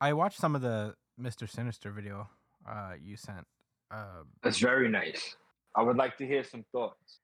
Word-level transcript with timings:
I 0.00 0.12
watched 0.14 0.38
some 0.38 0.54
of 0.54 0.62
the 0.62 0.94
Mister 1.18 1.46
Sinister 1.46 1.90
video 1.90 2.28
uh, 2.68 2.92
you 3.00 3.16
sent. 3.16 3.46
Uh, 3.90 4.22
That's 4.42 4.58
very 4.58 4.88
nice. 4.88 5.36
I 5.74 5.82
would 5.82 5.96
like 5.96 6.16
to 6.18 6.26
hear 6.26 6.42
some 6.42 6.64
thoughts. 6.72 7.18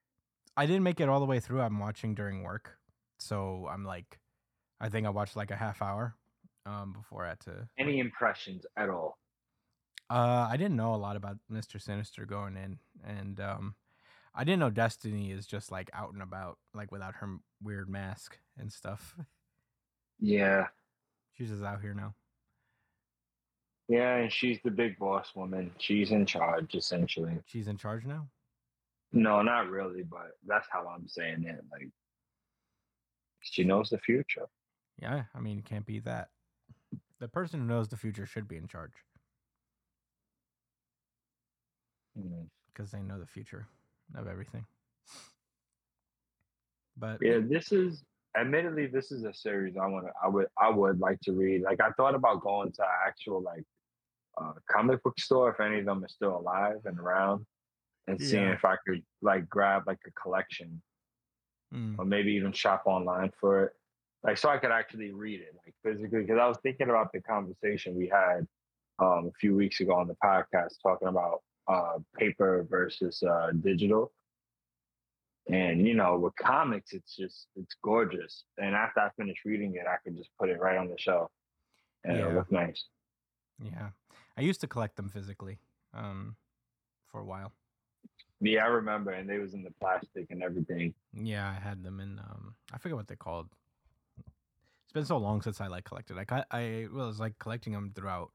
I 0.56 0.67
didn't 0.67 0.83
make 0.83 1.01
it 1.01 1.09
all 1.09 1.21
the 1.21 1.27
way 1.27 1.41
through. 1.41 1.61
I'm 1.61 1.79
watching 1.79 2.15
during 2.15 2.43
work, 2.43 2.79
so 3.19 3.69
I'm 3.71 3.85
like, 3.85 4.19
I 4.81 4.89
think 4.89 5.07
I 5.07 5.11
watched 5.11 5.37
like 5.37 5.51
a 5.51 5.57
half 5.57 5.83
hour 5.83 6.15
um, 6.65 6.93
before 6.93 7.25
I 7.25 7.31
had 7.31 7.41
to. 7.41 7.69
Any 7.79 7.99
impressions 7.99 8.64
at 8.77 8.88
all? 8.88 9.18
Uh, 10.08 10.46
I 10.50 10.56
didn't 10.56 10.77
know 10.77 10.95
a 10.95 10.96
lot 10.96 11.16
about 11.16 11.38
Mister 11.48 11.79
Sinister 11.79 12.27
going 12.27 12.56
in, 12.56 12.79
and 13.04 13.40
um, 13.40 13.74
I 14.34 14.45
didn't 14.45 14.61
know 14.61 14.70
Destiny 14.70 15.32
is 15.32 15.46
just 15.46 15.72
like 15.72 15.90
out 15.95 16.12
and 16.12 16.22
about, 16.22 16.58
like 16.74 16.93
without 16.93 17.14
her 17.16 17.38
weird 17.62 17.88
mask 17.88 18.38
and 18.58 18.70
stuff. 18.70 19.16
Yeah, 20.20 20.66
She's 21.36 21.50
just 21.50 21.62
out 21.62 21.82
here 21.82 21.93
now. 21.95 22.14
Yeah, 23.89 24.16
and 24.16 24.32
she's 24.32 24.58
the 24.64 24.71
big 24.71 24.99
boss 24.99 25.31
woman. 25.35 25.71
She's 25.79 26.11
in 26.11 26.26
charge, 26.26 26.75
essentially. 26.75 27.39
She's 27.46 27.68
in 27.68 27.76
charge 27.76 28.04
now. 28.04 28.26
No, 29.12 29.43
not 29.43 29.68
really, 29.71 30.03
but 30.03 30.32
that's 30.46 30.67
how 30.71 30.86
I'm 30.89 31.07
saying 31.07 31.45
it. 31.45 31.64
Like, 31.71 31.89
she 33.42 33.62
knows 33.64 33.89
the 33.91 33.98
future. 33.98 34.47
Yeah, 35.00 35.25
I 35.34 35.41
mean, 35.41 35.59
it 35.59 35.64
can't 35.64 35.86
be 35.86 36.00
that. 36.00 36.31
The 37.20 37.28
person 37.28 37.61
who 37.61 37.67
knows 37.67 37.89
the 37.89 37.97
future 37.97 38.27
should 38.27 38.48
be 38.48 38.56
in 38.56 38.67
charge 38.67 38.92
Mm. 42.19 42.48
because 42.73 42.91
they 42.91 43.03
know 43.03 43.19
the 43.20 43.27
future 43.27 43.67
of 44.14 44.27
everything. 44.27 44.64
But 46.97 47.19
Yeah, 47.20 47.41
this 47.42 47.73
is 47.73 48.03
admittedly 48.39 48.87
this 48.87 49.12
is 49.12 49.25
a 49.25 49.33
series 49.34 49.77
I 49.77 49.87
want 49.87 50.06
to 50.06 50.12
I 50.23 50.28
would 50.28 50.47
I 50.59 50.70
would 50.70 50.98
like 50.98 51.20
to 51.23 51.33
read. 51.33 51.62
Like 51.62 51.81
I 51.81 51.91
thought 51.91 52.14
about 52.14 52.41
going 52.41 52.73
to 52.73 52.84
actual 53.06 53.42
like 53.42 53.64
uh 54.41 54.53
comic 54.70 55.03
book 55.03 55.19
store 55.19 55.50
if 55.50 55.61
any 55.61 55.78
of 55.81 55.86
them 55.86 56.05
are 56.05 56.08
still 56.08 56.37
alive 56.37 56.79
and 56.84 56.98
around 56.98 57.47
and 58.06 58.20
seeing 58.20 58.45
Yeah. 58.45 58.53
if 58.53 58.65
I 58.65 58.77
could 58.87 59.03
like 59.23 59.48
grab 59.48 59.83
like 59.87 59.98
a 60.06 60.11
collection 60.12 60.83
mm, 61.75 61.98
or 61.98 62.05
maybe 62.05 62.33
even 62.33 62.53
shop 62.53 62.83
online 62.87 63.33
for 63.41 63.64
it. 63.64 63.73
Like 64.23 64.39
so 64.39 64.48
I 64.48 64.59
could 64.59 64.70
actually 64.73 65.12
read 65.12 65.41
it 65.41 65.55
like 65.64 65.75
physically 65.83 66.20
because 66.23 66.39
I 66.39 66.47
was 66.48 66.59
thinking 66.62 66.91
about 66.91 67.12
the 67.12 67.20
conversation 67.20 67.95
we 67.97 68.09
had 68.09 68.47
um 68.98 69.27
a 69.29 69.33
few 69.41 69.55
weeks 69.57 69.81
ago 69.81 69.95
on 69.95 70.09
the 70.09 70.17
podcast 70.25 70.75
talking 70.83 71.09
about 71.09 71.42
uh 71.69 71.98
paper 72.17 72.67
versus 72.69 73.23
uh 73.23 73.51
digital. 73.61 74.12
And 75.48 75.87
you 75.87 75.95
know, 75.95 76.19
with 76.19 76.34
comics, 76.37 76.92
it's 76.92 77.14
just 77.14 77.47
it's 77.55 77.77
gorgeous. 77.83 78.45
And 78.59 78.75
after 78.75 79.01
I 79.01 79.11
finish 79.17 79.39
reading 79.45 79.75
it, 79.77 79.87
I 79.87 79.97
can 80.05 80.17
just 80.17 80.31
put 80.39 80.48
it 80.48 80.61
right 80.61 80.77
on 80.77 80.89
the 80.89 80.98
shelf, 80.98 81.31
and 82.05 82.19
it'll 82.19 82.33
look 82.34 82.51
nice. 82.51 82.84
yeah, 83.62 83.91
I 84.37 84.42
used 84.42 84.61
to 84.61 84.67
collect 84.67 84.97
them 84.97 85.09
physically 85.09 85.59
um, 85.95 86.37
for 87.11 87.20
a 87.20 87.25
while. 87.25 87.53
Yeah, 88.41 88.65
I 88.65 88.69
remember, 88.69 89.12
and 89.12 89.29
they 89.29 89.39
was 89.39 89.55
in 89.55 89.62
the 89.62 89.73
plastic 89.81 90.27
and 90.31 90.42
everything. 90.42 90.92
Yeah, 91.15 91.48
I 91.48 91.55
had 91.55 91.83
them 91.83 92.01
in. 92.01 92.19
Um, 92.19 92.55
I 92.73 92.79
forget 92.79 92.97
what 92.97 93.09
they're 93.09 93.17
called. 93.17 93.48
It's 94.19 94.92
been 94.92 95.07
so 95.07 95.17
long 95.17 95.41
since 95.41 95.61
I 95.61 95.69
like 95.69 95.84
collected. 95.84 96.17
Like 96.17 96.33
I, 96.33 96.45
I 96.51 96.87
was 96.92 97.19
like 97.19 97.39
collecting 97.39 97.73
them 97.73 97.92
throughout 97.95 98.31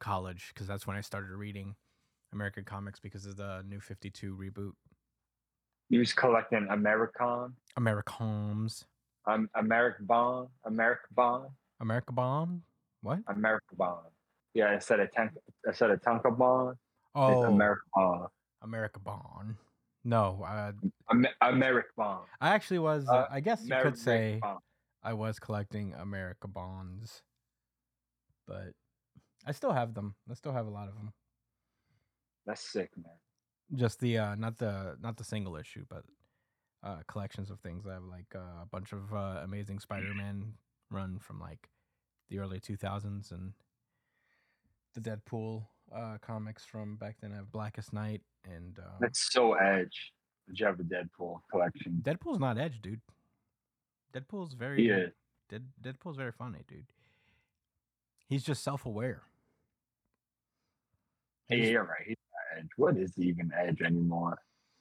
college 0.00 0.50
because 0.52 0.66
that's 0.66 0.86
when 0.86 0.96
I 0.96 1.00
started 1.00 1.30
reading 1.30 1.76
American 2.32 2.64
comics 2.64 2.98
because 2.98 3.24
of 3.24 3.36
the 3.36 3.62
New 3.68 3.80
Fifty 3.80 4.10
Two 4.10 4.36
reboot. 4.36 4.72
You 5.88 6.00
was 6.00 6.12
collecting 6.12 6.66
American, 6.70 7.54
Americoms, 7.76 8.84
um, 9.26 9.48
American 9.54 10.06
Bond, 10.06 10.48
American 10.64 11.08
Bond, 11.14 11.50
America 11.80 12.12
Bomb. 12.12 12.62
What? 13.02 13.20
American 13.28 13.76
Bond. 13.76 14.06
Yeah, 14.54 14.72
instead 14.74 15.00
of 15.00 15.10
tank, 15.12 15.30
instead 15.66 15.90
of 15.90 16.00
Tonka 16.02 16.36
Bond, 16.36 16.76
Oh, 17.14 17.32
it's 17.42 17.48
American 17.48 17.90
Bond. 17.94 18.28
America 18.62 19.00
Bond. 19.00 19.56
No, 20.04 20.42
uh, 20.46 20.72
Amer- 21.12 21.28
American 21.42 21.90
Bond. 21.96 22.24
I 22.40 22.50
actually 22.50 22.78
was. 22.78 23.08
Uh, 23.08 23.26
I 23.30 23.40
guess 23.40 23.62
you 23.64 23.74
could 23.82 23.98
say 23.98 24.38
Bond. 24.40 24.60
I 25.02 25.12
was 25.14 25.38
collecting 25.38 25.94
America 25.94 26.46
bonds, 26.48 27.22
but 28.46 28.72
I 29.46 29.52
still 29.52 29.72
have 29.72 29.94
them. 29.94 30.14
I 30.30 30.34
still 30.34 30.52
have 30.52 30.66
a 30.66 30.70
lot 30.70 30.88
of 30.88 30.94
them. 30.94 31.12
That's 32.46 32.60
sick, 32.60 32.90
man. 32.96 33.12
Just 33.74 34.00
the 34.00 34.18
uh, 34.18 34.34
not 34.34 34.58
the 34.58 34.96
not 35.00 35.16
the 35.16 35.24
single 35.24 35.56
issue, 35.56 35.84
but 35.88 36.04
uh, 36.82 36.98
collections 37.08 37.50
of 37.50 37.60
things. 37.60 37.86
I 37.86 37.94
have 37.94 38.04
like 38.04 38.34
uh, 38.34 38.62
a 38.62 38.66
bunch 38.70 38.92
of 38.92 39.12
uh, 39.12 39.40
Amazing 39.44 39.80
Spider-Man 39.80 40.54
run 40.90 41.18
from 41.18 41.40
like 41.40 41.68
the 42.30 42.38
early 42.38 42.58
two 42.60 42.76
thousands 42.76 43.30
and 43.32 43.52
the 44.94 45.00
Deadpool 45.00 45.64
uh, 45.94 46.18
comics 46.20 46.64
from 46.64 46.96
back 46.96 47.16
then. 47.20 47.32
I 47.32 47.36
have 47.36 47.52
Blackest 47.52 47.92
Night 47.92 48.22
and 48.44 48.78
um, 48.78 48.84
That's 49.00 49.32
so 49.32 49.54
edge. 49.54 50.12
Did 50.48 50.60
you 50.60 50.66
have 50.66 50.80
a 50.80 50.82
Deadpool 50.82 51.40
collection? 51.50 52.02
Deadpool's 52.02 52.40
not 52.40 52.58
Edge, 52.58 52.80
dude. 52.82 53.00
Deadpool's 54.12 54.54
very 54.54 54.88
is. 54.88 55.12
Dead, 55.48 55.64
Deadpool's 55.82 56.16
very 56.16 56.32
funny, 56.32 56.60
dude. 56.66 56.86
He's 58.28 58.42
just 58.42 58.62
self-aware. 58.62 59.22
Yeah, 61.48 61.56
you're 61.56 61.82
right. 61.84 62.06
He's 62.06 62.16
not 62.32 62.58
edge. 62.60 62.68
What 62.76 62.96
is 62.96 63.12
even 63.18 63.50
edge 63.58 63.80
anymore? 63.82 64.38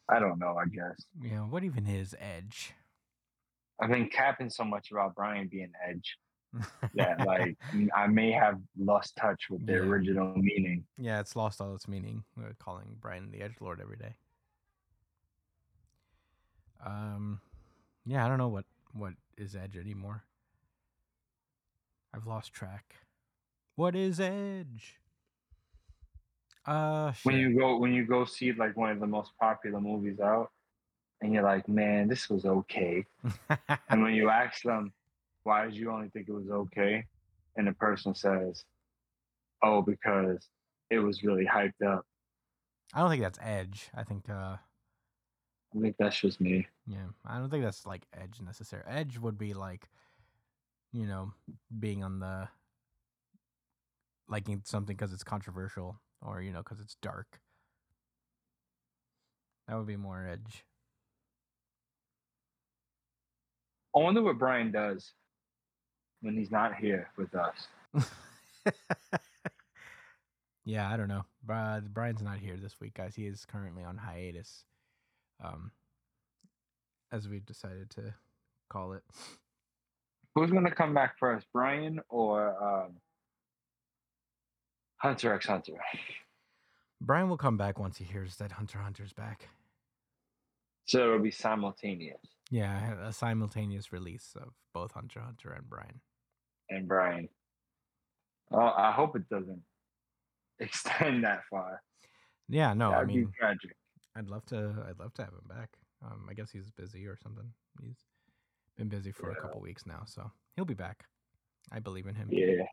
I 0.07 0.19
don't 0.19 0.39
know. 0.39 0.57
I 0.57 0.65
guess. 0.65 1.03
Yeah. 1.21 1.41
what 1.41 1.63
even 1.63 1.87
is 1.87 2.15
Edge? 2.19 2.73
I've 3.81 3.89
been 3.89 4.09
capping 4.09 4.49
so 4.49 4.63
much 4.63 4.91
about 4.91 5.15
Brian 5.15 5.47
being 5.47 5.71
edge 5.87 6.17
that 6.95 7.19
like 7.25 7.55
I 7.95 8.07
may 8.07 8.31
have 8.31 8.59
lost 8.77 9.15
touch 9.15 9.49
with 9.49 9.65
the 9.65 9.73
Yeah. 9.73 9.79
original 9.79 10.33
meaning. 10.35 10.85
yeah, 10.97 11.19
it's 11.19 11.35
lost 11.35 11.61
all 11.61 11.75
its 11.75 11.87
meaning. 11.87 12.23
We're 12.35 12.55
calling 12.59 12.97
Brian 12.99 13.31
the 13.31 13.41
Edge 13.41 13.55
Lord 13.59 13.79
every 13.81 13.97
day. 13.97 14.15
Um, 16.85 17.41
yeah, 18.05 18.25
I 18.25 18.27
don't 18.29 18.37
know 18.37 18.47
what 18.47 18.65
what 18.93 19.13
is 19.37 19.55
Edge 19.55 19.77
anymore. 19.77 20.23
I've 22.13 22.25
lost 22.25 22.53
track. 22.53 22.95
What 23.75 23.95
is 23.95 24.19
Edge? 24.19 24.95
Uh, 26.65 27.13
When 27.23 27.35
you 27.37 27.57
go 27.57 27.77
when 27.77 27.93
you 27.93 28.05
go 28.05 28.25
see 28.25 28.51
like 28.53 28.75
one 28.77 28.91
of 28.91 28.99
the 28.99 29.07
most 29.07 29.31
popular 29.39 29.79
movies 29.79 30.19
out, 30.19 30.51
and 31.21 31.33
you're 31.33 31.43
like, 31.43 31.67
man, 31.67 32.07
this 32.07 32.29
was 32.29 32.45
okay. 32.45 33.05
And 33.89 34.01
when 34.03 34.13
you 34.13 34.29
ask 34.29 34.61
them, 34.63 34.93
why 35.43 35.65
did 35.65 35.75
you 35.75 35.91
only 35.91 36.09
think 36.09 36.27
it 36.27 36.33
was 36.33 36.49
okay? 36.49 37.05
And 37.55 37.67
the 37.67 37.73
person 37.73 38.13
says, 38.15 38.63
oh, 39.63 39.81
because 39.81 40.47
it 40.89 40.99
was 40.99 41.23
really 41.23 41.45
hyped 41.45 41.85
up. 41.85 42.05
I 42.93 43.01
don't 43.01 43.09
think 43.09 43.21
that's 43.21 43.39
Edge. 43.41 43.89
I 43.95 44.03
think 44.03 44.29
uh 44.29 44.57
I 45.75 45.79
think 45.79 45.95
that's 45.99 46.19
just 46.19 46.41
me. 46.41 46.67
Yeah, 46.87 47.05
I 47.25 47.37
don't 47.37 47.49
think 47.49 47.63
that's 47.63 47.85
like 47.85 48.07
edge 48.19 48.41
necessary. 48.43 48.83
Edge 48.87 49.19
would 49.19 49.37
be 49.37 49.53
like, 49.53 49.87
you 50.91 51.05
know, 51.05 51.31
being 51.79 52.03
on 52.03 52.19
the 52.19 52.47
liking 54.27 54.61
something 54.65 54.95
because 54.95 55.13
it's 55.13 55.23
controversial 55.23 55.99
or 56.21 56.41
you 56.41 56.51
know 56.51 56.59
because 56.59 56.79
it's 56.79 56.95
dark. 57.01 57.39
That 59.67 59.77
would 59.77 59.87
be 59.87 59.95
more 59.95 60.27
edge. 60.27 60.65
I 63.95 63.99
wonder 63.99 64.23
what 64.23 64.39
Brian 64.39 64.71
does 64.71 65.13
when 66.21 66.35
he's 66.37 66.51
not 66.51 66.75
here 66.75 67.09
with 67.17 67.33
us. 67.35 67.67
yeah, 70.65 70.91
I 70.91 70.97
don't 70.97 71.07
know. 71.07 71.25
But 71.45 71.93
Brian's 71.93 72.21
not 72.21 72.39
here 72.39 72.57
this 72.57 72.79
week, 72.79 72.93
guys. 72.95 73.15
He 73.15 73.25
is 73.25 73.45
currently 73.45 73.83
on 73.83 73.97
hiatus. 73.97 74.65
Um, 75.43 75.71
as 77.11 77.27
we've 77.27 77.45
decided 77.45 77.89
to 77.91 78.13
call 78.69 78.93
it. 78.93 79.03
Who's 80.35 80.51
gonna 80.51 80.73
come 80.73 80.93
back 80.93 81.17
first, 81.19 81.47
Brian 81.51 81.99
or 82.09 82.55
um, 82.63 82.97
Hunter 84.97 85.33
X 85.33 85.47
Hunter? 85.47 85.73
Brian 87.01 87.29
will 87.29 87.37
come 87.37 87.57
back 87.57 87.79
once 87.79 87.97
he 87.97 88.03
hears 88.05 88.35
that 88.37 88.51
Hunter 88.51 88.79
Hunter's 88.79 89.13
back. 89.13 89.49
So 90.85 90.99
it'll 90.99 91.19
be 91.19 91.31
simultaneous. 91.31 92.19
Yeah, 92.51 93.07
a 93.07 93.13
simultaneous 93.13 93.93
release 93.93 94.33
of 94.35 94.53
both 94.73 94.93
Hunter 94.93 95.19
Hunter 95.21 95.51
and 95.51 95.69
Brian. 95.69 96.01
And 96.69 96.87
Brian. 96.87 97.27
Oh, 98.51 98.73
I 98.75 98.91
hope 98.91 99.15
it 99.15 99.29
doesn't 99.29 99.61
extend 100.59 101.23
that 101.23 101.41
far. 101.49 101.81
Yeah, 102.47 102.73
no, 102.73 102.89
I 102.89 102.95
That'd 102.95 103.07
mean, 103.07 103.25
be 103.25 103.31
tragic. 103.39 103.75
I'd 104.15 104.27
love 104.27 104.45
to. 104.47 104.73
I'd 104.87 104.99
love 104.99 105.13
to 105.15 105.23
have 105.23 105.33
him 105.33 105.47
back. 105.47 105.69
Um, 106.03 106.27
I 106.29 106.33
guess 106.33 106.51
he's 106.51 106.71
busy 106.71 107.05
or 107.05 107.17
something. 107.21 107.51
He's 107.81 108.05
been 108.77 108.87
busy 108.87 109.11
for 109.11 109.31
a 109.31 109.35
couple 109.35 109.61
weeks 109.61 109.85
now, 109.85 110.03
so 110.05 110.31
he'll 110.55 110.65
be 110.65 110.73
back. 110.73 111.05
I 111.71 111.79
believe 111.79 112.07
in 112.07 112.15
him. 112.15 112.29
Yeah, 112.31 112.63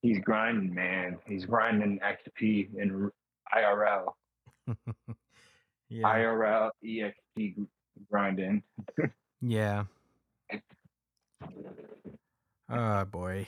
he's 0.00 0.18
grinding, 0.18 0.74
man. 0.74 1.18
He's 1.26 1.44
grinding 1.44 2.00
XP 2.00 2.74
in 2.74 3.10
IRL, 3.54 4.06
yeah, 5.88 6.02
IRL, 6.02 6.70
EXP 6.84 7.66
grinding. 8.10 8.62
yeah. 9.40 9.84
Oh 12.72 13.04
boy. 13.04 13.46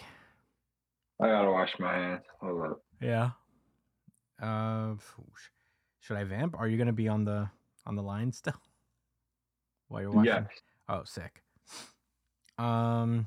I 1.20 1.28
gotta 1.28 1.50
wash 1.50 1.70
my 1.78 1.94
hands. 1.94 2.22
Hold 2.40 2.62
up. 2.72 2.82
Yeah. 3.00 3.30
Uh, 4.42 4.94
should 6.00 6.16
I 6.18 6.24
vamp? 6.24 6.54
Are 6.58 6.68
you 6.68 6.76
gonna 6.76 6.92
be 6.92 7.08
on 7.08 7.24
the 7.24 7.48
on 7.86 7.96
the 7.96 8.02
line 8.02 8.32
still 8.32 8.60
while 9.88 10.02
you're 10.02 10.10
watching? 10.10 10.26
Yes. 10.32 10.46
Oh, 10.88 11.02
sick. 11.04 11.42
Um, 12.58 13.26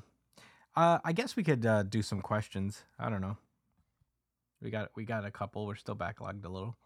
uh, 0.76 0.98
I 1.04 1.12
guess 1.12 1.34
we 1.34 1.42
could 1.42 1.66
uh, 1.66 1.82
do 1.82 2.02
some 2.02 2.20
questions. 2.20 2.84
I 2.98 3.10
don't 3.10 3.20
know. 3.20 3.36
We 4.62 4.70
got 4.70 4.90
we 4.94 5.04
got 5.04 5.24
a 5.24 5.30
couple. 5.32 5.66
We're 5.66 5.74
still 5.74 5.96
backlogged 5.96 6.44
a 6.44 6.48
little. 6.48 6.76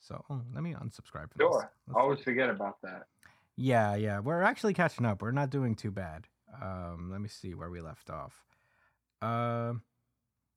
So 0.00 0.22
oh, 0.28 0.42
let 0.52 0.62
me 0.62 0.74
unsubscribe 0.74 1.30
from 1.32 1.38
Sure. 1.38 1.50
this. 1.50 1.62
Let's 1.62 1.70
see. 1.88 2.00
always 2.00 2.20
forget 2.20 2.50
about 2.50 2.76
that. 2.82 3.04
Yeah, 3.56 3.94
yeah. 3.94 4.18
We're 4.20 4.42
actually 4.42 4.74
catching 4.74 5.06
up. 5.06 5.22
We're 5.22 5.30
not 5.30 5.48
doing 5.48 5.74
too 5.74 5.90
bad. 5.90 6.26
Um, 6.60 7.10
let 7.10 7.20
me 7.20 7.28
see 7.28 7.54
where 7.54 7.70
we 7.70 7.80
left 7.80 8.10
off. 8.10 8.44
Um, 9.20 9.82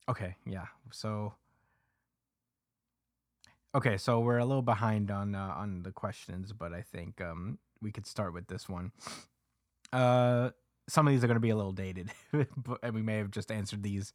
okay, 0.10 0.36
yeah. 0.46 0.66
So, 0.92 1.34
okay, 3.74 3.98
so 3.98 4.20
we're 4.20 4.40
a 4.40 4.46
little 4.46 4.62
behind 4.62 5.12
on 5.12 5.36
uh, 5.36 5.54
on 5.56 5.84
the 5.84 5.92
questions, 5.92 6.52
but 6.52 6.74
I 6.74 6.82
think 6.82 7.22
um 7.22 7.60
we 7.82 7.92
could 7.92 8.08
start 8.08 8.34
with 8.34 8.48
this 8.48 8.68
one. 8.68 8.92
Uh, 9.94 10.50
some 10.90 11.08
of 11.08 11.14
these 11.14 11.24
are 11.24 11.28
going 11.28 11.36
to 11.36 11.42
be 11.42 11.50
a 11.50 11.56
little 11.56 11.72
dated, 11.72 12.12
and 12.34 12.94
we 12.94 13.02
may 13.02 13.18
have 13.18 13.32
just 13.32 13.52
answered 13.52 13.84
these 13.84 14.14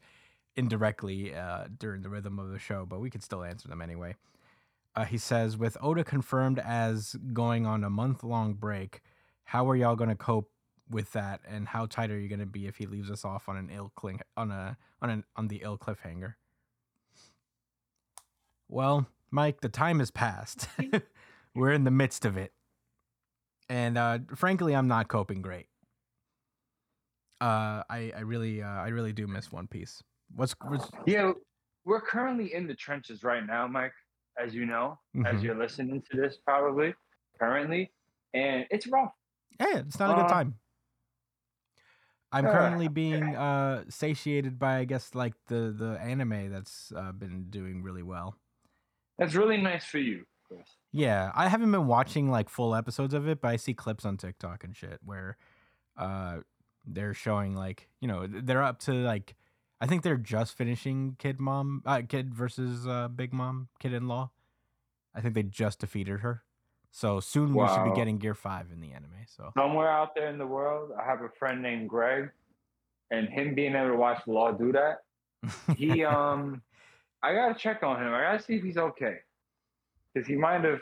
indirectly 0.57 1.33
uh 1.33 1.65
during 1.79 2.03
the 2.03 2.09
rhythm 2.09 2.39
of 2.39 2.51
the 2.51 2.59
show, 2.59 2.85
but 2.85 3.01
we 3.01 3.09
could 3.09 3.23
still 3.23 3.45
answer 3.45 3.69
them 3.69 3.81
anyway. 3.81 4.15
Uh, 4.97 5.05
he 5.05 5.19
says, 5.19 5.57
with 5.57 5.77
Oda 5.81 6.03
confirmed 6.03 6.59
as 6.59 7.15
going 7.33 7.65
on 7.65 7.85
a 7.85 7.91
month 7.91 8.25
long 8.25 8.55
break, 8.55 9.03
how 9.45 9.69
are 9.71 9.77
y'all 9.77 9.95
going 9.95 10.11
to 10.11 10.17
cope 10.17 10.51
with 10.91 11.13
that, 11.13 11.41
and 11.49 11.69
how 11.69 11.87
tight 11.87 12.11
are 12.11 12.19
you 12.19 12.29
going 12.29 12.41
to 12.41 12.47
be 12.47 12.67
if 12.67 12.77
he 12.77 12.87
leaves 12.87 13.11
us 13.11 13.25
off 13.25 13.49
on 13.49 13.57
an 13.57 13.71
ill 13.73 13.93
cling 13.97 14.21
on 14.37 14.51
a 14.51 14.77
on 15.01 15.11
an 15.11 15.25
on 15.37 15.49
the 15.49 15.61
ill 15.63 15.79
cliffhanger? 15.79 16.35
Well, 18.69 19.07
Mike, 19.31 19.61
the 19.61 19.69
time 19.69 19.99
has 20.01 20.11
passed. 20.11 20.69
We're 21.55 21.73
in 21.73 21.85
the 21.85 21.91
midst 21.91 22.25
of 22.25 22.37
it, 22.37 22.53
and 23.69 23.99
uh, 23.99 24.19
frankly, 24.37 24.75
I'm 24.75 24.89
not 24.89 25.09
coping 25.09 25.43
great. 25.43 25.67
Uh, 27.41 27.83
I 27.89 28.13
I 28.17 28.21
really 28.21 28.63
uh, 28.63 28.69
I 28.69 28.89
really 28.89 29.13
do 29.13 29.27
miss 29.27 29.51
One 29.51 29.67
Piece. 29.67 30.03
What's, 30.37 30.55
what's 30.69 30.89
Yeah, 31.07 31.33
we're 31.85 32.01
currently 32.01 32.55
in 32.55 32.67
the 32.69 32.75
trenches 32.75 33.25
right 33.25 33.45
now, 33.45 33.67
Mike. 33.67 33.93
As 34.39 34.55
you 34.55 34.65
know, 34.65 34.99
as 35.27 35.41
Mhm. 35.41 35.43
you're 35.43 35.55
listening 35.59 36.03
to 36.11 36.17
this, 36.17 36.37
probably 36.47 36.95
currently, 37.39 37.93
and 38.33 38.65
it's 38.71 38.87
rough. 38.87 39.13
Yeah, 39.59 39.79
it's 39.79 39.99
not 39.99 40.11
a 40.13 40.15
good 40.15 40.27
Uh, 40.27 40.29
time. 40.29 40.55
I'm 42.33 42.45
currently 42.45 42.89
being 42.89 43.35
uh, 43.35 43.85
satiated 43.89 44.59
by, 44.59 44.79
I 44.79 44.85
guess, 44.85 45.15
like 45.15 45.35
the 45.49 45.75
the 45.77 45.99
anime 46.01 46.51
that's 46.51 46.93
uh, 46.97 47.13
been 47.13 47.47
doing 47.51 47.83
really 47.83 48.03
well. 48.03 48.37
That's 49.19 49.35
really 49.35 49.57
nice 49.57 49.85
for 49.85 49.99
you, 49.99 50.25
Chris. 50.47 50.67
Yeah, 50.93 51.33
I 51.35 51.49
haven't 51.49 51.73
been 51.73 51.87
watching 51.87 52.31
like 52.31 52.49
full 52.49 52.75
episodes 52.75 53.15
of 53.15 53.29
it, 53.29 53.41
but 53.41 53.49
I 53.49 53.57
see 53.57 53.75
clips 53.75 54.05
on 54.05 54.17
TikTok 54.17 54.65
and 54.65 54.77
shit 54.77 54.99
where 55.05 55.37
uh, 55.97 56.39
they're 56.87 57.15
showing 57.15 57.55
like 57.55 57.89
you 58.01 58.09
know 58.09 58.27
they're 58.27 58.63
up 58.63 58.79
to 58.81 58.93
like 58.93 59.35
I 59.81 59.87
think 59.87 60.03
they're 60.03 60.17
just 60.17 60.57
finishing 60.57 61.17
Kid 61.19 61.41
Mom, 61.41 61.83
uh, 61.87 62.03
Kid 62.07 62.35
versus 62.35 62.87
uh, 62.87 63.09
Big 63.09 63.33
Mom, 63.33 63.69
Kid 63.79 63.93
in 63.93 64.09
Law. 64.09 64.31
I 65.15 65.21
think 65.21 65.35
they 65.35 65.43
just 65.43 65.81
defeated 65.81 66.21
her, 66.21 66.45
so 66.91 67.21
soon 67.21 67.55
we 67.55 67.67
should 67.69 67.85
be 67.85 67.95
getting 67.95 68.19
Gear 68.19 68.35
Five 68.35 68.67
in 68.73 68.81
the 68.81 68.93
anime. 68.93 69.11
So 69.27 69.53
Somewhere 69.57 69.91
out 69.91 70.15
there 70.15 70.29
in 70.29 70.39
the 70.39 70.47
world, 70.47 70.91
I 70.99 71.05
have 71.05 71.23
a 71.23 71.29
friend 71.39 71.63
named 71.63 71.89
Greg, 71.89 72.31
and 73.11 73.29
him 73.29 73.55
being 73.55 73.75
able 73.75 73.91
to 73.91 73.97
watch 73.97 74.21
Law 74.27 74.53
do 74.53 74.73
that, 74.73 75.03
he 75.77 76.05
um, 76.05 76.63
I 77.23 77.35
gotta 77.35 77.55
check 77.55 77.83
on 77.83 78.03
him. 78.03 78.13
I 78.13 78.23
gotta 78.23 78.43
see 78.43 78.55
if 78.55 78.65
he's 78.65 78.77
okay, 78.77 79.19
because 80.13 80.27
he 80.27 80.35
might 80.35 80.65
have 80.65 80.81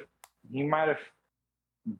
he 0.51 0.63
might 0.63 0.89
have 0.89 1.01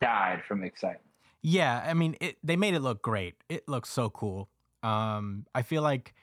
died 0.01 0.43
from 0.47 0.65
excitement. 0.65 1.03
Yeah, 1.43 1.85
I 1.87 1.95
mean, 1.95 2.17
it, 2.21 2.37
they 2.43 2.57
made 2.57 2.75
it 2.75 2.81
look 2.81 3.03
great. 3.03 3.37
It 3.49 3.69
looks 3.69 3.91
so 3.91 4.11
cool. 4.11 4.49
Um, 4.83 5.47
I 5.55 5.63
feel 5.63 5.83
like 5.83 6.15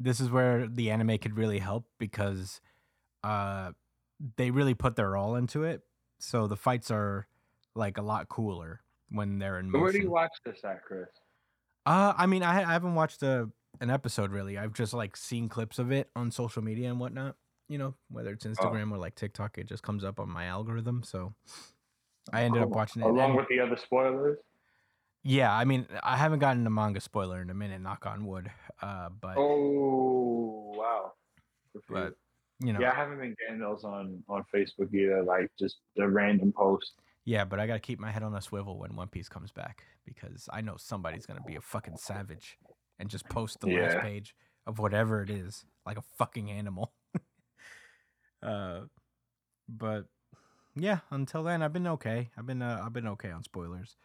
this 0.00 0.20
is 0.20 0.30
where 0.30 0.66
the 0.66 0.90
anime 0.90 1.18
could 1.18 1.36
really 1.36 1.58
help 1.58 1.86
because 1.98 2.60
uh, 3.22 3.72
they 4.36 4.50
really 4.50 4.74
put 4.74 4.96
their 4.96 5.16
all 5.16 5.36
into 5.36 5.64
it. 5.64 5.82
So 6.18 6.46
the 6.46 6.56
fights 6.56 6.90
are 6.90 7.26
like 7.74 7.98
a 7.98 8.02
lot 8.02 8.28
cooler 8.28 8.80
when 9.10 9.38
they're 9.38 9.58
in 9.58 9.70
motion. 9.70 9.82
where 9.82 9.92
do 9.92 9.98
you 9.98 10.10
watch 10.10 10.32
this 10.44 10.64
at, 10.64 10.82
Chris? 10.82 11.08
Uh, 11.84 12.14
I 12.16 12.26
mean, 12.26 12.42
I, 12.42 12.62
I 12.62 12.72
haven't 12.72 12.94
watched 12.94 13.22
a 13.22 13.48
an 13.80 13.90
episode 13.90 14.30
really. 14.30 14.58
I've 14.58 14.72
just 14.72 14.94
like 14.94 15.16
seen 15.16 15.48
clips 15.48 15.78
of 15.78 15.92
it 15.92 16.10
on 16.16 16.30
social 16.30 16.62
media 16.62 16.90
and 16.90 16.98
whatnot. 16.98 17.36
You 17.68 17.78
know, 17.78 17.94
whether 18.10 18.30
it's 18.30 18.46
Instagram 18.46 18.92
or 18.92 18.98
like 18.98 19.16
TikTok, 19.16 19.58
it 19.58 19.66
just 19.66 19.82
comes 19.82 20.04
up 20.04 20.20
on 20.20 20.30
my 20.30 20.46
algorithm. 20.46 21.02
So 21.04 21.34
I 22.32 22.42
ended 22.44 22.62
up 22.62 22.68
watching 22.68 23.02
it. 23.02 23.06
along 23.06 23.36
with 23.36 23.48
the 23.48 23.60
other 23.60 23.76
spoilers. 23.76 24.38
Yeah, 25.22 25.52
I 25.52 25.64
mean, 25.64 25.86
I 26.04 26.16
haven't 26.16 26.38
gotten 26.38 26.64
a 26.66 26.70
manga 26.70 27.00
spoiler 27.00 27.42
in 27.42 27.50
a 27.50 27.54
minute, 27.54 27.80
knock 27.80 28.06
on 28.06 28.26
wood. 28.26 28.50
Uh, 28.80 29.08
but 29.20 29.36
Oh 29.36 30.72
wow! 30.76 31.12
But 31.88 32.14
you. 32.60 32.72
know, 32.72 32.80
yeah, 32.80 32.86
yeah. 32.86 32.92
I 32.92 32.94
haven't 32.94 33.18
been 33.18 33.34
getting 33.40 33.60
those 33.60 33.84
on 33.84 34.22
on 34.28 34.44
Facebook 34.54 34.92
either. 34.94 35.22
Like 35.22 35.50
just 35.58 35.76
the 35.96 36.08
random 36.08 36.52
post. 36.52 36.92
Yeah, 37.24 37.44
but 37.44 37.58
I 37.58 37.66
gotta 37.66 37.80
keep 37.80 37.98
my 37.98 38.10
head 38.10 38.22
on 38.22 38.34
a 38.34 38.40
swivel 38.40 38.78
when 38.78 38.94
One 38.94 39.08
Piece 39.08 39.28
comes 39.28 39.50
back 39.50 39.84
because 40.04 40.48
I 40.52 40.60
know 40.60 40.76
somebody's 40.76 41.26
gonna 41.26 41.42
be 41.46 41.56
a 41.56 41.60
fucking 41.60 41.96
savage 41.96 42.58
and 42.98 43.08
just 43.08 43.28
post 43.28 43.60
the 43.60 43.76
last 43.76 43.98
page 43.98 44.34
of 44.66 44.78
whatever 44.78 45.22
it 45.22 45.30
is, 45.30 45.64
like 45.84 45.98
a 45.98 46.02
fucking 46.16 46.50
animal. 46.50 46.92
uh, 48.42 48.80
but 49.68 50.06
yeah, 50.74 51.00
until 51.10 51.42
then, 51.42 51.62
I've 51.62 51.72
been 51.72 51.86
okay. 51.88 52.30
I've 52.36 52.46
been 52.46 52.62
uh, 52.62 52.82
I've 52.84 52.92
been 52.92 53.08
okay 53.08 53.30
on 53.30 53.42
spoilers. 53.42 53.96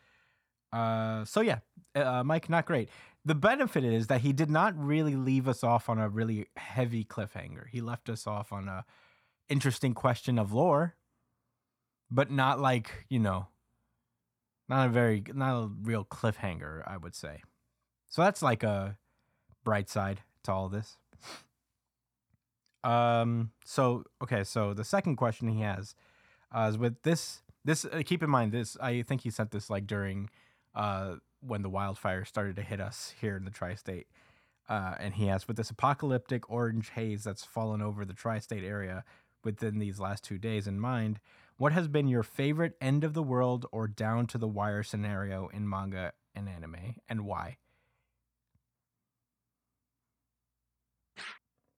Uh, 0.72 1.26
so 1.26 1.42
yeah, 1.42 1.60
uh, 1.96 2.24
Mike, 2.24 2.50
not 2.50 2.66
great. 2.66 2.90
The 3.24 3.36
benefit 3.36 3.84
is 3.84 4.08
that 4.08 4.22
he 4.22 4.34
did 4.34 4.50
not 4.50 4.76
really 4.76 5.16
leave 5.16 5.48
us 5.48 5.64
off 5.64 5.90
on 5.90 6.00
a 6.00 6.10
really 6.10 6.48
heavy 6.58 7.06
cliffhanger. 7.06 7.68
He 7.70 7.80
left 7.80 8.10
us 8.10 8.26
off 8.26 8.52
on 8.52 8.68
a 8.68 8.84
interesting 9.48 9.94
question 9.94 10.40
of 10.40 10.54
lore, 10.54 10.96
but 12.10 12.32
not 12.32 12.60
like 12.60 13.06
you 13.10 13.20
know, 13.20 13.48
not 14.68 14.88
a 14.88 14.90
very 14.90 15.24
not 15.34 15.64
a 15.64 15.70
real 15.84 16.04
cliffhanger. 16.04 16.82
I 16.88 16.98
would 16.98 17.16
say. 17.16 17.44
So 18.10 18.24
that's 18.24 18.42
like 18.42 18.64
a 18.64 18.98
bright 19.64 19.90
side 19.90 20.22
to 20.44 20.52
all 20.52 20.68
this. 20.68 20.98
Um. 22.84 23.52
So 23.64 24.06
okay. 24.24 24.44
So 24.44 24.74
the 24.74 24.84
second 24.84 25.18
question 25.18 25.48
he 25.48 25.62
has 25.62 25.94
uh, 26.52 26.68
is 26.72 26.78
with 26.78 27.04
this. 27.04 27.44
This 27.64 27.86
uh, 27.86 28.02
keep 28.04 28.24
in 28.24 28.30
mind 28.32 28.52
this. 28.52 28.76
I 28.82 29.04
think 29.04 29.22
he 29.22 29.30
sent 29.30 29.52
this 29.52 29.70
like 29.70 29.86
during 29.86 30.32
uh 30.74 31.18
when 31.42 31.62
the 31.62 31.70
wildfire 31.70 32.26
started 32.26 32.56
to 32.56 32.62
hit 32.62 32.80
us 32.80 33.14
here 33.20 33.36
in 33.36 33.46
the 33.46 33.52
tri-state. 33.52 34.08
Uh, 34.70 34.96
and 35.00 35.16
he 35.16 35.28
asked, 35.30 35.48
with 35.48 35.58
this 35.58 35.70
apocalyptic 35.70 36.50
orange 36.50 36.90
haze 36.92 37.24
that's 37.24 37.44
fallen 37.44 37.82
over 37.82 38.06
the 38.06 38.14
tri-state 38.14 38.64
area 38.64 39.04
within 39.44 39.80
these 39.80 40.00
last 40.00 40.24
two 40.24 40.38
days 40.38 40.68
in 40.68 40.80
mind, 40.80 41.20
what 41.58 41.74
has 41.74 41.88
been 41.88 42.08
your 42.08 42.24
favorite 42.24 42.78
end 42.80 43.04
of 43.04 43.14
the 43.14 43.24
world 43.24 43.66
or 43.72 43.88
down 43.88 44.28
to 44.28 44.38
the 44.38 44.48
wire 44.48 44.84
scenario 44.84 45.48
in 45.50 45.68
manga 45.68 46.14
and 46.34 46.48
anime, 46.48 46.96
and 47.10 47.26
why? 47.26 47.58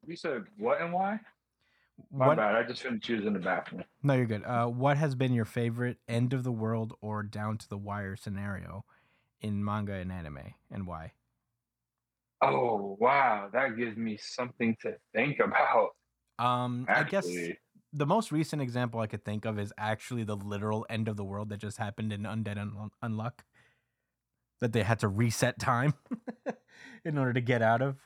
You 0.06 0.16
said 0.16 0.44
what 0.58 0.82
and 0.82 0.92
why? 0.94 1.20
My 2.12 2.28
What, 2.28 2.38
bad. 2.38 2.56
I 2.56 2.64
just 2.64 2.82
finished 2.82 3.08
using 3.08 3.34
the 3.34 3.40
bathroom. 3.40 3.84
no, 4.02 4.14
you're 4.14 4.26
good. 4.26 4.44
Uh, 4.44 4.68
what 4.68 4.98
has 4.98 5.16
been 5.16 5.34
your 5.34 5.46
favorite 5.46 5.98
end 6.08 6.34
of 6.34 6.44
the 6.44 6.52
world 6.52 6.94
or 7.02 7.24
down 7.24 7.58
to 7.60 7.70
the 7.70 7.78
wire 7.78 8.16
scenario 8.16 8.84
in 9.44 9.64
manga 9.64 9.94
and 9.94 10.12
anime, 10.12 10.56
and 10.72 10.88
why? 10.88 11.12
Oh 12.42 12.98
wow, 13.00 13.50
that 13.54 13.78
gives 13.78 13.96
me 13.98 14.18
something 14.18 14.76
to 14.82 14.96
think 15.14 15.40
about. 15.44 15.90
Um, 16.40 16.88
I 16.90 17.04
guess 17.04 17.28
the 17.92 18.06
most 18.06 18.32
recent 18.32 18.62
example 18.62 19.00
I 19.00 19.08
could 19.08 19.24
think 19.24 19.46
of 19.46 19.60
is 19.60 19.72
actually 19.78 20.24
the 20.24 20.36
literal 20.36 20.86
end 20.90 21.08
of 21.08 21.16
the 21.16 21.24
world 21.24 21.50
that 21.50 21.58
just 21.60 21.78
happened 21.78 22.12
in 22.12 22.24
Undead 22.24 22.58
Un- 22.58 22.90
Unluck. 23.04 23.40
That 24.62 24.72
they 24.72 24.84
had 24.84 25.00
to 25.00 25.10
reset 25.10 25.60
time 25.60 25.94
in 27.06 27.18
order 27.18 27.34
to 27.34 27.42
get 27.42 27.62
out 27.62 27.82
of. 27.82 27.98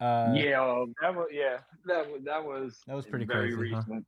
Uh, 0.00 0.32
yeah, 0.34 0.84
that 1.02 1.14
was 1.14 1.28
yeah, 1.30 1.58
that 1.84 2.10
was 2.10 2.22
that 2.24 2.42
was 2.42 2.80
That 2.86 2.96
was 2.96 3.06
pretty 3.06 3.26
very 3.26 3.54
crazy, 3.54 3.74
huh? 3.74 4.00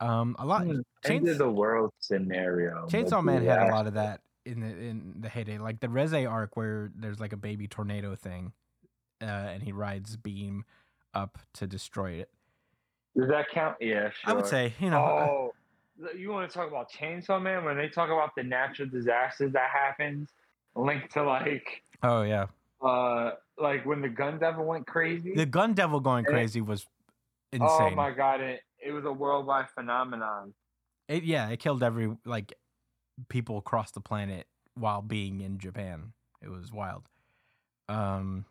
Um, 0.00 0.36
a 0.38 0.46
lot. 0.46 0.64
Hmm, 0.64 0.80
End 1.04 1.28
of 1.28 1.38
the 1.38 1.50
world 1.50 1.92
scenario. 1.98 2.86
Chainsaw 2.88 3.22
Man 3.22 3.44
had 3.44 3.68
a 3.68 3.70
lot 3.70 3.86
of 3.86 3.94
that 3.94 4.20
in 4.44 4.60
the 4.60 4.66
in 4.66 5.14
the 5.20 5.28
heyday, 5.28 5.58
like 5.58 5.80
the 5.80 5.88
Reze 5.88 6.28
arc 6.30 6.56
where 6.56 6.90
there's 6.94 7.20
like 7.20 7.32
a 7.32 7.36
baby 7.36 7.66
tornado 7.68 8.14
thing, 8.14 8.52
uh, 9.22 9.24
and 9.26 9.62
he 9.62 9.72
rides 9.72 10.16
Beam 10.16 10.64
up 11.14 11.38
to 11.54 11.66
destroy 11.66 12.12
it. 12.12 12.30
Does 13.16 13.28
that 13.28 13.48
count? 13.50 13.76
Yeah, 13.80 14.10
sure. 14.10 14.12
I 14.24 14.32
would 14.32 14.46
say, 14.46 14.74
you 14.78 14.90
know, 14.90 15.04
uh, 15.04 15.26
Oh, 15.30 15.52
you 16.16 16.30
want 16.30 16.48
to 16.48 16.56
talk 16.56 16.68
about 16.68 16.90
Chainsaw 16.92 17.42
Man 17.42 17.64
when 17.64 17.76
they 17.76 17.88
talk 17.88 18.08
about 18.10 18.34
the 18.36 18.42
natural 18.44 18.88
disasters 18.88 19.52
that 19.54 19.68
happens, 19.70 20.28
linked 20.76 21.12
to 21.14 21.22
like 21.24 21.82
oh 22.02 22.22
yeah, 22.22 22.46
uh 22.80 23.32
like 23.58 23.84
when 23.84 24.00
the 24.00 24.08
gun 24.08 24.38
devil 24.38 24.64
went 24.64 24.86
crazy. 24.86 25.34
The 25.34 25.46
gun 25.46 25.74
devil 25.74 25.98
going 26.00 26.24
And 26.26 26.28
it- 26.28 26.38
crazy 26.38 26.60
was 26.60 26.86
insane. 27.52 27.68
oh 27.68 27.90
my 27.90 28.12
god! 28.12 28.40
It 28.40 28.60
it 28.78 28.92
was 28.92 29.04
a 29.04 29.12
worldwide 29.12 29.68
phenomenon. 29.74 30.54
It, 31.08 31.24
yeah, 31.24 31.48
it 31.48 31.58
killed 31.58 31.82
every 31.82 32.16
like 32.24 32.52
people 33.28 33.58
across 33.58 33.90
the 33.90 34.00
planet 34.00 34.46
while 34.74 35.02
being 35.02 35.40
in 35.40 35.58
Japan. 35.58 36.12
It 36.42 36.50
was 36.50 36.72
wild. 36.72 37.08
Um, 37.88 38.44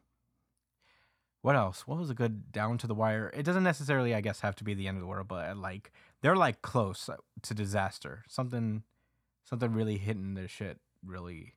what 1.41 1.55
else? 1.55 1.87
What 1.87 1.97
was 1.97 2.09
a 2.09 2.15
good 2.15 2.51
down 2.51 2.77
to 2.79 2.87
the 2.87 2.95
wire? 2.95 3.31
It 3.33 3.43
doesn't 3.43 3.63
necessarily, 3.63 4.13
I 4.13 4.21
guess, 4.21 4.41
have 4.41 4.55
to 4.57 4.63
be 4.63 4.73
the 4.73 4.87
end 4.87 4.97
of 4.97 5.01
the 5.01 5.07
world, 5.07 5.27
but 5.27 5.55
like 5.57 5.91
they're 6.21 6.35
like 6.35 6.61
close 6.61 7.07
uh, 7.07 7.17
to 7.43 7.53
disaster. 7.53 8.23
Something, 8.27 8.83
something 9.45 9.71
really 9.71 9.97
hitting 9.97 10.33
their 10.33 10.47
shit. 10.47 10.79
Really. 11.05 11.53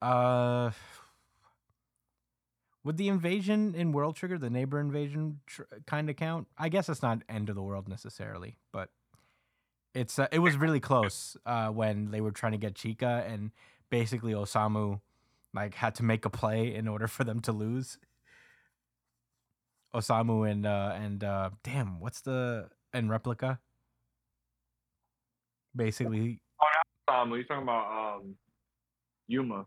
Uh. 0.00 0.70
Would 2.84 2.96
the 2.96 3.08
invasion 3.08 3.74
in 3.74 3.92
World 3.92 4.16
Trigger, 4.16 4.38
the 4.38 4.48
neighbor 4.48 4.80
invasion, 4.80 5.40
tr- 5.46 5.64
kind 5.86 6.08
of 6.08 6.16
count? 6.16 6.46
I 6.56 6.70
guess 6.70 6.88
it's 6.88 7.02
not 7.02 7.22
end 7.28 7.50
of 7.50 7.54
the 7.54 7.62
world 7.62 7.86
necessarily, 7.86 8.56
but 8.72 8.88
it's 9.94 10.18
uh, 10.18 10.28
it 10.30 10.38
was 10.38 10.56
really 10.56 10.80
close 10.80 11.36
uh, 11.46 11.68
when 11.68 12.10
they 12.10 12.20
were 12.20 12.30
trying 12.30 12.52
to 12.52 12.58
get 12.58 12.74
Chika, 12.74 13.30
and 13.30 13.50
basically 13.90 14.32
Osamu 14.32 15.00
like 15.54 15.74
had 15.74 15.94
to 15.96 16.02
make 16.02 16.24
a 16.24 16.30
play 16.30 16.74
in 16.74 16.86
order 16.86 17.08
for 17.08 17.24
them 17.24 17.40
to 17.40 17.52
lose. 17.52 17.98
Osamu 19.94 20.50
and 20.50 20.66
uh, 20.66 20.92
and 20.94 21.24
uh, 21.24 21.50
damn, 21.64 22.00
what's 22.00 22.20
the 22.20 22.68
and 22.92 23.10
replica? 23.10 23.58
Basically, 25.74 26.40
Um, 27.08 27.32
you 27.32 27.44
talking 27.44 27.62
about 27.62 28.16
um, 28.16 28.34
Yuma? 29.26 29.64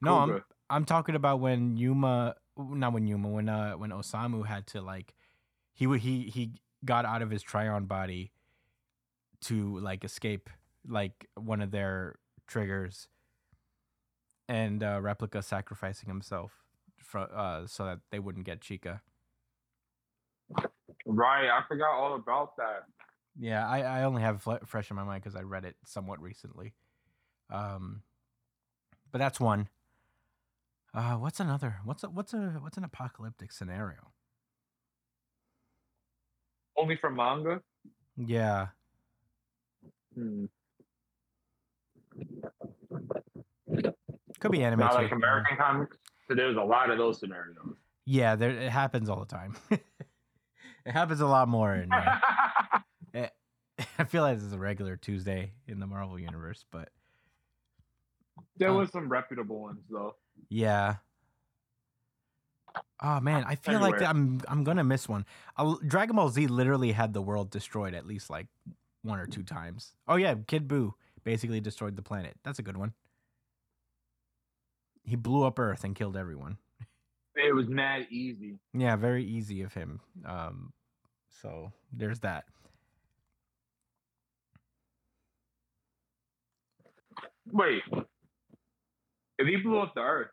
no, 0.00 0.18
I'm 0.18 0.42
I'm 0.70 0.84
talking 0.84 1.14
about 1.14 1.40
when 1.40 1.76
Yuma, 1.76 2.36
not 2.56 2.92
when 2.92 3.06
Yuma, 3.06 3.28
when 3.28 3.48
uh 3.48 3.72
when 3.72 3.90
Osamu 3.90 4.46
had 4.46 4.66
to 4.68 4.80
like, 4.80 5.14
he 5.74 5.86
he 5.98 6.22
he 6.22 6.52
got 6.84 7.04
out 7.04 7.20
of 7.20 7.30
his 7.30 7.44
Trion 7.44 7.86
body 7.86 8.32
to 9.42 9.78
like 9.78 10.04
escape 10.04 10.50
like 10.88 11.28
one 11.34 11.60
of 11.60 11.70
their 11.70 12.18
triggers, 12.46 13.08
and 14.48 14.82
uh, 14.82 14.98
replica 15.00 15.42
sacrificing 15.42 16.08
himself 16.08 16.52
for 16.98 17.20
uh 17.34 17.66
so 17.66 17.84
that 17.84 18.00
they 18.10 18.18
wouldn't 18.18 18.44
get 18.44 18.60
Chika. 18.60 19.00
Right, 21.06 21.48
I 21.48 21.62
forgot 21.66 21.92
all 21.94 22.14
about 22.14 22.56
that. 22.56 22.84
Yeah, 23.38 23.66
I 23.66 23.80
I 23.82 24.02
only 24.04 24.22
have 24.22 24.46
fresh 24.66 24.90
in 24.90 24.96
my 24.96 25.04
mind 25.04 25.22
because 25.22 25.36
I 25.36 25.42
read 25.42 25.64
it 25.64 25.76
somewhat 25.84 26.20
recently. 26.20 26.74
Um, 27.50 28.02
but 29.10 29.18
that's 29.18 29.40
one. 29.40 29.68
Uh, 30.92 31.14
what's 31.14 31.40
another? 31.40 31.78
What's 31.84 32.02
a 32.02 32.10
what's 32.10 32.34
a 32.34 32.58
what's 32.60 32.76
an 32.76 32.84
apocalyptic 32.84 33.52
scenario? 33.52 34.12
Only 36.76 36.96
for 36.96 37.10
manga. 37.10 37.60
Yeah, 38.16 38.68
Hmm. 40.20 40.44
could 44.40 44.52
be 44.52 44.62
anime. 44.62 44.80
Not 44.80 44.92
too. 44.92 44.96
like 44.98 45.12
American 45.12 45.56
comics. 45.56 45.96
So 46.28 46.34
there's 46.34 46.56
a 46.56 46.62
lot 46.62 46.90
of 46.90 46.98
those 46.98 47.18
scenarios. 47.18 47.56
Yeah, 48.06 48.36
there 48.36 48.50
it 48.50 48.70
happens 48.70 49.08
all 49.08 49.20
the 49.20 49.26
time. 49.26 49.56
it 49.70 49.80
happens 50.86 51.20
a 51.20 51.26
lot 51.26 51.48
more. 51.48 51.74
In, 51.74 51.90
uh, 51.92 52.18
I 53.98 54.04
feel 54.04 54.22
like 54.22 54.36
this 54.36 54.44
is 54.44 54.52
a 54.52 54.58
regular 54.58 54.96
Tuesday 54.96 55.52
in 55.66 55.80
the 55.80 55.86
Marvel 55.86 56.18
universe, 56.18 56.64
but 56.70 56.90
there 58.56 58.70
Uh, 58.70 58.74
was 58.74 58.90
some 58.90 59.08
reputable 59.08 59.60
ones 59.62 59.80
though. 59.90 60.16
yeah. 60.48 60.96
Oh 63.02 63.18
man, 63.20 63.44
I 63.46 63.54
feel 63.56 63.80
like 63.80 64.00
I'm 64.02 64.40
I'm 64.46 64.62
gonna 64.62 64.84
miss 64.84 65.08
one. 65.08 65.24
i 65.56 65.74
Dragon 65.86 66.16
Ball 66.16 66.28
Z 66.28 66.46
literally 66.46 66.92
had 66.92 67.14
the 67.14 67.22
world 67.22 67.50
destroyed 67.50 67.94
at 67.94 68.06
least 68.06 68.28
like 68.30 68.46
one 69.02 69.18
or 69.18 69.26
two 69.26 69.42
times. 69.42 69.92
Oh 70.08 70.16
yeah, 70.16 70.34
Kid 70.46 70.68
Buu 70.68 70.92
basically 71.24 71.60
destroyed 71.60 71.96
the 71.96 72.02
planet. 72.02 72.34
That's 72.44 72.58
a 72.58 72.62
good 72.62 72.76
one. 72.76 72.92
He 75.02 75.16
blew 75.16 75.44
up 75.44 75.58
Earth 75.58 75.84
and 75.84 75.94
killed 75.94 76.16
everyone. 76.16 76.58
It 77.36 77.54
was 77.54 77.68
mad 77.68 78.06
easy. 78.10 78.58
Yeah, 78.74 78.96
very 78.96 79.24
easy 79.24 79.62
of 79.62 79.72
him. 79.72 80.00
Um, 80.26 80.72
so 81.40 81.72
there's 81.92 82.20
that. 82.20 82.44
Wait, 87.52 87.82
if 89.38 89.46
he 89.46 89.56
blew 89.56 89.80
up 89.80 89.94
the 89.94 90.02
Earth, 90.02 90.28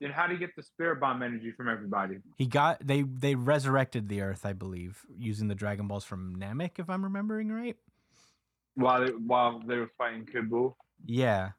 then 0.00 0.10
how 0.10 0.26
did 0.26 0.34
he 0.34 0.38
get 0.38 0.54
the 0.56 0.62
spirit 0.62 1.00
bomb 1.00 1.22
energy 1.22 1.52
from 1.56 1.68
everybody? 1.68 2.18
He 2.36 2.46
got 2.46 2.86
they 2.86 3.02
they 3.02 3.34
resurrected 3.34 4.08
the 4.08 4.22
Earth, 4.22 4.46
I 4.46 4.52
believe, 4.52 5.04
using 5.18 5.48
the 5.48 5.54
Dragon 5.54 5.88
Balls 5.88 6.04
from 6.04 6.36
Namek, 6.36 6.78
if 6.78 6.88
I'm 6.88 7.02
remembering 7.02 7.50
right. 7.50 7.76
While 8.78 9.04
they, 9.04 9.10
while 9.10 9.60
they 9.66 9.76
were 9.76 9.90
fighting 9.98 10.24
Kid 10.24 10.48
Buu. 10.48 10.72
Yeah. 11.04 11.50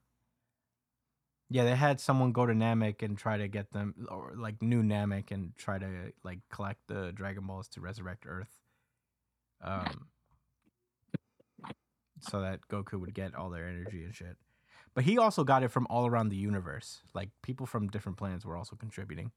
Yeah, 1.49 1.65
they 1.65 1.75
had 1.75 1.99
someone 1.99 2.31
go 2.31 2.45
to 2.45 2.53
Namek 2.53 3.01
and 3.03 3.17
try 3.17 3.37
to 3.37 3.49
get 3.49 3.73
them, 3.73 4.07
or 4.09 4.35
like 4.37 4.61
new 4.61 4.83
Namek, 4.83 5.31
and 5.31 5.51
try 5.57 5.77
to 5.79 6.13
like 6.23 6.39
collect 6.49 6.79
the 6.87 7.11
Dragon 7.11 7.45
Balls 7.45 7.67
to 7.69 7.81
resurrect 7.81 8.25
Earth, 8.25 8.55
um, 9.61 10.07
so 12.21 12.39
that 12.41 12.59
Goku 12.71 12.99
would 13.01 13.13
get 13.13 13.35
all 13.35 13.49
their 13.49 13.67
energy 13.67 14.05
and 14.05 14.15
shit. 14.15 14.37
But 14.93 15.03
he 15.03 15.17
also 15.17 15.43
got 15.43 15.63
it 15.63 15.71
from 15.71 15.87
all 15.89 16.05
around 16.05 16.29
the 16.29 16.37
universe. 16.37 17.01
Like 17.13 17.31
people 17.41 17.65
from 17.65 17.89
different 17.89 18.17
planets 18.17 18.45
were 18.45 18.55
also 18.55 18.75
contributing, 18.75 19.31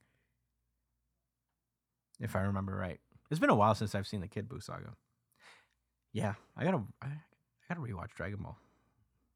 if 2.20 2.36
I 2.36 2.42
remember 2.42 2.76
right. 2.76 3.00
It's 3.30 3.40
been 3.40 3.50
a 3.50 3.54
while 3.54 3.74
since 3.74 3.94
I've 3.94 4.06
seen 4.06 4.20
the 4.20 4.28
Kid 4.28 4.48
Buu 4.48 4.62
saga. 4.62 4.94
Yeah, 6.12 6.34
I 6.58 6.64
gotta, 6.64 6.82
I 7.00 7.08
gotta 7.74 7.92
rewatch 7.92 8.14
Dragon 8.14 8.38
Ball, 8.42 8.56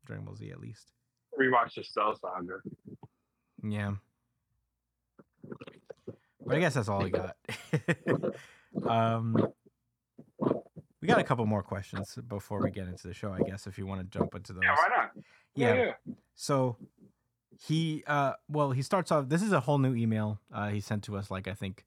Dragon 0.05 0.25
Ball 0.25 0.35
Z 0.35 0.51
at 0.51 0.61
least. 0.61 0.93
Rewatch 1.39 1.75
the 1.75 1.85
Cell 1.85 2.19
Saga. 2.21 2.61
Yeah. 3.63 3.93
But 6.45 6.57
I 6.57 6.61
guess 6.61 6.75
that's 6.75 6.89
all 6.89 7.05
I 7.05 7.09
got. 7.09 7.37
um, 8.89 9.37
we 11.01 11.09
got 11.09 11.19
a 11.19 11.25
couple 11.25 11.45
more 11.47 11.63
questions 11.63 12.19
before 12.29 12.63
we 12.63 12.71
get 12.71 12.87
into 12.87 13.09
the 13.09 13.15
show. 13.15 13.33
I 13.33 13.41
guess 13.41 13.67
if 13.67 13.79
you 13.79 13.87
want 13.87 14.01
to 14.01 14.19
jump 14.19 14.35
into 14.35 14.53
those. 14.53 14.63
Yeah, 14.65 14.75
why 14.75 14.97
not? 14.97 15.11
Yeah. 15.55 15.93
So 16.35 16.77
he, 17.59 18.05
uh, 18.07 18.35
well, 18.49 18.71
he 18.71 18.83
starts 18.83 19.11
off. 19.11 19.29
This 19.29 19.43
is 19.43 19.53
a 19.53 19.61
whole 19.61 19.79
new 19.79 19.95
email 19.95 20.41
uh, 20.53 20.69
he 20.69 20.81
sent 20.81 21.05
to 21.05 21.17
us. 21.17 21.31
Like 21.31 21.49
I 21.49 21.55
think 21.55 21.85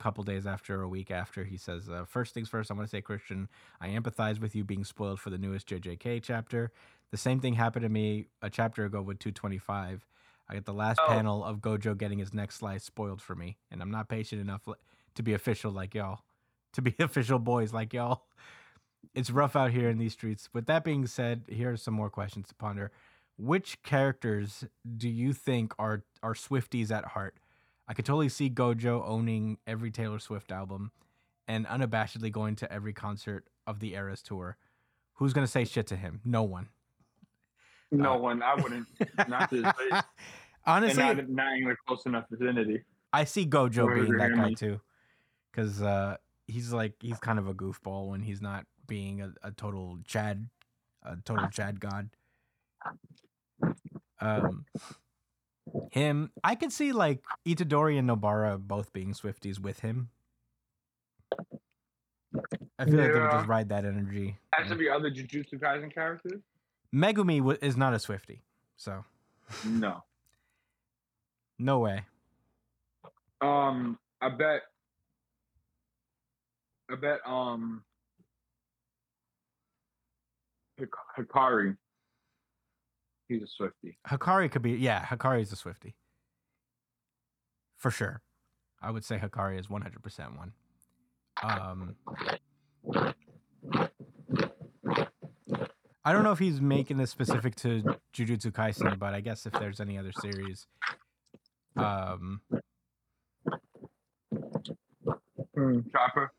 couple 0.00 0.24
days 0.24 0.46
after, 0.46 0.80
or 0.80 0.82
a 0.82 0.88
week 0.88 1.10
after. 1.10 1.44
He 1.44 1.56
says, 1.56 1.88
uh, 1.88 2.04
first 2.06 2.34
things 2.34 2.48
first. 2.48 2.70
I 2.70 2.74
want 2.74 2.86
to 2.88 2.90
say, 2.90 3.00
Christian, 3.00 3.48
I 3.80 3.88
empathize 3.88 4.40
with 4.40 4.54
you 4.56 4.64
being 4.64 4.84
spoiled 4.84 5.20
for 5.20 5.30
the 5.30 5.38
newest 5.38 5.68
JJK 5.68 6.22
chapter. 6.22 6.72
The 7.10 7.16
same 7.16 7.40
thing 7.40 7.54
happened 7.54 7.82
to 7.82 7.88
me 7.88 8.26
a 8.42 8.50
chapter 8.50 8.84
ago 8.84 9.02
with 9.02 9.18
225. 9.18 10.06
I 10.48 10.54
got 10.54 10.64
the 10.64 10.72
last 10.72 10.98
Oh. 11.02 11.06
panel 11.08 11.44
of 11.44 11.58
Gojo 11.58 11.96
getting 11.96 12.18
his 12.18 12.32
next 12.34 12.56
slice 12.56 12.82
spoiled 12.84 13.20
for 13.22 13.34
me, 13.36 13.56
and 13.70 13.80
I'm 13.82 13.90
not 13.90 14.08
patient 14.08 14.40
enough 14.40 14.62
to 15.14 15.22
be 15.22 15.32
official 15.34 15.70
like 15.70 15.94
y'all, 15.94 16.20
to 16.72 16.82
be 16.82 16.94
official 16.98 17.38
boys 17.38 17.72
like 17.72 17.92
y'all. 17.92 18.22
It's 19.14 19.30
rough 19.30 19.56
out 19.56 19.70
here 19.72 19.88
in 19.88 19.98
these 19.98 20.12
streets. 20.12 20.48
With 20.52 20.66
that 20.66 20.84
being 20.84 21.06
said, 21.06 21.44
here 21.48 21.72
are 21.72 21.76
some 21.76 21.94
more 21.94 22.10
questions 22.10 22.48
to 22.48 22.54
ponder. 22.54 22.90
Which 23.38 23.82
characters 23.82 24.64
do 24.96 25.08
you 25.08 25.32
think 25.32 25.72
are 25.78 26.04
are 26.22 26.34
Swifties 26.34 26.90
at 26.90 27.06
heart? 27.06 27.36
I 27.90 27.92
could 27.92 28.04
totally 28.04 28.28
see 28.28 28.48
Gojo 28.48 29.02
owning 29.04 29.58
every 29.66 29.90
Taylor 29.90 30.20
Swift 30.20 30.52
album 30.52 30.92
and 31.48 31.66
unabashedly 31.66 32.30
going 32.30 32.54
to 32.56 32.72
every 32.72 32.92
concert 32.92 33.48
of 33.66 33.80
the 33.80 33.94
Eras 33.94 34.22
tour. 34.22 34.56
Who's 35.14 35.32
gonna 35.32 35.48
say 35.48 35.64
shit 35.64 35.88
to 35.88 35.96
him? 35.96 36.20
No 36.24 36.44
one. 36.44 36.68
No 37.90 38.14
Uh, 38.14 38.18
one. 38.18 38.42
I 38.44 38.54
wouldn't. 38.54 38.86
Not 39.28 39.50
to 39.50 39.62
face. 39.78 39.90
and 39.90 40.04
Honestly, 40.64 41.02
not, 41.02 41.28
not 41.28 41.52
a 41.58 41.76
close 41.84 42.06
enough 42.06 42.26
vicinity. 42.30 42.84
I 43.12 43.24
see 43.24 43.44
Gojo 43.44 43.92
being 43.92 44.16
that 44.18 44.36
guy 44.36 44.48
him. 44.50 44.54
too, 44.54 44.80
because 45.50 45.82
uh, 45.82 46.16
he's 46.46 46.72
like 46.72 46.94
he's 47.00 47.18
kind 47.18 47.40
of 47.40 47.48
a 47.48 47.54
goofball 47.54 48.06
when 48.08 48.20
he's 48.20 48.40
not 48.40 48.66
being 48.86 49.20
a, 49.20 49.32
a 49.42 49.50
total 49.50 49.98
Chad, 50.06 50.48
a 51.02 51.16
total 51.24 51.48
Chad 51.48 51.80
god. 51.80 52.08
Um, 54.20 54.64
him, 55.92 56.30
I 56.44 56.54
could 56.54 56.72
see 56.72 56.92
like 56.92 57.22
Itadori 57.46 57.98
and 57.98 58.08
Nobara 58.08 58.58
both 58.58 58.92
being 58.92 59.12
Swifties 59.14 59.58
with 59.58 59.80
him. 59.80 60.10
I 62.78 62.84
feel 62.84 62.94
like 62.94 63.12
they 63.12 63.20
would 63.20 63.30
just 63.30 63.48
ride 63.48 63.68
that 63.70 63.84
energy. 63.84 64.38
Has 64.54 64.68
to 64.68 64.76
be 64.76 64.88
other 64.88 65.10
Jujutsu 65.10 65.54
Kaisen 65.54 65.92
characters? 65.92 66.40
Megumi 66.94 67.38
w- 67.38 67.58
is 67.60 67.76
not 67.76 67.92
a 67.94 67.98
Swifty, 67.98 68.42
so 68.76 69.04
No. 69.66 70.02
no 71.58 71.78
way. 71.80 72.02
Um, 73.40 73.98
I 74.20 74.28
bet. 74.28 74.62
I 76.90 76.96
bet. 76.96 77.18
Um. 77.26 77.82
Hik- 80.76 80.88
Hikari. 81.18 81.76
He's 83.30 83.42
a 83.42 83.46
Swifty. 83.46 83.96
Hakari 84.08 84.50
could 84.50 84.62
be, 84.62 84.72
yeah, 84.72 85.04
Hakari's 85.04 85.52
a 85.52 85.56
Swifty. 85.56 85.94
for 87.78 87.92
sure. 87.92 88.22
I 88.82 88.90
would 88.90 89.04
say 89.04 89.18
Hakari 89.18 89.58
is 89.58 89.68
100% 89.68 90.36
one. 90.36 90.52
Um, 91.42 91.94
I 96.04 96.12
don't 96.12 96.24
know 96.24 96.32
if 96.32 96.40
he's 96.40 96.60
making 96.60 96.96
this 96.96 97.10
specific 97.10 97.54
to 97.56 97.82
Jujutsu 98.12 98.50
Kaisen, 98.50 98.98
but 98.98 99.14
I 99.14 99.20
guess 99.20 99.46
if 99.46 99.52
there's 99.52 99.80
any 99.80 99.96
other 99.96 100.12
series, 100.12 100.66
um, 101.76 102.40
Chopper 105.92 106.32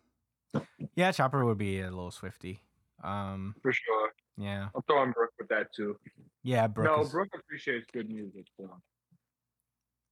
yeah, 0.95 1.12
Chopper 1.12 1.45
would 1.45 1.57
be 1.57 1.79
a 1.79 1.89
little 1.89 2.12
swifty. 2.12 2.62
Um, 3.03 3.55
for 3.62 3.71
sure. 3.71 4.10
Yeah, 4.38 4.67
I'm 4.75 4.81
throwing 4.83 5.11
Brooke 5.11 5.33
with 5.39 5.47
that 5.50 5.67
too. 5.75 5.97
yeah, 6.43 6.67
Brooke. 6.67 6.88
no, 6.97 7.01
is- 7.03 7.09
Brooke 7.11 7.29
appreciates 7.38 7.85
good 7.93 8.09
music. 8.09 8.45
So. 8.57 8.69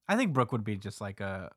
I 0.08 0.16
think 0.16 0.32
Brooke 0.32 0.52
would 0.52 0.64
be 0.64 0.76
just 0.76 1.00
like 1.00 1.20
a 1.20 1.50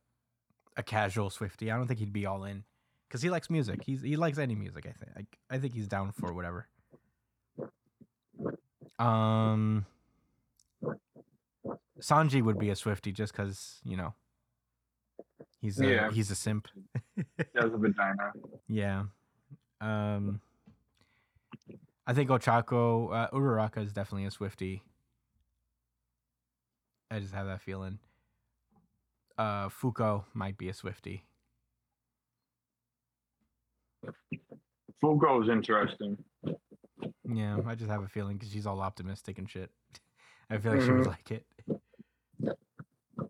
a 0.78 0.84
casual 0.84 1.30
swifty. 1.30 1.72
I 1.72 1.78
don't 1.78 1.88
think 1.88 2.00
he'd 2.00 2.14
be 2.14 2.26
all 2.26 2.44
in 2.46 2.64
because 3.08 3.22
he 3.22 3.30
likes 3.30 3.50
music. 3.50 3.82
He's 3.86 4.02
he 4.02 4.16
likes 4.16 4.38
any 4.38 4.56
music. 4.56 4.86
I 4.88 4.92
think. 4.92 5.12
I, 5.50 5.56
I 5.56 5.60
think 5.60 5.74
he's 5.74 5.88
down 5.88 6.12
for 6.12 6.34
whatever. 6.34 6.68
Um, 9.00 9.86
Sanji 12.00 12.42
would 12.44 12.60
be 12.60 12.70
a 12.70 12.76
swifty 12.76 13.12
just 13.12 13.34
because 13.34 13.80
you 13.84 13.98
know 13.98 14.14
he's 15.62 15.80
a, 15.80 15.88
Yeah. 15.88 16.12
he's 16.12 16.30
a 16.32 16.36
simp. 16.36 16.68
That's 17.16 17.66
a 17.74 17.78
vagina. 17.78 18.32
Yeah. 18.68 19.04
Um, 19.82 20.42
I 22.06 22.14
think 22.14 22.30
Ochako 22.30 23.14
uh, 23.14 23.30
Uraraka 23.32 23.84
is 23.84 23.94
definitely 23.94 24.26
a 24.26 24.32
swifty. 24.32 24.84
I 27.10 27.20
just 27.20 27.34
have 27.34 27.48
that 27.48 27.62
feeling. 27.62 28.00
Uh, 29.38 29.70
Fuko 29.70 30.26
might 30.34 30.58
be 30.58 30.70
a 30.70 30.74
swifty. 30.74 31.24
Fuko 35.02 35.44
is 35.44 35.50
interesting. 35.50 36.18
Yeah, 37.32 37.60
I 37.66 37.76
just 37.76 37.90
have 37.90 38.04
a 38.04 38.08
feeling 38.08 38.38
because 38.38 38.52
she's 38.52 38.66
all 38.66 38.82
optimistic 38.82 39.38
and 39.38 39.50
shit. 39.50 39.70
I 40.50 40.58
feel 40.58 40.74
like 40.74 40.82
she 40.82 40.92
would 40.92 41.06
Mhm. 41.06 41.08
like 41.08 41.32
it. 41.32 41.46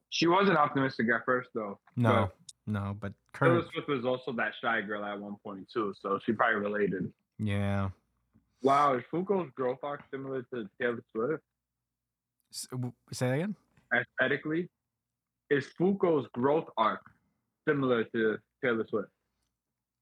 She 0.10 0.28
wasn't 0.28 0.58
optimistic 0.58 1.08
at 1.14 1.26
first 1.26 1.50
though. 1.54 1.80
No, 1.96 2.32
no, 2.68 2.96
but 3.00 3.14
Taylor 3.34 3.64
Swift 3.72 3.88
was 3.88 4.06
also 4.06 4.32
that 4.34 4.54
shy 4.62 4.82
girl 4.82 5.04
at 5.04 5.20
one 5.20 5.36
point 5.44 5.70
too, 5.72 5.94
so 6.00 6.20
she 6.24 6.34
probably 6.34 6.60
related. 6.60 7.12
Yeah. 7.40 7.90
Wow, 8.64 8.96
is 8.96 9.04
Fuko's 9.14 9.52
growth 9.56 9.80
arc 9.84 10.02
similar 10.10 10.44
to 10.54 10.70
Taylor 10.82 11.04
Swift 11.14 11.44
S- 12.54 12.68
Say 13.12 13.28
that 13.28 13.34
again. 13.34 13.56
aesthetically? 13.94 14.70
Is 15.50 15.68
Fuko's 15.80 16.28
growth 16.34 16.68
arc 16.78 17.02
similar 17.68 18.06
to 18.06 18.38
Taylor 18.64 18.86
Swift? 18.90 19.10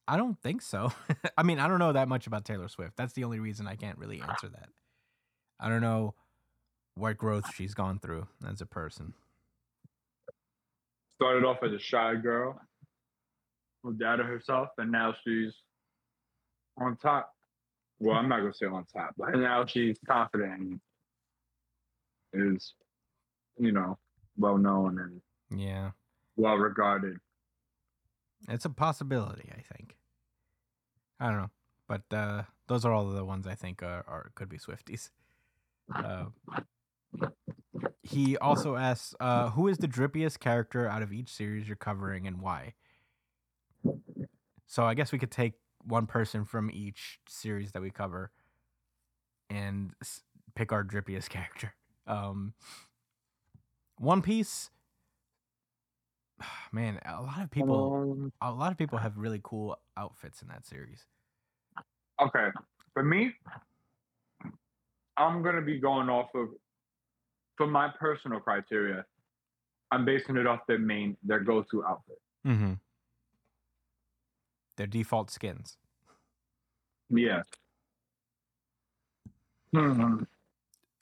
I 0.08 0.18
don't 0.18 0.40
think 0.42 0.62
so. 0.62 0.92
I 1.38 1.44
mean, 1.44 1.60
I 1.60 1.68
don't 1.68 1.80
know 1.80 1.94
that 1.94 2.08
much 2.08 2.28
about 2.28 2.46
Taylor 2.46 2.68
Swift. 2.68 2.98
That's 2.98 3.14
the 3.14 3.24
only 3.24 3.40
reason 3.40 3.68
I 3.68 3.76
can't 3.76 3.98
really 3.98 4.22
answer 4.22 4.50
that. 4.50 4.70
I 5.60 5.70
don't 5.70 5.82
know 5.82 6.14
what 6.96 7.18
growth 7.18 7.46
she's 7.56 7.74
gone 7.74 8.00
through 8.00 8.28
as 8.48 8.62
a 8.62 8.66
person. 8.66 9.14
Started 11.16 11.46
off 11.46 11.58
as 11.64 11.72
a 11.72 11.80
shy 11.80 12.16
girl 12.16 12.60
who 13.84 13.94
doubted 13.94 14.26
herself, 14.26 14.70
and 14.78 14.92
now 14.92 15.14
she's 15.24 15.54
on 16.80 16.98
top. 16.98 17.32
Well, 18.02 18.16
I'm 18.18 18.28
not 18.28 18.40
gonna 18.40 18.54
say 18.54 18.66
on 18.66 18.84
top, 18.86 19.14
but 19.16 19.30
now 19.36 19.64
she's 19.64 20.00
confident 20.08 20.82
and 22.34 22.56
is, 22.58 22.74
you 23.60 23.72
know, 23.72 24.00
well 24.38 24.58
known 24.58 24.98
and 25.00 25.22
Yeah. 25.60 25.92
well 26.36 26.56
regarded. 26.56 27.18
It's 28.50 28.66
a 28.66 28.72
possibility, 28.72 29.52
I 29.56 29.62
think. 29.62 29.96
I 31.20 31.30
don't 31.30 31.38
know. 31.38 31.52
But 31.88 32.12
uh, 32.12 32.44
those 32.66 32.86
are 32.86 32.92
all 32.92 33.06
the 33.06 33.24
ones 33.24 33.46
I 33.46 33.54
think 33.54 33.84
are, 33.84 34.04
are 34.08 34.32
could 34.34 34.50
be 34.50 34.58
Swifties. 34.58 35.12
Uh, 35.94 36.26
he 38.02 38.36
also 38.38 38.78
asks, 38.78 39.14
uh, 39.20 39.52
"Who 39.52 39.68
is 39.68 39.78
the 39.78 39.88
drippiest 39.88 40.40
character 40.40 40.88
out 40.88 41.04
of 41.04 41.14
each 41.14 41.30
series 41.30 41.68
you're 41.68 41.76
covering, 41.76 42.26
and 42.26 42.42
why?" 42.42 42.74
So 44.66 44.86
I 44.86 44.96
guess 44.96 45.12
we 45.12 45.20
could 45.20 45.30
take 45.32 45.54
one 45.86 46.06
person 46.08 46.46
from 46.46 46.70
each 46.72 47.20
series 47.28 47.72
that 47.72 47.82
we 47.82 47.90
cover, 47.90 48.32
and 49.50 49.94
s- 50.02 50.24
pick 50.56 50.72
our 50.72 50.84
drippiest 50.84 51.30
character. 51.30 51.74
Um, 52.08 52.54
One 53.98 54.22
Piece. 54.22 54.70
Man, 56.72 57.00
a 57.06 57.22
lot 57.22 57.42
of 57.42 57.52
people 57.52 57.94
Um, 58.02 58.34
a 58.42 58.52
lot 58.52 58.72
of 58.72 58.78
people 58.78 58.98
have 58.98 59.18
really 59.18 59.40
cool 59.44 59.78
outfits 59.98 60.42
in 60.42 60.48
that 60.48 60.66
series. 60.66 61.06
Okay, 62.20 62.50
for 62.94 63.04
me, 63.04 63.34
I'm 65.18 65.42
gonna 65.44 65.62
be 65.62 65.80
going 65.80 66.10
off 66.10 66.30
of, 66.36 66.50
for 67.58 67.68
my 67.68 67.90
personal 68.00 68.40
criteria, 68.40 69.06
I'm 69.92 70.06
basing 70.06 70.38
it 70.38 70.48
off 70.48 70.62
their 70.68 70.80
main, 70.80 71.18
their 71.24 71.40
go-to 71.40 71.84
outfit. 71.86 72.20
Mm-hmm. 72.46 72.74
Their 74.82 74.88
default 74.88 75.30
skins. 75.30 75.78
Yeah. 77.12 77.44
Hmm. 79.72 80.24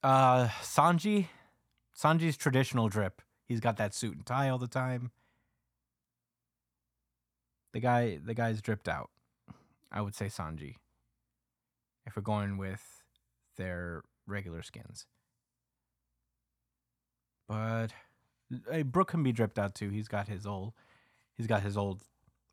Uh, 0.03 0.49
Sanji, 0.61 1.27
Sanji's 1.97 2.35
traditional 2.35 2.89
drip. 2.89 3.21
He's 3.47 3.61
got 3.61 3.77
that 3.77 3.93
suit 3.93 4.17
and 4.17 4.25
tie 4.25 4.49
all 4.49 4.57
the 4.57 4.67
time. 4.67 5.11
The 7.71 7.79
guy, 7.79 8.19
the 8.21 8.33
guy's 8.33 8.61
dripped 8.61 8.89
out. 8.89 9.11
I 9.89 10.01
would 10.01 10.13
say 10.13 10.25
Sanji. 10.25 10.75
If 12.05 12.17
we're 12.17 12.21
going 12.21 12.57
with 12.57 12.83
their 13.55 14.01
regular 14.27 14.61
skins, 14.61 15.05
but 17.47 17.93
hey, 18.69 18.81
Brooke 18.81 19.11
can 19.11 19.23
be 19.23 19.31
dripped 19.31 19.57
out 19.57 19.73
too. 19.73 19.89
He's 19.89 20.09
got 20.09 20.27
his 20.27 20.45
old, 20.45 20.73
he's 21.37 21.47
got 21.47 21.63
his 21.63 21.77
old 21.77 22.01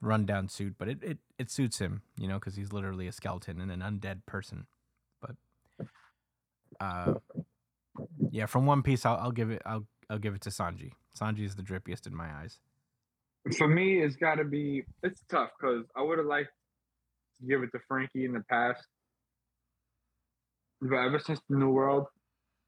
rundown 0.01 0.49
suit, 0.49 0.75
but 0.79 0.89
it 0.89 1.03
it, 1.03 1.19
it 1.39 1.51
suits 1.51 1.79
him, 1.79 2.03
you 2.19 2.29
know, 2.29 2.39
because 2.39 2.57
he's 2.57 2.73
literally 2.73 3.07
a 3.07 3.13
skeleton 3.13 3.61
and 3.61 3.71
an 3.71 3.81
undead 3.81 4.27
person. 4.27 4.67
But 5.21 5.37
uh, 6.81 7.15
yeah, 8.31 8.47
from 8.47 8.67
One 8.67 8.83
Piece, 8.83 9.07
I'll, 9.07 9.17
I'll 9.17 9.33
give 9.33 9.51
it. 9.51 9.63
I'll 9.67 9.87
I'll 10.11 10.19
give 10.19 10.35
it 10.35 10.43
to 10.43 10.51
Sanji. 10.51 10.93
Sanji 11.19 11.45
is 11.45 11.57
the 11.57 11.63
drippiest 11.63 12.07
in 12.07 12.15
my 12.15 12.29
eyes. 12.33 12.59
For 13.57 13.69
me, 13.69 14.01
it's 14.03 14.17
got 14.17 14.37
to 14.37 14.45
be. 14.45 14.85
It's 15.03 15.21
tough 15.31 15.51
because 15.59 15.85
I 15.97 16.03
would 16.03 16.19
have 16.19 16.27
liked 16.27 16.51
to 17.41 17.47
give 17.47 17.63
it 17.63 17.71
to 17.73 17.79
Franky 17.89 18.25
in 18.25 18.33
the 18.33 18.43
past, 18.51 18.85
but 20.81 20.97
ever 20.97 21.19
since 21.19 21.41
the 21.49 21.57
New 21.57 21.71
World, 21.71 22.07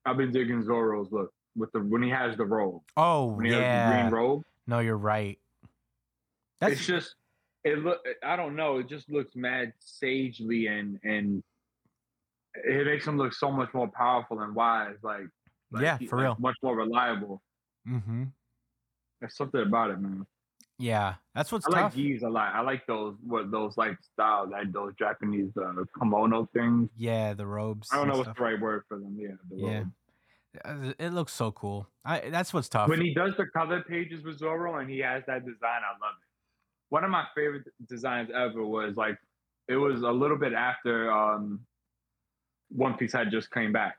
I've 0.06 0.16
been 0.16 0.32
digging 0.32 0.62
Zoro's 0.62 1.08
look 1.10 1.32
with 1.56 1.72
the 1.72 1.80
when 1.80 2.02
he 2.02 2.10
has 2.10 2.36
the 2.36 2.44
robe. 2.44 2.82
Oh 2.96 3.34
When 3.34 3.46
he 3.46 3.52
has 3.52 3.60
the 3.60 3.66
yeah, 3.66 4.00
green 4.00 4.12
robe, 4.12 4.42
no, 4.66 4.78
you're 4.80 4.96
right. 4.96 5.38
That's 6.60 6.74
it's 6.74 6.86
just 6.86 7.14
it 7.64 7.78
look. 7.78 7.98
I 8.24 8.36
don't 8.36 8.56
know. 8.56 8.78
It 8.78 8.88
just 8.88 9.10
looks 9.10 9.34
mad 9.36 9.72
sagely 9.78 10.66
and 10.68 10.98
and 11.02 11.42
it 12.54 12.86
makes 12.86 13.06
him 13.06 13.16
look 13.18 13.32
so 13.32 13.50
much 13.52 13.72
more 13.74 13.88
powerful 13.88 14.40
and 14.40 14.54
wise. 14.54 14.96
Like, 15.02 15.28
like 15.70 15.82
Yeah, 15.82 15.98
for 16.08 16.16
like, 16.16 16.22
real. 16.24 16.36
much 16.40 16.56
more 16.62 16.76
reliable. 16.76 17.42
mm-hmm. 17.88 18.24
There's 19.20 19.36
something 19.36 19.60
about 19.62 19.90
it, 19.90 20.00
man. 20.00 20.26
Yeah, 20.80 21.14
that's 21.34 21.50
what's 21.50 21.66
I 21.66 21.70
like 21.70 21.80
tough. 21.86 21.94
these 21.94 22.22
a 22.22 22.28
lot. 22.28 22.54
I 22.54 22.60
like 22.60 22.86
those 22.86 23.16
what 23.24 23.50
those 23.50 23.76
like 23.76 23.98
styles, 24.12 24.50
like 24.50 24.72
those 24.72 24.92
Japanese 24.96 25.50
uh, 25.56 25.72
kimono 25.98 26.48
things. 26.54 26.88
yeah, 26.96 27.34
the 27.34 27.46
robes. 27.46 27.88
I 27.92 27.96
don't 27.96 28.06
know 28.06 28.14
what's 28.14 28.26
stuff. 28.26 28.36
the 28.36 28.42
right 28.44 28.60
word 28.60 28.84
for 28.88 28.98
them. 28.98 29.16
Yeah, 29.18 29.30
the 29.50 29.56
Yeah. 29.56 29.84
Uh, 30.64 30.92
It 31.00 31.10
looks 31.12 31.32
so 31.32 31.50
cool. 31.50 31.88
I 32.04 32.30
that's 32.30 32.54
what's 32.54 32.68
tough. 32.68 32.88
When 32.88 33.00
he 33.00 33.12
does 33.12 33.34
the 33.36 33.46
cover 33.46 33.82
pages 33.82 34.22
with 34.24 34.38
Zoro 34.38 34.76
and 34.78 34.88
he 34.88 35.00
has 35.00 35.24
that 35.26 35.44
design, 35.44 35.80
I 35.84 35.92
love 36.00 36.14
it. 36.22 36.27
One 36.90 37.04
of 37.04 37.10
my 37.10 37.24
favorite 37.34 37.64
designs 37.88 38.30
ever 38.34 38.64
was 38.64 38.96
like 38.96 39.18
it 39.68 39.76
was 39.76 40.02
a 40.02 40.10
little 40.10 40.38
bit 40.38 40.54
after 40.54 41.12
um, 41.12 41.60
One 42.70 42.94
Piece 42.94 43.12
had 43.12 43.30
just 43.30 43.50
came 43.50 43.72
back, 43.72 43.98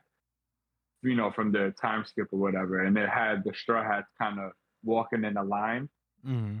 you 1.02 1.14
know, 1.14 1.30
from 1.30 1.52
the 1.52 1.72
time 1.80 2.04
skip 2.04 2.28
or 2.32 2.38
whatever, 2.40 2.80
and 2.84 2.96
it 2.98 3.08
had 3.08 3.44
the 3.44 3.54
straw 3.54 3.82
hats 3.84 4.08
kind 4.20 4.40
of 4.40 4.52
walking 4.84 5.24
in 5.24 5.36
a 5.36 5.44
line. 5.44 5.88
hmm 6.24 6.58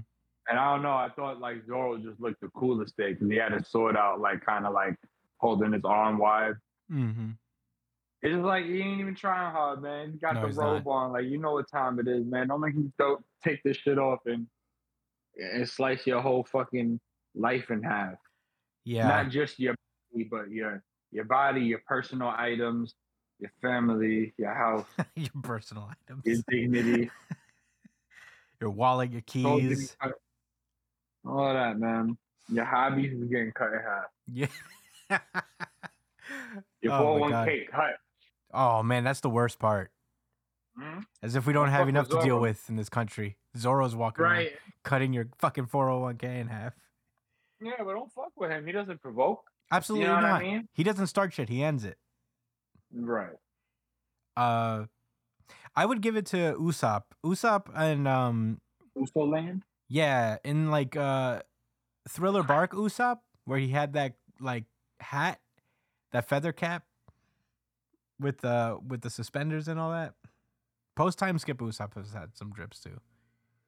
And 0.48 0.58
I 0.58 0.72
don't 0.72 0.82
know, 0.82 0.92
I 0.92 1.08
thought 1.16 1.40
like 1.40 1.66
Zoro 1.66 1.98
just 1.98 2.20
looked 2.20 2.40
the 2.40 2.48
coolest 2.48 2.94
thing 2.96 3.14
because 3.14 3.28
he 3.30 3.36
had 3.36 3.52
his 3.52 3.68
sword 3.68 3.96
out, 3.96 4.20
like 4.20 4.44
kind 4.44 4.66
of 4.66 4.72
like 4.72 4.96
holding 5.38 5.72
his 5.72 5.82
arm 5.84 6.18
wide. 6.18 6.54
hmm 6.88 7.30
It's 8.22 8.34
just 8.34 8.44
like 8.44 8.66
he 8.66 8.80
ain't 8.80 9.00
even 9.00 9.14
trying 9.16 9.52
hard, 9.52 9.82
man. 9.82 10.12
He 10.12 10.18
got 10.18 10.34
No, 10.34 10.42
the 10.42 10.54
robe 10.54 10.86
on, 10.86 11.12
like 11.12 11.24
you 11.24 11.38
know 11.38 11.54
what 11.54 11.68
time 11.68 11.98
it 11.98 12.06
is, 12.06 12.24
man. 12.26 12.48
Don't 12.48 12.60
make 12.60 12.74
him 12.74 12.92
don't 12.98 13.24
take 13.42 13.60
this 13.64 13.76
shit 13.76 13.98
off 13.98 14.20
and 14.26 14.46
and 15.40 15.68
slice 15.68 16.06
your 16.06 16.20
whole 16.20 16.44
fucking 16.44 17.00
life 17.34 17.70
in 17.70 17.82
half. 17.82 18.14
Yeah. 18.84 19.08
Not 19.08 19.30
just 19.30 19.58
your 19.58 19.74
body, 20.12 20.28
but 20.30 20.50
your 20.50 20.82
your 21.12 21.24
body, 21.24 21.62
your 21.62 21.80
personal 21.86 22.28
items, 22.36 22.94
your 23.38 23.50
family, 23.62 24.32
your 24.36 24.54
house, 24.54 24.86
Your 25.16 25.30
personal 25.42 25.88
items. 25.90 26.22
your 26.24 26.36
dignity. 26.48 27.10
your 28.60 28.70
wallet, 28.70 29.10
your 29.12 29.22
keys. 29.22 29.96
All 31.26 31.46
of 31.48 31.54
that, 31.54 31.78
man. 31.78 32.16
Your 32.48 32.64
hobbies 32.64 33.12
is 33.12 33.28
getting 33.28 33.52
cut 33.52 33.72
in 33.72 33.80
half. 33.80 34.04
Yeah. 34.26 35.18
Your 36.82 36.92
Oh 36.92 37.18
my 37.18 37.30
401k 37.30 37.68
cut. 37.70 37.96
oh 38.54 38.82
man, 38.82 39.04
that's 39.04 39.20
the 39.20 39.30
worst 39.30 39.58
part. 39.58 39.90
Mhm. 40.80 41.04
As 41.22 41.36
if 41.36 41.46
we 41.46 41.52
don't 41.52 41.68
have 41.68 41.88
enough 41.88 42.08
to 42.08 42.20
deal 42.22 42.40
with 42.40 42.68
in 42.68 42.76
this 42.76 42.88
country. 42.88 43.36
Zoro's 43.56 43.94
walking 43.94 44.24
around 44.24 44.32
Right. 44.36 44.58
cutting 44.84 45.12
your 45.12 45.28
fucking 45.38 45.66
401k 45.66 46.40
in 46.40 46.48
half. 46.48 46.74
Yeah, 47.60 47.72
but 47.78 47.92
don't 47.94 48.10
fuck 48.12 48.32
with 48.36 48.50
him. 48.50 48.64
He 48.66 48.72
doesn't 48.72 49.02
provoke. 49.02 49.50
Absolutely 49.70 50.06
You 50.08 50.12
know 50.14 50.20
not. 50.20 50.40
I 50.40 50.42
mean? 50.42 50.68
He 50.72 50.82
doesn't 50.82 51.08
start 51.08 51.32
shit. 51.32 51.48
He 51.48 51.62
ends 51.62 51.84
it. 51.84 51.98
Right. 52.92 53.36
Uh, 54.36 54.86
I 55.76 55.84
would 55.86 56.00
give 56.00 56.16
it 56.16 56.26
to 56.26 56.54
Usopp. 56.58 57.04
Usopp 57.24 57.70
and 57.74 58.08
um, 58.08 58.60
Uso 58.96 59.24
land? 59.26 59.64
yeah, 59.88 60.38
in 60.44 60.70
like 60.70 60.96
uh, 60.96 61.42
Thriller 62.08 62.42
Bark 62.42 62.72
Usopp, 62.72 63.20
where 63.44 63.58
he 63.58 63.68
had 63.68 63.92
that 63.92 64.14
like 64.40 64.64
hat, 65.00 65.40
that 66.12 66.28
feather 66.28 66.52
cap, 66.52 66.84
with 68.18 68.38
the 68.38 68.78
with 68.84 69.02
the 69.02 69.10
suspenders 69.10 69.68
and 69.68 69.78
all 69.78 69.92
that. 69.92 70.14
Post 70.96 71.18
time 71.18 71.38
skip 71.38 71.58
Usopp 71.58 71.94
has 71.94 72.12
had 72.12 72.36
some 72.36 72.50
drips 72.52 72.80
too. 72.80 72.98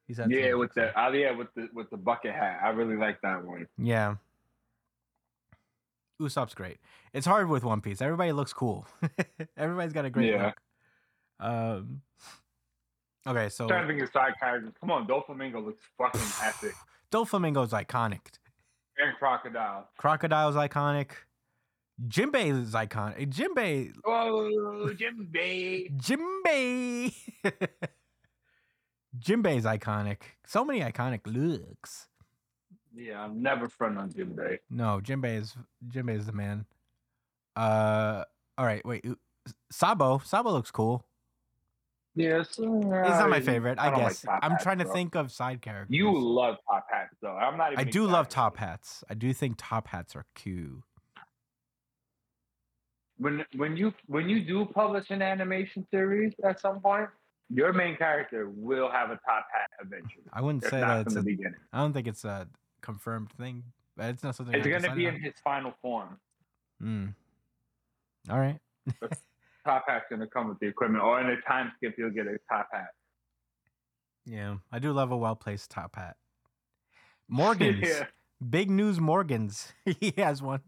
He's 0.07 0.17
had 0.17 0.29
Yeah, 0.31 0.53
with 0.55 0.73
the 0.73 0.91
oh, 0.99 1.11
yeah, 1.11 1.31
with 1.31 1.47
the 1.55 1.69
with 1.73 1.89
the 1.89 1.97
bucket 1.97 2.33
hat. 2.33 2.59
I 2.63 2.69
really 2.69 2.97
like 2.97 3.21
that 3.21 3.43
one. 3.45 3.67
Yeah. 3.77 4.15
Usopp's 6.21 6.53
great. 6.53 6.77
It's 7.13 7.25
hard 7.25 7.49
with 7.49 7.63
One 7.63 7.81
Piece. 7.81 8.01
Everybody 8.01 8.31
looks 8.31 8.53
cool. 8.53 8.85
Everybody's 9.57 9.93
got 9.93 10.05
a 10.05 10.09
great 10.09 10.31
Yeah. 10.31 10.45
look. 10.47 10.55
Um. 11.39 12.01
Okay, 13.25 13.47
so 13.49 13.63
I'm 13.65 13.69
trying 13.69 13.87
to 13.87 13.93
think 13.93 14.01
of 14.03 14.09
side 14.11 14.33
characters. 14.39 14.73
Come 14.79 14.91
on, 14.91 15.07
Doflamingo 15.07 15.63
looks 15.65 15.83
fucking 15.97 16.21
epic. 16.43 16.73
Doflamingo's 17.11 17.71
iconic. 17.71 18.19
And 18.97 19.15
Crocodile. 19.17 19.87
Crocodile's 19.97 20.55
iconic. 20.55 21.07
Jinbei 22.07 22.59
is 22.61 22.73
iconic. 22.73 23.29
Jinbei, 23.31 23.93
Oh, 24.05 24.89
Jimby. 24.95 25.91
Jinbei, 25.97 27.13
Jinbei's 29.19 29.63
iconic. 29.65 30.17
So 30.47 30.65
many 30.65 30.81
iconic 30.81 31.21
looks. 31.25 32.07
Yeah, 32.95 33.21
I'm 33.21 33.41
never 33.41 33.67
front 33.69 33.97
on 33.97 34.11
Jinbei. 34.11 34.59
No, 34.69 34.99
Jinbei 35.03 35.37
is 35.39 35.55
Jinbei 35.87 36.17
is 36.17 36.25
the 36.25 36.31
man. 36.31 36.65
Uh, 37.55 38.23
all 38.57 38.65
right, 38.65 38.83
wait. 38.85 39.05
Sabo, 39.71 40.19
Sabo 40.23 40.51
looks 40.51 40.71
cool. 40.71 41.05
Yes. 42.15 42.55
He's 42.57 42.65
not 42.67 43.29
my 43.29 43.39
favorite, 43.39 43.79
I, 43.79 43.87
like 43.89 43.95
guess. 43.97 44.25
I'm 44.41 44.51
hats, 44.51 44.63
trying 44.63 44.77
to 44.79 44.85
bro. 44.85 44.93
think 44.93 45.15
of 45.15 45.31
side 45.31 45.61
characters. 45.61 45.95
You 45.95 46.15
love 46.15 46.57
top 46.69 46.85
hats, 46.91 47.15
though. 47.21 47.35
I'm 47.35 47.57
not. 47.57 47.73
Even 47.73 47.87
I 47.87 47.89
do 47.89 48.05
love 48.05 48.29
top 48.29 48.57
hats. 48.57 49.03
I 49.09 49.15
do 49.15 49.33
think 49.33 49.55
top 49.57 49.87
hats 49.87 50.15
are 50.15 50.25
cute. 50.35 50.83
When 53.17 53.45
when 53.55 53.77
you 53.77 53.93
when 54.07 54.27
you 54.27 54.43
do 54.43 54.65
publish 54.65 55.09
an 55.09 55.21
animation 55.21 55.85
series 55.91 56.33
at 56.43 56.59
some 56.59 56.79
point, 56.81 57.09
your 57.49 57.71
main 57.73 57.95
character 57.95 58.49
will 58.49 58.89
have 58.89 59.09
a 59.11 59.19
top 59.25 59.45
hat 59.53 59.69
eventually. 59.81 60.23
I 60.31 60.41
wouldn't 60.41 60.63
say 60.63 60.79
that 60.79 61.05
from 61.05 61.13
the 61.13 61.19
a, 61.19 61.23
beginning. 61.23 61.59
I 61.71 61.79
don't 61.79 61.93
think 61.93 62.07
it's 62.07 62.25
a 62.25 62.47
confirmed 62.81 63.31
thing, 63.33 63.63
but 63.95 64.05
it's 64.07 64.23
not 64.23 64.35
something 64.35 64.55
It's 64.55 64.65
gonna 64.65 64.79
decided 64.79 64.97
be 64.97 65.05
in 65.05 65.21
his 65.21 65.33
final 65.43 65.73
form. 65.81 66.19
Mm. 66.81 67.13
All 68.29 68.39
right. 68.39 68.59
Top 69.65 69.85
hat's 69.87 70.05
gonna 70.09 70.27
come 70.27 70.49
with 70.49 70.59
the 70.59 70.67
equipment, 70.67 71.03
or 71.03 71.21
in 71.21 71.27
a 71.27 71.39
time 71.41 71.71
skip, 71.77 71.95
you'll 71.97 72.09
get 72.09 72.27
a 72.27 72.37
top 72.49 72.67
hat. 72.73 72.89
Yeah, 74.25 74.57
I 74.71 74.79
do 74.79 74.91
love 74.91 75.11
a 75.11 75.17
well 75.17 75.35
placed 75.35 75.71
top 75.71 75.95
hat. 75.95 76.17
Morgans 77.29 77.79
Yeah. 77.81 78.05
big 78.49 78.69
news. 78.69 78.99
Morgans 78.99 79.73
he 79.85 80.13
has 80.17 80.41
one. 80.41 80.61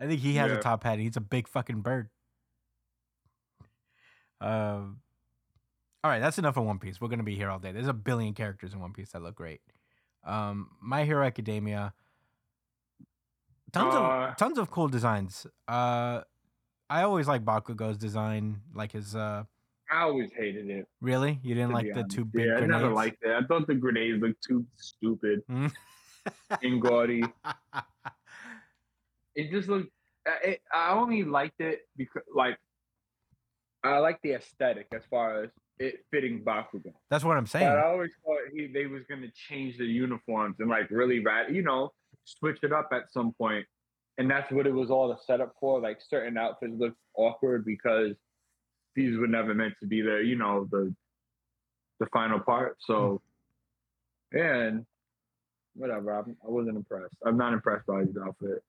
I 0.00 0.06
think 0.06 0.20
he 0.20 0.34
has 0.36 0.50
a 0.52 0.58
top 0.60 0.84
hat. 0.84 0.98
He's 0.98 1.16
a 1.16 1.20
big 1.20 1.48
fucking 1.48 1.80
bird. 1.82 2.08
Um. 4.40 5.00
all 6.04 6.10
right, 6.10 6.20
that's 6.20 6.38
enough 6.38 6.56
of 6.56 6.64
One 6.64 6.78
Piece. 6.78 7.00
We're 7.00 7.08
gonna 7.08 7.22
be 7.24 7.34
here 7.34 7.50
all 7.50 7.58
day. 7.58 7.72
There's 7.72 7.88
a 7.88 7.92
billion 7.92 8.34
characters 8.34 8.72
in 8.72 8.80
One 8.80 8.92
Piece 8.92 9.10
that 9.12 9.22
look 9.22 9.34
great. 9.34 9.60
Um, 10.24 10.70
My 10.80 11.04
Hero 11.04 11.26
Academia. 11.26 11.92
Tons 13.72 13.94
Uh, 13.94 13.98
of 14.30 14.36
tons 14.36 14.58
of 14.58 14.70
cool 14.70 14.88
designs. 14.88 15.46
Uh, 15.66 16.22
I 16.88 17.02
always 17.02 17.26
like 17.28 17.44
Bakugo's 17.44 17.98
design, 17.98 18.60
like 18.72 18.92
his. 18.92 19.14
Uh, 19.16 19.44
I 19.90 20.02
always 20.02 20.30
hated 20.32 20.68
it. 20.70 20.86
really, 21.00 21.40
you 21.42 21.54
didn't 21.54 21.72
like 21.72 21.86
the 21.86 22.00
honest. 22.00 22.16
two 22.16 22.24
big 22.24 22.44
yeah, 22.46 22.58
grenades? 22.58 22.72
I 22.74 22.78
never 22.80 22.92
liked 22.94 23.20
that. 23.22 23.34
I 23.42 23.46
thought 23.46 23.66
the 23.66 23.74
grenades 23.74 24.22
looked 24.22 24.42
too 24.42 24.64
stupid 24.76 25.42
Mm. 25.50 25.72
and 26.62 26.80
gaudy. 26.80 27.24
It 29.38 29.50
just 29.52 29.68
looked. 29.68 29.90
I- 30.26 30.30
uh, 30.30 30.50
It, 30.50 30.60
I 30.72 30.92
only 30.92 31.22
liked 31.24 31.60
it 31.60 31.82
because, 31.96 32.22
like, 32.34 32.58
I 33.84 33.98
like 33.98 34.20
the 34.22 34.32
aesthetic 34.32 34.88
as 34.92 35.02
far 35.08 35.44
as 35.44 35.50
it 35.78 36.04
fitting 36.10 36.42
Bakugo. 36.44 36.92
That's 37.08 37.24
what 37.24 37.36
I'm 37.36 37.44
But 37.44 37.50
saying. 37.50 37.68
I 37.68 37.84
always 37.84 38.10
thought 38.24 38.40
he 38.52 38.66
they 38.66 38.86
was 38.86 39.04
gonna 39.08 39.30
change 39.48 39.78
the 39.78 39.84
uniforms 39.84 40.56
and 40.58 40.68
like 40.68 40.90
really 40.90 41.20
rad, 41.20 41.54
you 41.54 41.62
know, 41.62 41.92
switch 42.24 42.58
it 42.64 42.72
up 42.72 42.88
at 42.92 43.12
some 43.12 43.32
point. 43.34 43.64
And 44.18 44.28
that's 44.28 44.50
what 44.50 44.66
it 44.66 44.72
was 44.72 44.90
all 44.90 45.08
the 45.08 45.16
setup 45.24 45.54
for. 45.60 45.80
Like 45.80 45.98
certain 46.00 46.36
outfits 46.36 46.74
looked 46.76 46.98
awkward 47.14 47.64
because 47.64 48.16
these 48.96 49.16
were 49.16 49.28
never 49.28 49.54
meant 49.54 49.74
to 49.80 49.86
be 49.86 50.02
there, 50.02 50.22
you 50.22 50.36
know, 50.36 50.66
the 50.70 50.92
the 52.00 52.06
final 52.06 52.40
part. 52.40 52.76
So 52.80 53.22
hmm. 54.32 54.38
yeah, 54.38 54.54
and 54.54 54.86
whatever. 55.74 56.12
I'm, 56.12 56.36
I 56.44 56.50
wasn't 56.50 56.76
impressed. 56.76 57.14
I'm 57.24 57.36
not 57.36 57.52
impressed 57.52 57.86
by 57.86 58.00
his 58.00 58.16
outfit. 58.20 58.64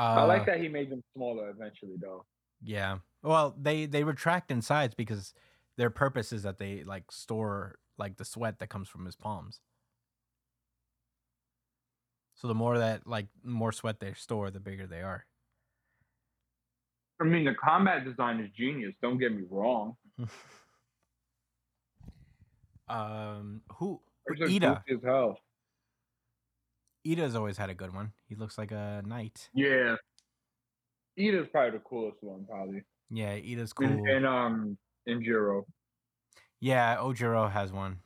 I 0.00 0.22
Uh, 0.22 0.26
like 0.26 0.46
that 0.46 0.60
he 0.60 0.68
made 0.68 0.90
them 0.90 1.02
smaller 1.14 1.50
eventually, 1.50 1.96
though. 2.00 2.24
Yeah. 2.62 2.98
Well, 3.22 3.54
they 3.60 3.86
they 3.86 4.02
retract 4.02 4.50
in 4.50 4.62
size 4.62 4.94
because 4.94 5.34
their 5.76 5.90
purpose 5.90 6.32
is 6.32 6.42
that 6.44 6.58
they 6.58 6.84
like 6.84 7.12
store 7.12 7.78
like 7.98 8.16
the 8.16 8.24
sweat 8.24 8.58
that 8.60 8.68
comes 8.68 8.88
from 8.88 9.04
his 9.04 9.14
palms. 9.14 9.60
So 12.34 12.48
the 12.48 12.54
more 12.54 12.78
that 12.78 13.06
like 13.06 13.26
more 13.44 13.72
sweat 13.72 14.00
they 14.00 14.14
store, 14.14 14.50
the 14.50 14.60
bigger 14.60 14.86
they 14.86 15.02
are. 15.02 15.26
I 17.20 17.24
mean, 17.24 17.44
the 17.44 17.54
combat 17.54 18.06
design 18.06 18.40
is 18.40 18.50
genius. 18.56 18.94
Don't 19.02 19.18
get 19.18 19.34
me 19.34 19.42
wrong. 19.50 19.96
um, 22.88 23.60
who 23.74 24.00
Iida? 24.30 24.82
as 24.90 24.98
hell. 25.04 25.38
Iida's 27.06 27.34
always 27.34 27.56
had 27.56 27.70
a 27.70 27.74
good 27.74 27.94
one. 27.94 28.12
He 28.28 28.34
looks 28.34 28.58
like 28.58 28.72
a 28.72 29.02
knight. 29.06 29.48
Yeah. 29.54 29.96
Iida's 31.18 31.48
probably 31.50 31.78
the 31.78 31.84
coolest 31.84 32.18
one, 32.22 32.44
probably. 32.48 32.82
Yeah, 33.10 33.32
Iida's 33.34 33.72
cool. 33.72 33.86
And, 33.88 34.08
and 34.08 34.26
um, 34.26 34.78
and 35.06 35.22
Jiro. 35.24 35.66
yeah, 36.60 36.96
Ojiro 36.96 37.50
has 37.50 37.72
one. 37.72 37.98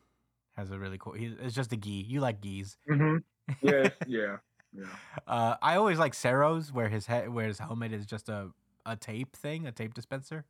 Has 0.57 0.71
a 0.71 0.79
really 0.79 0.99
cool. 0.99 1.13
He, 1.13 1.35
it's 1.41 1.55
just 1.55 1.73
a 1.73 1.77
gi. 1.77 1.91
You 2.09 2.21
like 2.21 2.41
gis. 2.41 2.77
Mm-hmm. 2.91 3.19
Yeah, 3.61 3.91
yeah, 4.07 4.37
yeah. 4.73 4.87
Uh, 5.27 5.57
I 5.61 5.77
always 5.77 5.99
like 5.99 6.15
Sero's, 6.15 6.73
where 6.73 6.89
his 6.89 7.05
head, 7.05 7.29
where 7.29 7.47
his 7.47 7.59
helmet 7.59 7.93
is 7.93 8.07
just 8.07 8.31
a 8.31 8.49
a 8.87 8.97
tape 8.97 9.37
thing, 9.37 9.67
a 9.67 9.73
tape 9.73 9.93
dispenser. 9.93 10.47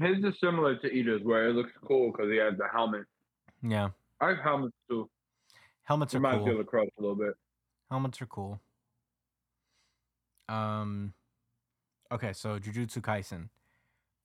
His 0.00 0.24
is 0.24 0.40
similar 0.40 0.76
to 0.76 0.86
Iida's, 0.88 1.22
where 1.22 1.48
it 1.48 1.52
looks 1.54 1.72
cool 1.86 2.10
because 2.10 2.30
he 2.30 2.38
has 2.38 2.56
the 2.56 2.66
helmet. 2.72 3.04
Yeah, 3.62 3.90
I 4.22 4.28
have 4.30 4.38
helmets 4.38 4.74
too. 4.88 5.10
Helmets 5.84 6.14
are 6.14 6.18
Reminds 6.18 6.44
me 6.44 6.50
cool. 6.52 6.60
of 6.60 6.66
the 6.66 6.70
cross 6.70 6.86
a 6.98 7.00
little 7.00 7.16
bit. 7.16 7.34
Helmets 7.90 8.20
are 8.22 8.26
cool. 8.26 8.60
Um, 10.48 11.12
okay, 12.10 12.32
so 12.32 12.58
Jujutsu 12.58 13.00
Kaisen. 13.00 13.48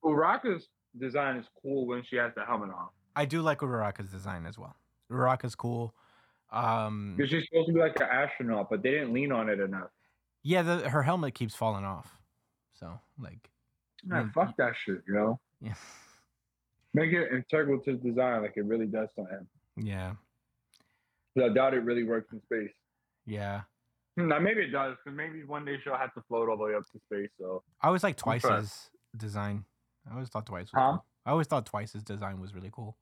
Uraka's 0.04 0.68
design 1.00 1.38
is 1.38 1.46
cool 1.62 1.86
when 1.88 2.04
she 2.04 2.16
has 2.18 2.32
the 2.36 2.44
helmet 2.46 2.70
on. 2.70 2.88
I 3.16 3.26
do 3.26 3.42
like 3.42 3.60
Uraraka's 3.60 4.12
design 4.12 4.46
as 4.46 4.58
well. 4.58 4.76
Uraraka's 5.12 5.56
cool. 5.56 5.94
Um, 6.52 7.16
Because 7.18 7.30
she's 7.32 7.46
supposed 7.50 7.68
to 7.68 7.74
be 7.74 7.80
like 7.80 8.00
an 8.00 8.08
astronaut, 8.12 8.70
but 8.70 8.82
they 8.84 8.92
didn't 8.92 9.14
lean 9.14 9.32
on 9.32 9.50
it 9.50 9.60
enough. 9.60 9.90
yeah, 10.44 10.62
the, 10.62 10.90
her 10.90 11.04
helmet 11.04 11.34
keeps 11.34 11.56
falling 11.56 11.84
off. 11.84 12.18
So 12.74 13.00
like, 13.20 13.50
Man, 14.06 14.32
fuck 14.34 14.56
that 14.58 14.74
shit, 14.86 15.02
you 15.08 15.14
know? 15.14 15.40
yeah, 15.60 15.74
Make 16.94 17.12
it 17.12 17.32
integral 17.34 17.80
to 17.82 17.94
the 17.94 17.98
design 17.98 18.44
like 18.44 18.54
it 18.56 18.66
really 18.66 18.86
does 18.86 19.10
something. 19.16 19.46
yeah, 19.76 20.10
'Cause 20.10 20.18
I 21.44 21.50
doubt 21.50 21.74
it 21.74 21.80
really 21.84 22.04
works 22.04 22.32
in 22.34 22.42
space. 22.42 22.74
yeah. 23.26 23.62
Hmm, 24.18 24.30
now 24.30 24.40
maybe 24.40 24.62
it 24.62 24.72
does, 24.72 24.96
because 25.04 25.16
maybe 25.16 25.44
one 25.44 25.64
day 25.66 25.78
she'll 25.84 25.96
have 25.96 26.14
to 26.16 26.22
float 26.28 26.50
all 26.50 26.58
the 26.58 26.64
way 26.64 26.74
up 26.76 26.84
to 26.92 27.00
space. 27.06 27.30
So 27.40 27.62
I 27.82 27.88
always 27.88 28.04
like. 28.04 28.18
Twice's 28.18 28.90
design. 29.16 29.64
I 30.10 30.14
always 30.14 30.30
thought 30.30 30.46
Twice 30.48 30.72
was 30.74 30.82
Huh? 30.82 30.92
cool. 30.94 31.06
I 31.26 31.32
always 31.32 31.48
thought 31.48 31.66
Twice's 31.66 32.02
design 32.04 32.40
was 32.40 32.56
really 32.56 32.70
cool. 32.72 32.98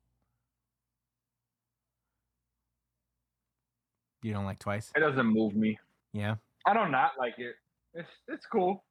You 4.22 4.32
don't 4.32 4.44
like 4.44 4.58
Twice? 4.58 4.90
it 4.96 5.00
doesn't 5.00 5.26
move 5.26 5.54
me. 5.54 5.78
Yeah. 6.12 6.36
I 6.66 6.74
don't 6.74 6.90
not 6.90 7.12
like 7.18 7.34
it. 7.38 7.54
It's 7.94 8.10
it's 8.28 8.46
cool. 8.46 8.84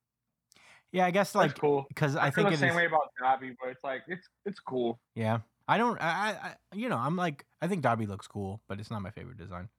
Yeah, 0.92 1.06
I 1.06 1.12
guess 1.12 1.36
Like 1.36 1.60
cool. 1.60 1.86
because 1.90 2.16
I, 2.16 2.28
I 2.28 2.32
feel 2.32 2.46
think 2.46 2.56
the 2.56 2.60
same 2.60 2.70
is. 2.70 2.76
way 2.78 2.86
about 2.86 3.10
Dabi, 3.22 3.56
but 3.62 3.70
it's 3.70 3.84
like 3.84 4.04
it's 4.08 4.26
it's 4.46 4.60
cool. 4.62 5.00
Yeah, 5.14 5.40
I 5.68 5.78
don't. 5.78 6.02
I, 6.02 6.30
I, 6.32 6.56
you 6.74 6.90
know, 6.90 6.98
I'm 6.98 7.16
like, 7.16 7.46
I 7.62 7.68
think 7.68 7.84
Dabi 7.84 8.08
looks 8.08 8.28
cool, 8.28 8.62
but 8.68 8.80
it's 8.80 8.92
not 8.92 9.02
my 9.02 9.12
favorite 9.12 9.38
design. 9.38 9.70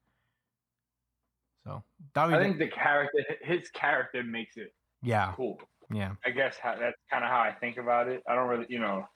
So 1.65 1.83
Dabi, 2.15 2.35
I 2.35 2.43
think 2.43 2.59
the 2.59 2.69
character, 2.69 3.19
his 3.43 3.69
character 3.71 4.23
makes 4.23 4.57
it 4.57 4.73
yeah, 5.03 5.33
cool. 5.37 5.61
yeah, 5.93 6.13
I 6.25 6.31
guess 6.31 6.57
how, 6.61 6.77
that's 6.77 6.97
kind 7.11 7.25
of 7.25 7.31
how 7.31 7.41
I 7.41 7.53
think 7.53 7.77
about 7.77 8.09
it. 8.09 8.23
I 8.29 8.35
don't 8.35 8.49
really, 8.49 8.67
you 8.69 8.79
know, 8.79 9.07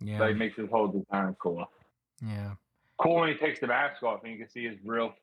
yeah, 0.00 0.20
like 0.20 0.36
makes 0.36 0.56
his 0.56 0.68
whole 0.70 0.88
design 0.88 1.36
cool. 1.40 1.64
yeah. 2.24 2.52
Cool 3.00 3.20
when 3.20 3.28
he 3.28 3.36
takes 3.36 3.60
the 3.60 3.68
mask 3.68 4.02
off 4.02 4.24
and 4.24 4.32
you 4.32 4.38
can 4.38 4.50
see 4.50 4.66
his 4.66 4.76
real 4.84 5.14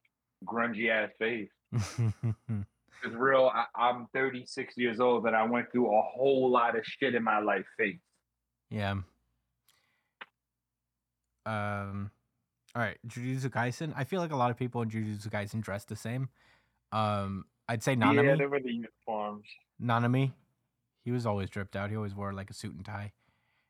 grungy 0.45 0.89
ass 0.89 1.11
face. 1.19 1.49
It's 3.03 3.13
real. 3.13 3.51
I, 3.53 3.65
I'm 3.75 4.07
36 4.13 4.77
years 4.77 4.99
old 4.99 5.27
and 5.27 5.35
I 5.35 5.43
went 5.43 5.71
through 5.71 5.95
a 5.95 6.01
whole 6.01 6.49
lot 6.49 6.75
of 6.75 6.83
shit 6.85 7.13
in 7.13 7.23
my 7.23 7.39
life. 7.39 7.65
Face. 7.77 7.99
yeah. 8.69 8.95
Um. 11.45 12.11
All 12.75 12.81
right, 12.81 12.97
Jujutsu 13.07 13.49
Kaisen. 13.49 13.93
I 13.95 14.03
feel 14.03 14.19
like 14.19 14.31
a 14.31 14.35
lot 14.35 14.51
of 14.51 14.57
people 14.57 14.81
in 14.81 14.89
Jujutsu 14.89 15.29
Kaisen 15.29 15.61
dress 15.61 15.85
the 15.85 15.95
same. 15.95 16.27
Um, 16.91 17.45
I'd 17.69 17.81
say 17.81 17.95
Nanami. 17.95 18.25
Yeah, 18.25 18.35
they 18.35 18.45
were 18.47 18.59
the 18.59 18.71
uniforms. 18.73 19.45
Nanami, 19.81 20.33
he 21.05 21.11
was 21.11 21.25
always 21.25 21.49
dripped 21.49 21.75
out. 21.77 21.89
He 21.89 21.95
always 21.95 22.13
wore 22.13 22.33
like 22.33 22.49
a 22.49 22.53
suit 22.53 22.75
and 22.75 22.83
tie, 22.83 23.13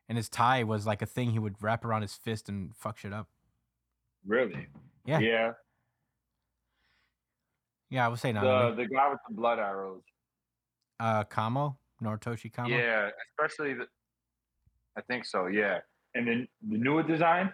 and 0.09 0.17
his 0.17 0.27
tie 0.27 0.63
was 0.63 0.87
like 0.87 1.01
a 1.03 1.05
thing 1.05 1.31
he 1.31 1.39
would 1.39 1.61
wrap 1.61 1.85
around 1.85 2.01
his 2.01 2.13
fist 2.15 2.49
and 2.49 2.75
fuck 2.75 2.97
shit 2.97 3.13
up. 3.13 3.27
Really? 4.25 4.67
Yeah. 5.05 5.19
Yeah. 5.19 5.51
Yeah, 7.91 8.05
I 8.05 8.09
would 8.09 8.19
say 8.19 8.31
The 8.31 8.39
Nanami. 8.39 8.75
the 8.77 8.87
guy 8.87 9.09
with 9.09 9.19
the 9.29 9.35
blood 9.35 9.59
arrows. 9.59 10.01
uh, 10.99 11.23
Kamo, 11.25 11.77
Noritoshi 12.03 12.51
Kamo. 12.51 12.69
Yeah, 12.75 13.09
especially 13.29 13.75
the. 13.75 13.85
I 14.97 15.01
think 15.01 15.25
so. 15.25 15.45
Yeah, 15.47 15.79
and 16.15 16.27
then 16.27 16.47
the 16.67 16.77
newer 16.79 17.03
design, 17.03 17.53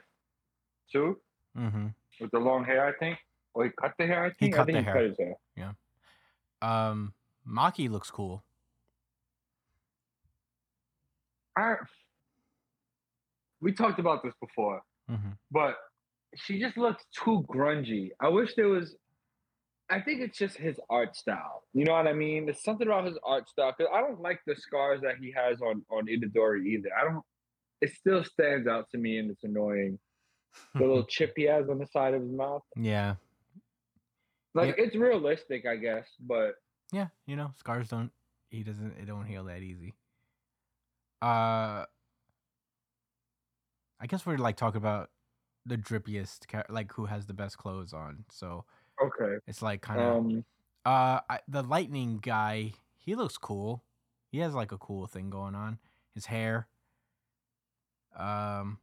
too, 0.92 1.20
Mm-hmm. 1.58 1.88
with 2.20 2.32
the 2.32 2.40
long 2.40 2.64
hair. 2.66 2.86
I 2.86 2.94
think. 2.94 3.18
Or 3.54 3.66
he 3.66 3.72
cut 3.82 3.94
the 4.00 4.08
hair. 4.08 4.26
I 4.26 4.30
He 4.30 4.34
think. 4.46 4.56
cut 4.56 4.62
I 4.62 4.66
think 4.66 4.76
the 4.78 4.80
he 4.82 4.86
hair. 4.86 4.94
cut 4.94 5.04
his 5.04 5.18
hair. 5.20 5.36
Yeah. 5.58 5.72
Um, 6.62 7.14
Maki 7.48 7.90
looks 7.90 8.10
cool. 8.10 8.44
I, 11.58 11.76
we 13.62 13.74
talked 13.74 14.00
about 14.00 14.24
this 14.24 14.34
before, 14.40 14.82
Mm-hmm. 15.10 15.32
but 15.52 15.76
she 16.38 16.60
just 16.62 16.78
looks 16.78 17.04
too 17.14 17.44
grungy. 17.50 18.12
I 18.22 18.30
wish 18.30 18.56
there 18.56 18.70
was. 18.70 18.96
I 19.90 20.00
think 20.00 20.22
it's 20.22 20.38
just 20.38 20.56
his 20.56 20.80
art 20.90 21.18
style. 21.18 21.64
You 21.74 21.84
know 21.84 21.92
what 21.92 22.08
I 22.08 22.14
mean? 22.14 22.46
There's 22.46 22.64
something 22.64 22.88
about 22.88 23.06
his 23.06 23.18
art 23.26 23.50
style 23.50 23.74
because 23.78 23.92
I 23.94 24.00
don't 24.00 24.22
like 24.22 24.40
the 24.48 24.56
scars 24.56 25.02
that 25.02 25.16
he 25.20 25.34
has 25.36 25.60
on 25.62 25.84
on 25.92 26.06
Itadori 26.08 26.66
either. 26.68 26.90
I 26.98 27.04
don't. 27.12 27.26
It 27.82 27.92
still 27.94 28.24
stands 28.24 28.68
out 28.68 28.86
to 28.92 28.98
me, 28.98 29.18
and 29.18 29.30
it's 29.30 29.44
annoying. 29.44 30.00
The 30.76 30.80
little 30.82 31.04
chip 31.10 31.34
he 31.36 31.44
has 31.44 31.70
on 31.70 31.80
the 31.80 31.88
side 31.88 32.14
of 32.14 32.22
his 32.22 32.32
mouth. 32.32 32.64
yeah, 32.76 33.16
Like 34.54 34.76
Yeah. 34.78 34.84
it's 34.86 34.96
realistic, 34.96 35.66
I 35.66 35.76
guess, 35.78 36.08
but 36.20 36.56
yeah. 36.92 37.08
You 37.26 37.36
know, 37.38 37.54
scars 37.58 37.88
don't. 37.90 38.12
He 38.50 38.64
doesn't. 38.64 38.98
It 39.00 39.06
don't 39.06 39.26
heal 39.26 39.46
that 39.46 39.62
easy. 39.62 39.94
Uh, 41.22 41.86
I 44.00 44.08
guess 44.08 44.26
we're 44.26 44.38
like 44.38 44.58
talking 44.58 44.78
about 44.78 45.10
the 45.66 45.78
drippiest, 45.78 46.40
like 46.70 46.92
who 46.94 47.06
has 47.06 47.28
the 47.28 47.34
best 47.34 47.58
clothes 47.58 47.94
on. 47.94 48.26
So 48.32 48.66
okay. 49.02 49.38
it's 49.48 49.62
like 49.62 49.82
kind 49.82 50.02
of. 50.02 50.16
Um, 50.18 50.46
Uh, 50.84 51.20
I, 51.30 51.40
the 51.48 51.62
lightning 51.62 52.18
guy, 52.22 52.74
he 52.98 53.14
looks 53.16 53.38
cool. 53.38 53.84
He 54.32 54.40
has 54.40 54.54
like 54.56 54.72
a 54.72 54.78
cool 54.78 55.06
thing 55.08 55.30
going 55.30 55.54
on. 55.56 55.78
His 56.16 56.26
hair. 56.26 56.68
Um, 58.18 58.80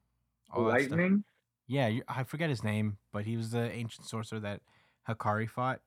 all 0.50 0.62
lightning. 0.62 1.24
Yeah, 1.68 2.00
I 2.09 2.24
forget 2.24 2.48
his 2.48 2.64
name, 2.64 2.96
but 3.12 3.26
he 3.26 3.37
was 3.37 3.50
the 3.50 3.70
ancient 3.70 4.07
sorcerer 4.07 4.40
that 4.40 4.62
Hakari 5.07 5.48
fought. 5.48 5.81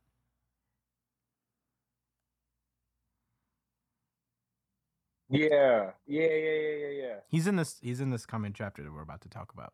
Yeah, 5.30 5.91
yeah, 6.08 6.28
yeah, 6.28 6.28
yeah, 6.28 6.76
yeah, 6.76 6.88
yeah. 6.88 7.15
He's 7.30 7.48
in 7.48 7.56
this. 7.56 7.78
He's 7.82 8.00
in 8.00 8.12
this 8.12 8.26
coming 8.26 8.54
chapter 8.54 8.84
that 8.84 8.94
we're 8.94 9.02
about 9.02 9.22
to 9.22 9.30
talk 9.30 9.54
about. 9.54 9.74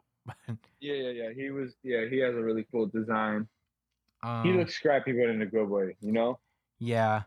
Yeah, 0.80 0.94
yeah, 0.94 1.10
yeah. 1.10 1.30
He 1.36 1.50
was. 1.50 1.74
Yeah, 1.84 2.06
he 2.10 2.20
has 2.20 2.36
a 2.36 2.42
really 2.42 2.66
cool 2.72 2.86
design. 2.86 3.48
um, 4.24 4.46
he 4.46 4.54
looks 4.54 4.76
scrappy, 4.76 5.14
but 5.14 5.30
in 5.30 5.42
a 5.42 5.46
good 5.46 5.68
way. 5.68 5.96
You 6.00 6.12
know. 6.12 6.40
Yeah, 6.80 7.24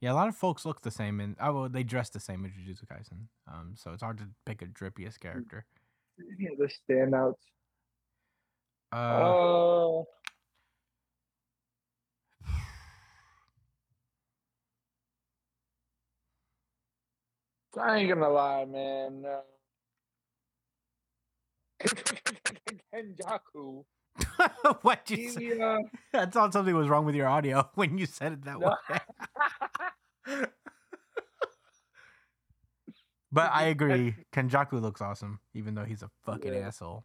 yeah. 0.00 0.12
A 0.12 0.14
lot 0.14 0.28
of 0.28 0.36
folks 0.36 0.66
look 0.66 0.82
the 0.82 0.90
same, 0.90 1.20
and 1.20 1.36
oh, 1.40 1.52
well, 1.52 1.68
they 1.68 1.84
dress 1.84 2.10
the 2.10 2.20
same 2.20 2.44
in 2.44 2.50
Jujutsu 2.50 2.86
Kaisen. 2.86 3.26
Um, 3.46 3.74
so 3.76 3.92
it's 3.92 4.02
hard 4.02 4.18
to 4.18 4.24
pick 4.44 4.60
a 4.60 4.66
drippiest 4.66 5.20
character. 5.20 5.64
Yeah, 6.38 6.50
the 6.58 6.68
standouts. 6.68 7.36
Uh, 8.92 8.96
Oh. 8.96 10.06
I 17.78 17.98
ain't 17.98 18.08
gonna 18.12 18.28
lie, 18.28 18.64
man. 18.66 19.24
Uh, 22.94 22.96
Kenjaku. 22.98 23.84
what 24.82 25.10
you 25.10 25.30
say? 25.30 25.40
He, 25.44 25.60
uh, 25.60 25.78
I 26.14 26.26
thought 26.26 26.52
something 26.52 26.74
was 26.74 26.88
wrong 26.88 27.04
with 27.06 27.14
your 27.14 27.26
audio 27.26 27.68
when 27.74 27.96
you 27.98 28.06
said 28.06 28.32
it 28.32 28.44
that 28.44 28.60
No. 28.60 28.76
way. 30.26 30.46
but 33.32 33.50
I 33.52 33.64
agree. 33.64 34.14
Kenjaku 34.32 34.80
looks 34.80 35.00
awesome, 35.00 35.40
even 35.54 35.74
though 35.74 35.84
he's 35.84 36.02
a 36.02 36.10
fucking 36.24 36.52
Yeah. 36.52 36.66
asshole. 36.68 37.04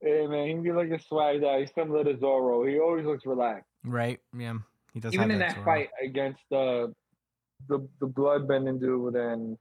Hey 0.00 0.26
man, 0.26 0.48
he 0.48 0.54
be 0.54 0.72
looking 0.72 0.98
swagged 1.10 1.44
out. 1.44 1.60
He's 1.60 1.70
similar 1.74 2.04
to 2.04 2.18
Zoro. 2.18 2.64
He 2.66 2.78
always 2.78 3.04
looks 3.06 3.26
relaxed. 3.26 3.68
Right? 3.84 4.20
Yeah. 4.36 4.54
He 4.94 5.00
does 5.00 5.14
Even 5.14 5.30
in 5.30 5.38
that 5.40 5.56
that 5.56 5.64
fight 5.64 5.90
against 6.02 6.40
the 6.50 6.94
the 7.68 7.86
the 8.00 8.06
bloodbending 8.06 8.80
dude 8.80 9.14
and 9.16 9.56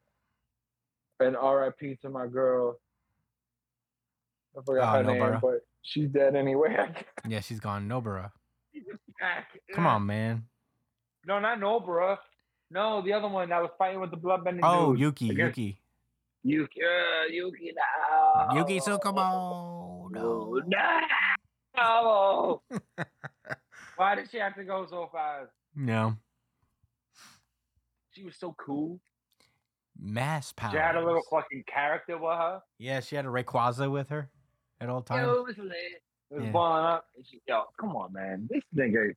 and 1.19 1.35
R.I.P. 1.35 1.97
to 2.03 2.09
my 2.09 2.27
girl. 2.27 2.77
I 4.57 4.61
forgot 4.65 4.99
Oh, 4.99 5.03
her 5.03 5.13
name, 5.13 5.39
but 5.41 5.65
she's 5.81 6.09
dead 6.09 6.35
anyway. 6.35 6.75
Yeah, 7.27 7.39
she's 7.41 7.59
gone. 7.59 7.87
Nobara. 7.87 8.31
Come 9.73 9.87
on, 9.87 10.05
man. 10.05 10.43
No, 11.25 11.39
not 11.39 11.59
Nobara. 11.59 12.17
No, 12.69 13.01
the 13.01 13.13
other 13.13 13.27
one 13.27 13.49
that 13.49 13.61
was 13.61 13.71
fighting 13.77 13.99
with 13.99 14.11
the 14.11 14.17
bloodbending 14.17 14.59
Oh, 14.63 14.87
dude. 14.87 14.89
Oh, 14.89 14.93
Yuki. 14.93 15.29
Against- 15.31 15.57
Yuki. 15.57 15.79
Yuki, 16.43 16.81
uh, 16.81 17.25
Yuki, 17.31 17.73
no. 17.75 18.55
Yuki 18.59 18.79
Tsukumo. 18.79 19.76
No. 20.11 20.61
No. 21.75 22.61
Why 23.97 24.15
did 24.15 24.29
she 24.31 24.37
have 24.37 24.55
to 24.55 24.63
go 24.63 24.85
so 24.89 25.09
fast? 25.11 25.49
No. 25.75 26.15
She 28.11 28.23
was 28.23 28.35
so 28.35 28.55
cool. 28.57 28.99
Mass 29.99 30.51
power. 30.53 30.71
She 30.71 30.77
had 30.77 30.95
a 30.95 31.03
little 31.03 31.21
fucking 31.29 31.63
character 31.67 32.17
with 32.17 32.31
her. 32.37 32.61
Yeah, 32.77 32.99
she 32.99 33.15
had 33.15 33.25
a 33.25 33.29
Rayquaza 33.29 33.91
with 33.91 34.09
her 34.09 34.29
at 34.79 34.89
all 34.89 35.01
times. 35.01 35.25
Yo, 35.27 35.33
it 35.35 35.45
was 35.45 35.57
lit. 35.57 35.71
It 36.31 36.35
was 36.35 36.43
Yeah. 36.45 36.51
balling 36.51 36.85
up. 36.85 37.05
And 37.15 37.25
she, 37.25 37.41
yo, 37.47 37.63
come 37.79 37.95
on, 37.95 38.13
man. 38.13 38.47
This 38.49 38.63
nigga. 38.75 39.13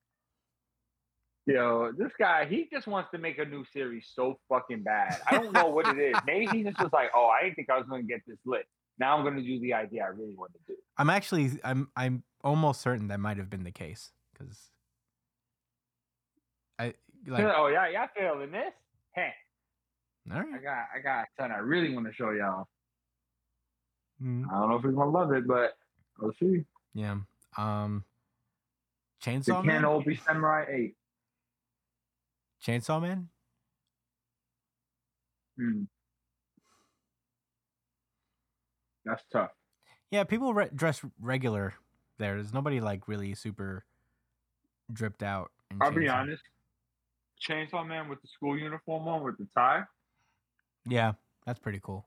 Yo, 1.46 1.92
this 1.96 2.12
guy, 2.18 2.44
he 2.46 2.68
just 2.70 2.86
wants 2.86 3.10
to 3.10 3.18
make 3.18 3.38
a 3.38 3.44
new 3.44 3.64
series 3.72 4.06
so 4.14 4.38
fucking 4.48 4.82
bad. 4.82 5.20
I 5.28 5.34
don't 5.36 5.52
know 5.52 5.66
what 5.68 5.88
it 5.88 5.98
is. 5.98 6.14
Maybe 6.26 6.46
he 6.46 6.62
just 6.62 6.78
was 6.78 6.92
like, 6.92 7.10
oh, 7.14 7.26
I 7.28 7.42
didn't 7.44 7.56
think 7.56 7.70
I 7.70 7.76
was 7.78 7.86
going 7.88 8.02
to 8.02 8.08
get 8.08 8.20
this 8.26 8.38
lit. 8.46 8.66
Now 9.00 9.16
I'm 9.16 9.24
going 9.24 9.36
to 9.36 9.42
do 9.42 9.58
the 9.58 9.72
idea 9.72 10.04
I 10.04 10.08
really 10.08 10.34
want 10.36 10.52
to 10.52 10.58
do. 10.68 10.76
I'm 10.98 11.08
actually 11.08 11.52
I'm 11.64 11.88
I'm 11.96 12.22
almost 12.44 12.82
certain 12.82 13.08
that 13.08 13.18
might 13.18 13.38
have 13.38 13.48
been 13.48 13.64
the 13.64 13.72
case 13.72 14.12
because 14.32 14.70
I 16.78 16.94
like 17.26 17.44
oh, 17.44 17.68
yeah, 17.68 17.88
y'all 17.88 18.08
feeling 18.14 18.52
this? 18.52 18.74
Hey, 19.14 19.30
all 20.30 20.38
right 20.38 20.46
I 20.54 20.58
got, 20.58 20.84
I 20.94 20.98
got 21.00 21.26
something 21.36 21.52
I 21.56 21.60
really 21.60 21.94
want 21.94 22.06
to 22.06 22.12
show 22.12 22.30
y'all. 22.30 22.68
Mm, 24.22 24.44
I 24.52 24.60
don't 24.60 24.68
know 24.68 24.76
if 24.76 24.82
he's 24.82 24.94
going 24.94 25.10
to 25.10 25.18
love 25.18 25.32
it, 25.32 25.48
but 25.48 25.78
we'll 26.20 26.32
see. 26.38 26.64
yeah. 26.94 27.16
Um. 27.56 28.04
Chainsaw 29.24 29.64
Ken 29.64 29.66
Man. 29.66 29.84
Obi 29.84 30.18
Samurai 30.26 30.64
8. 30.68 30.94
Chainsaw 32.66 33.02
Man. 33.02 33.28
Hmm. 35.58 35.82
That's 39.04 39.22
tough. 39.32 39.50
Yeah, 40.10 40.24
people 40.24 40.52
re- 40.54 40.70
dress 40.74 41.00
regular 41.20 41.74
there. 42.18 42.34
There's 42.34 42.52
nobody 42.52 42.80
like 42.80 43.08
really 43.08 43.34
super 43.34 43.84
dripped 44.92 45.22
out. 45.22 45.50
I'll 45.80 45.92
be 45.92 46.08
honest. 46.08 46.42
Chainsaw 47.40 47.86
Man 47.86 48.08
with 48.08 48.20
the 48.20 48.28
school 48.28 48.58
uniform 48.58 49.08
on 49.08 49.22
with 49.22 49.38
the 49.38 49.46
tie. 49.56 49.82
Yeah, 50.86 51.12
that's 51.46 51.58
pretty 51.58 51.80
cool. 51.82 52.06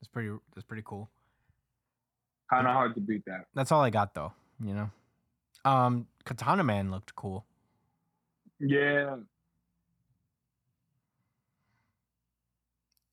That's 0.00 0.08
pretty. 0.08 0.30
That's 0.54 0.66
pretty 0.66 0.82
cool. 0.84 1.08
Kind 2.50 2.66
of 2.66 2.74
hard 2.74 2.94
to 2.96 3.00
beat 3.00 3.24
that. 3.26 3.46
That's 3.54 3.72
all 3.72 3.80
I 3.80 3.90
got 3.90 4.14
though. 4.14 4.32
You 4.62 4.74
know. 4.74 4.90
Um, 5.64 6.06
Katana 6.24 6.64
Man 6.64 6.90
looked 6.90 7.14
cool. 7.14 7.46
Yeah. 8.58 9.16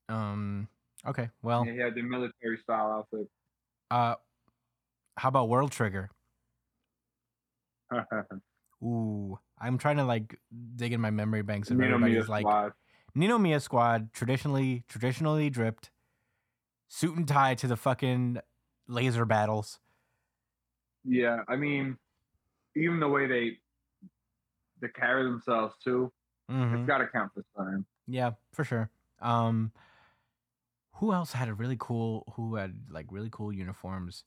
Um. 0.10 0.68
Okay. 1.08 1.30
Well. 1.42 1.66
Yeah, 1.66 1.74
he 1.74 1.80
had 1.80 1.96
the 1.96 2.02
military 2.02 2.58
style 2.58 2.92
outfit. 2.92 3.28
Uh. 3.92 4.16
How 5.18 5.28
about 5.28 5.50
World 5.50 5.72
Trigger? 5.74 6.10
Ooh, 8.84 9.38
I'm 9.60 9.78
trying 9.78 9.98
to 9.98 10.06
like 10.06 10.40
dig 10.76 10.94
in 10.94 11.02
my 11.02 11.10
memory 11.12 11.42
banks 11.42 11.70
of 11.70 11.78
Nino 11.78 11.96
everybody's 11.96 12.24
Mia 12.24 12.30
like 12.30 12.44
squad. 12.44 12.74
Ninomiya 13.18 13.62
squad, 13.62 14.14
traditionally 14.14 14.86
traditionally 14.88 15.50
dripped, 15.50 15.92
suit 16.88 17.18
and 17.18 17.28
tie 17.28 17.56
to 17.56 17.68
the 17.68 17.76
fucking 17.76 18.40
laser 18.88 19.26
battles. 19.26 19.80
Yeah, 21.04 21.44
I 21.50 21.56
mean, 21.58 21.98
even 22.76 23.00
the 23.02 23.08
way 23.10 23.28
they 23.28 23.58
they 24.80 24.88
carry 24.88 25.24
themselves 25.24 25.76
too, 25.84 26.14
Mhm. 26.50 26.80
it's 26.80 26.88
got 26.88 27.00
to 27.00 27.08
count 27.08 27.32
this 27.36 27.46
time. 27.58 27.86
Yeah, 28.08 28.32
for 28.54 28.64
sure. 28.64 28.90
Um, 29.20 29.74
who 31.00 31.14
else 31.14 31.32
had 31.34 31.48
a 31.48 31.54
really 31.54 31.78
cool? 31.80 32.32
Who 32.36 32.56
had 32.56 32.86
like 32.90 33.08
really 33.10 33.30
cool 33.32 33.54
uniforms? 33.54 34.26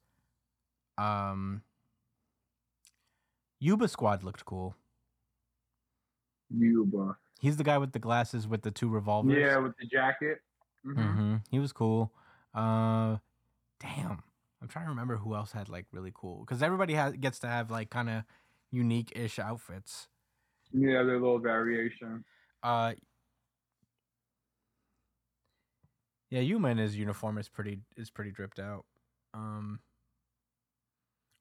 Um, 0.99 1.63
Yuba 3.61 3.89
Squad 3.89 4.23
looked 4.23 4.45
cool. 4.45 4.75
Yuba. 6.51 7.17
He's 7.41 7.57
the 7.57 7.65
guy 7.65 7.79
with 7.79 7.93
the 7.93 7.99
glasses 7.99 8.47
with 8.47 8.63
the 8.63 8.71
two 8.71 8.89
revolvers. 8.89 9.37
Yeah, 9.37 9.59
with 9.59 9.77
the 9.79 9.87
jacket. 9.87 10.39
Mhm. 10.87 11.15
hmm 11.15 11.37
He 11.51 11.59
was 11.59 11.73
cool. 11.73 12.13
Uh, 12.55 13.19
damn. 13.81 14.23
I'm 14.61 14.69
trying 14.69 14.85
to 14.87 14.91
remember 14.91 15.17
who 15.17 15.35
else 15.35 15.53
had 15.53 15.69
like 15.69 15.87
really 15.93 16.13
cool 16.15 16.41
because 16.41 16.63
everybody 16.63 16.95
has 16.95 17.15
gets 17.15 17.41
to 17.41 17.49
have 17.49 17.71
like 17.71 17.91
kind 17.91 18.09
of 18.09 18.25
unique 18.71 19.13
ish 19.17 19.39
outfits. 19.39 20.09
Yeah, 20.73 21.03
their 21.03 21.19
little 21.21 21.39
variation. 21.41 22.25
Uh, 22.63 22.95
yeah, 26.33 26.41
Yuma 26.41 26.69
in 26.69 26.79
his 26.79 26.97
uniform 26.97 27.37
is 27.37 27.51
pretty 27.51 27.81
is 27.95 28.09
pretty 28.09 28.31
dripped 28.31 28.59
out. 28.59 28.87
Um, 29.35 29.81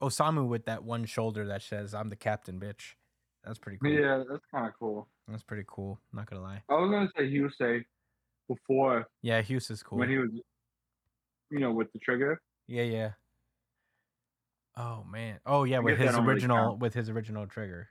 Osamu 0.04 0.46
with 0.46 0.66
that 0.66 0.84
one 0.84 1.06
shoulder 1.06 1.46
that 1.46 1.62
says 1.62 1.94
"I'm 1.94 2.10
the 2.10 2.18
captain, 2.18 2.60
bitch." 2.60 2.96
That's 3.46 3.58
pretty 3.58 3.78
cool. 3.82 3.90
Yeah, 3.90 4.24
that's 4.30 4.44
kind 4.54 4.68
of 4.68 4.74
cool. 4.78 5.08
That's 5.30 5.44
pretty 5.44 5.64
cool. 5.66 5.98
Not 6.12 6.30
gonna 6.30 6.42
lie. 6.42 6.62
I 6.70 6.74
was 6.74 6.92
gonna 6.92 7.10
say 7.18 7.50
say 7.58 7.86
before 8.50 9.08
Yeah, 9.22 9.42
Hyuse 9.42 9.72
is 9.72 9.82
cool. 9.82 9.98
when 9.98 10.10
he 10.10 10.18
was, 10.18 10.30
you 11.50 11.60
know, 11.60 11.72
with 11.72 11.90
the 11.94 12.00
trigger. 12.00 12.42
Yeah, 12.68 12.84
yeah. 12.84 13.12
Oh 14.76 15.06
man. 15.10 15.40
Oh 15.46 15.64
yeah, 15.64 15.80
with 15.80 16.00
his 16.00 16.12
don't 16.12 16.26
really 16.26 16.34
original 16.34 16.76
with 16.76 16.94
his 16.94 17.10
original 17.10 17.48
trigger. 17.48 17.88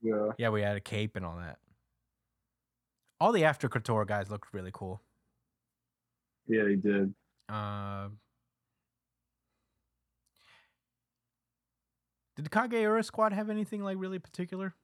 Yeah. 0.00 0.28
Yeah, 0.38 0.50
we 0.50 0.62
had 0.62 0.76
a 0.76 0.80
cape 0.80 1.16
and 1.16 1.26
all 1.26 1.38
that. 1.38 1.58
All 3.18 3.32
the 3.32 3.42
Aftokrator 3.42 4.06
guys 4.06 4.30
looked 4.30 4.54
really 4.54 4.70
cool. 4.72 5.02
Yeah, 6.50 6.68
he 6.68 6.74
did. 6.74 7.14
Uh, 7.48 8.08
did 12.34 12.44
the 12.44 12.50
Kageura 12.50 13.04
squad 13.04 13.32
have 13.32 13.48
anything 13.50 13.82
like 13.84 13.96
really 14.00 14.18
particular? 14.18 14.74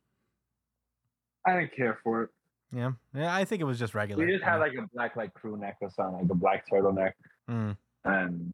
I 1.45 1.55
didn't 1.59 1.75
care 1.77 1.99
for 2.05 2.23
it. 2.23 2.31
Yeah, 2.73 2.93
yeah. 3.15 3.35
I 3.35 3.45
think 3.45 3.61
it 3.61 3.65
was 3.65 3.79
just 3.81 3.95
regular. 3.95 4.25
We 4.25 4.31
just 4.33 4.45
had 4.45 4.57
like 4.57 4.75
a 4.75 4.87
black 4.95 5.17
like 5.17 5.35
crew 5.35 5.57
necklace 5.57 5.95
on, 5.99 6.13
like 6.15 6.31
a 6.31 6.35
black 6.35 6.65
turtleneck 6.71 7.13
Mm, 7.49 7.77
and 8.05 8.53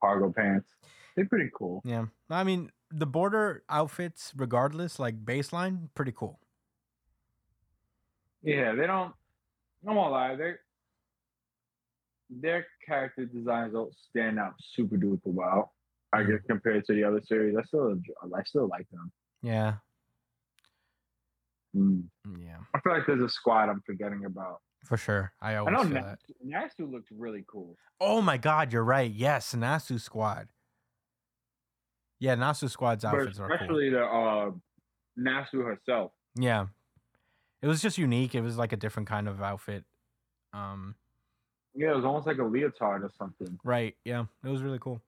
cargo 0.00 0.32
pants. 0.32 0.68
They're 1.16 1.26
pretty 1.26 1.50
cool. 1.54 1.80
yeah. 1.84 2.06
I 2.30 2.44
mean, 2.44 2.70
the 2.90 3.06
border 3.06 3.62
outfits, 3.68 4.32
regardless, 4.36 4.98
like 4.98 5.22
baseline, 5.24 5.88
pretty 5.94 6.12
cool. 6.12 6.40
Yeah, 8.42 8.74
they 8.74 8.86
don't. 8.86 9.14
I 9.86 9.92
won't 9.92 10.12
lie. 10.12 10.34
They 10.36 10.54
their 12.30 12.66
character 12.86 13.26
designs 13.26 13.72
don't 13.72 13.92
stand 14.10 14.38
out 14.38 14.54
super 14.74 14.96
duper 14.96 15.20
well. 15.26 15.72
I 16.12 16.22
guess 16.22 16.40
compared 16.48 16.84
to 16.86 16.94
the 16.94 17.02
other 17.04 17.20
series, 17.24 17.56
I 17.56 17.62
still 17.64 17.98
I 18.34 18.42
still 18.44 18.68
like 18.68 18.88
them. 18.90 19.10
Yeah, 19.42 19.74
Mm. 21.76 22.04
yeah, 22.38 22.58
I 22.72 22.80
feel 22.80 22.92
like 22.92 23.06
there's 23.06 23.20
a 23.22 23.28
squad 23.28 23.68
I'm 23.68 23.82
forgetting 23.84 24.24
about. 24.24 24.60
for 24.84 24.96
sure. 24.96 25.32
I 25.40 25.52
I 25.52 25.56
always 25.56 25.72
know 25.72 25.82
feel 25.84 25.94
that. 25.94 26.18
Nasu, 26.46 26.80
Nasu 26.84 26.92
looked 26.92 27.08
really 27.10 27.44
cool. 27.48 27.76
Oh 28.00 28.20
my 28.20 28.36
god, 28.36 28.72
you're 28.72 28.84
right. 28.84 29.10
Yes, 29.10 29.54
Nasu 29.54 29.98
squad. 30.00 30.48
Yeah, 32.20 32.36
Nasu 32.36 32.70
squad's 32.70 33.02
But 33.04 33.14
outfits 33.14 33.40
are 33.40 33.48
cool. 33.48 33.54
especially 33.56 33.90
the 33.90 34.04
uh, 34.04 34.50
Nasu 35.18 35.64
herself. 35.64 36.12
Yeah. 36.36 36.66
It 37.60 37.66
was 37.66 37.80
just 37.82 37.96
unique. 37.98 38.34
It 38.34 38.42
was 38.42 38.56
like 38.58 38.72
a 38.72 38.76
different 38.76 39.08
kind 39.08 39.26
of 39.26 39.40
outfit. 39.42 39.84
Um, 40.52 40.94
Yeah, 41.74 41.90
it 41.90 41.96
was 41.96 42.04
almost 42.04 42.26
like 42.26 42.38
a 42.38 42.44
leotard 42.44 43.02
or 43.02 43.10
something. 43.18 43.58
right. 43.64 43.96
Yeah. 44.04 44.24
It 44.44 44.48
was 44.48 44.62
really 44.62 44.78
cool. 44.78 45.00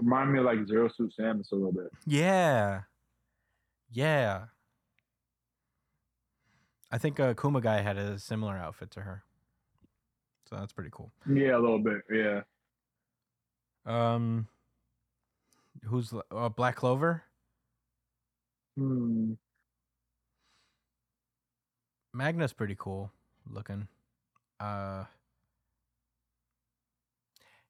Remind 0.00 0.32
me 0.32 0.38
of 0.38 0.44
like 0.44 0.66
Zero 0.66 0.88
Suit 0.88 1.12
Samus 1.18 1.52
a 1.52 1.54
little 1.54 1.72
bit. 1.72 1.90
Yeah. 2.06 2.82
Yeah. 3.90 4.46
I 6.90 6.98
think 6.98 7.20
uh, 7.20 7.34
Kumagai 7.34 7.82
had 7.82 7.96
a 7.96 8.18
similar 8.18 8.56
outfit 8.56 8.90
to 8.92 9.00
her. 9.02 9.24
So 10.48 10.56
that's 10.56 10.72
pretty 10.72 10.90
cool. 10.92 11.12
Yeah, 11.30 11.56
a 11.56 11.60
little 11.60 11.78
bit. 11.78 12.02
Yeah. 12.10 12.40
Um, 13.86 14.48
who's 15.84 16.12
uh, 16.30 16.48
Black 16.50 16.76
Clover? 16.76 17.22
Hmm. 18.76 19.34
Magna's 22.12 22.52
pretty 22.52 22.76
cool 22.78 23.10
looking. 23.50 23.88
Uh 24.60 25.04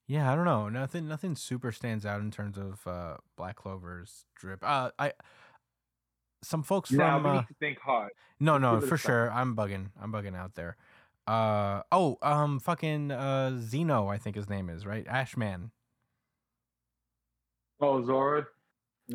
Yeah, 0.07 0.31
I 0.31 0.37
don't 0.37 0.45
know. 0.45 0.69
Nothing 0.69 1.09
nothing 1.09 1.35
super 1.35 1.73
stands 1.73 2.05
out 2.05 2.21
in 2.21 2.31
terms 2.31 2.59
of 2.59 2.87
uh 2.87 3.17
Black 3.37 3.57
Clover's 3.57 4.27
drip. 4.35 4.61
Uh 4.62 4.90
I 4.99 5.12
some 6.43 6.62
folks 6.62 6.90
Now 6.90 7.17
from 7.17 7.25
we 7.25 7.31
uh, 7.31 7.40
need 7.40 7.49
to 7.49 7.55
think 7.55 7.79
hard. 7.81 8.12
No, 8.38 8.59
no, 8.59 8.75
give 8.75 8.83
it 8.83 8.87
a 8.87 8.88
for 8.88 8.99
sure. 8.99 9.31
I'm 9.33 9.57
bugging. 9.57 9.90
I'm 10.01 10.12
bugging 10.12 10.37
out 10.37 10.55
there. 10.55 10.77
Uh 11.27 11.83
oh, 11.90 12.19
um 12.21 12.61
fucking 12.61 13.11
uh 13.11 13.57
Zeno, 13.59 14.09
I 14.09 14.19
think 14.19 14.37
his 14.37 14.49
name 14.51 14.69
is, 14.69 14.85
right? 14.85 15.07
Ashman. 15.09 15.71
Oh, 17.81 18.05
Zora. 18.05 18.47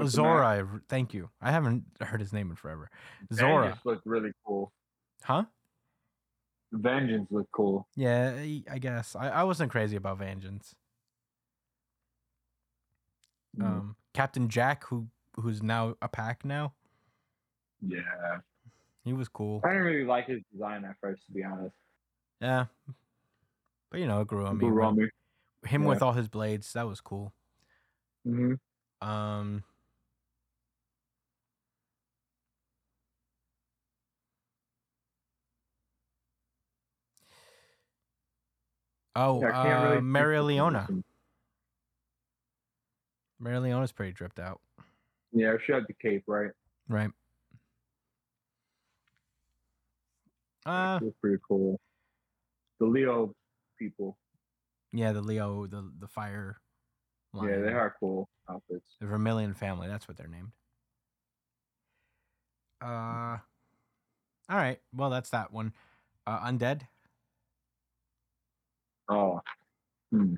Zora, 0.06 0.42
mask. 0.42 0.70
I 0.70 0.74
r- 0.74 0.82
thank 0.90 1.14
you. 1.14 1.30
I 1.42 1.52
haven't 1.52 1.84
heard 2.02 2.20
his 2.20 2.34
name 2.34 2.50
in 2.50 2.56
forever. 2.56 2.90
Vangeance 3.32 3.40
Zora. 3.40 3.80
looked 3.86 4.06
really 4.06 4.32
cool. 4.46 4.72
Huh? 5.24 5.46
Vangeance 6.72 7.28
looked 7.32 7.52
cool. 7.52 7.88
Yeah, 7.96 8.34
I- 8.38 8.64
I 8.70 8.78
guess. 8.80 9.16
I, 9.16 9.30
I 9.30 9.44
wasn't 9.44 9.72
crazy 9.72 9.96
about 9.96 10.20
Vangeance. 10.20 10.76
Mm, 13.58 13.64
um 13.66 13.96
Captain 14.14 14.50
Jack 14.50 14.86
who 14.86 15.08
who's 15.36 15.62
now 15.64 15.96
a 16.02 16.08
pack 16.08 16.44
now. 16.44 16.74
yeah. 17.82 18.40
He 19.04 19.14
was 19.14 19.30
cool. 19.30 19.62
I 19.64 19.70
didn't 19.70 19.84
really 19.84 20.06
like 20.06 20.28
his 20.28 20.42
design 20.52 20.84
at 20.84 20.96
first, 21.02 21.26
to 21.28 21.32
be 21.32 21.44
honest. 21.44 21.76
Yeah. 22.42 22.66
But 23.90 24.02
you 24.02 24.08
know, 24.08 24.22
it 24.22 24.28
grew 24.28 24.46
on 24.46 24.58
me. 24.58 24.68
Grew 24.68 24.84
on 24.84 24.98
me. 24.98 25.10
Him 25.66 25.84
Yeah. 25.84 25.88
with 25.90 26.02
all 26.02 26.14
his 26.14 26.28
blades, 26.28 26.74
that 26.74 26.88
was 26.88 27.02
cool. 27.02 27.34
hmm 28.24 28.54
Um 29.02 29.64
Oh, 39.16 39.42
Yeah, 39.42 39.50
uh, 39.50 40.02
Mereoleona. 40.02 41.04
Mereoleona's 43.42 43.92
pretty 43.92 44.12
dripped 44.12 44.40
out, 44.40 44.60
Yeah, 45.32 45.56
she 45.66 45.72
had 45.72 45.86
the 45.88 45.94
cape, 45.94 46.24
right? 46.28 46.52
right? 46.88 47.10
Uh, 50.66 51.00
She 51.00 51.06
was 51.06 51.14
pretty 51.22 51.42
cool. 51.48 51.80
The 52.80 52.86
Leo 52.86 53.34
people. 53.78 54.18
yeah, 54.92 55.12
the 55.12 55.22
Leo, 55.22 55.66
the 55.68 55.90
the 56.00 56.08
fire. 56.08 56.60
Yeah, 57.34 57.60
they 57.60 57.72
are 57.74 57.96
cool 58.00 58.28
outfits. 58.50 58.96
The 59.00 59.06
Vermillion 59.08 59.54
family. 59.54 59.88
That's 59.88 60.08
what 60.08 60.18
they're 60.18 60.28
named. 60.28 60.52
Uh, 62.82 63.38
all 64.50 64.58
right. 64.58 64.80
Well, 64.96 65.10
that's 65.12 65.30
that 65.30 65.52
one. 65.54 65.74
Uh, 66.26 66.40
Undead. 66.48 66.82
Oh, 69.10 69.42
hmm. 70.12 70.36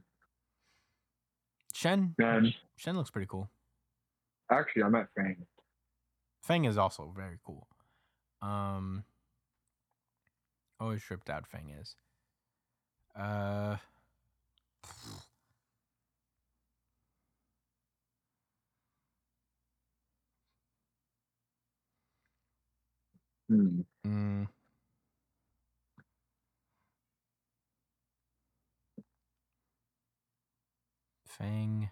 Shen. 1.81 2.13
Shen 2.77 2.95
looks 2.95 3.09
pretty 3.09 3.25
cool. 3.27 3.49
actually, 4.51 4.83
I 4.83 4.89
met 4.89 5.07
Fang. 5.15 5.47
Feng 6.43 6.65
is 6.65 6.77
also 6.77 7.11
very 7.15 7.39
cool. 7.43 7.67
Um, 8.43 9.03
always 10.79 11.01
tripped 11.01 11.29
out. 11.29 11.47
Feng 11.47 11.73
is. 11.79 11.95
Uh. 13.15 13.77
Hmm. 23.49 23.81
mm. 24.05 24.47
Fang. 31.41 31.89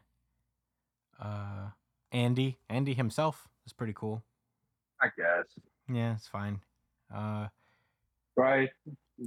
Uh, 1.20 1.70
Andy. 2.12 2.60
Andy 2.70 2.93
himself 2.93 3.47
is 3.66 3.74
pretty 3.74 3.93
cool. 3.95 4.24
I 5.02 5.08
guess. 5.18 5.45
Yeah, 5.91 6.16
it's 6.16 6.28
fine. 6.28 6.62
Uh, 7.14 7.47
Right. 8.36 8.70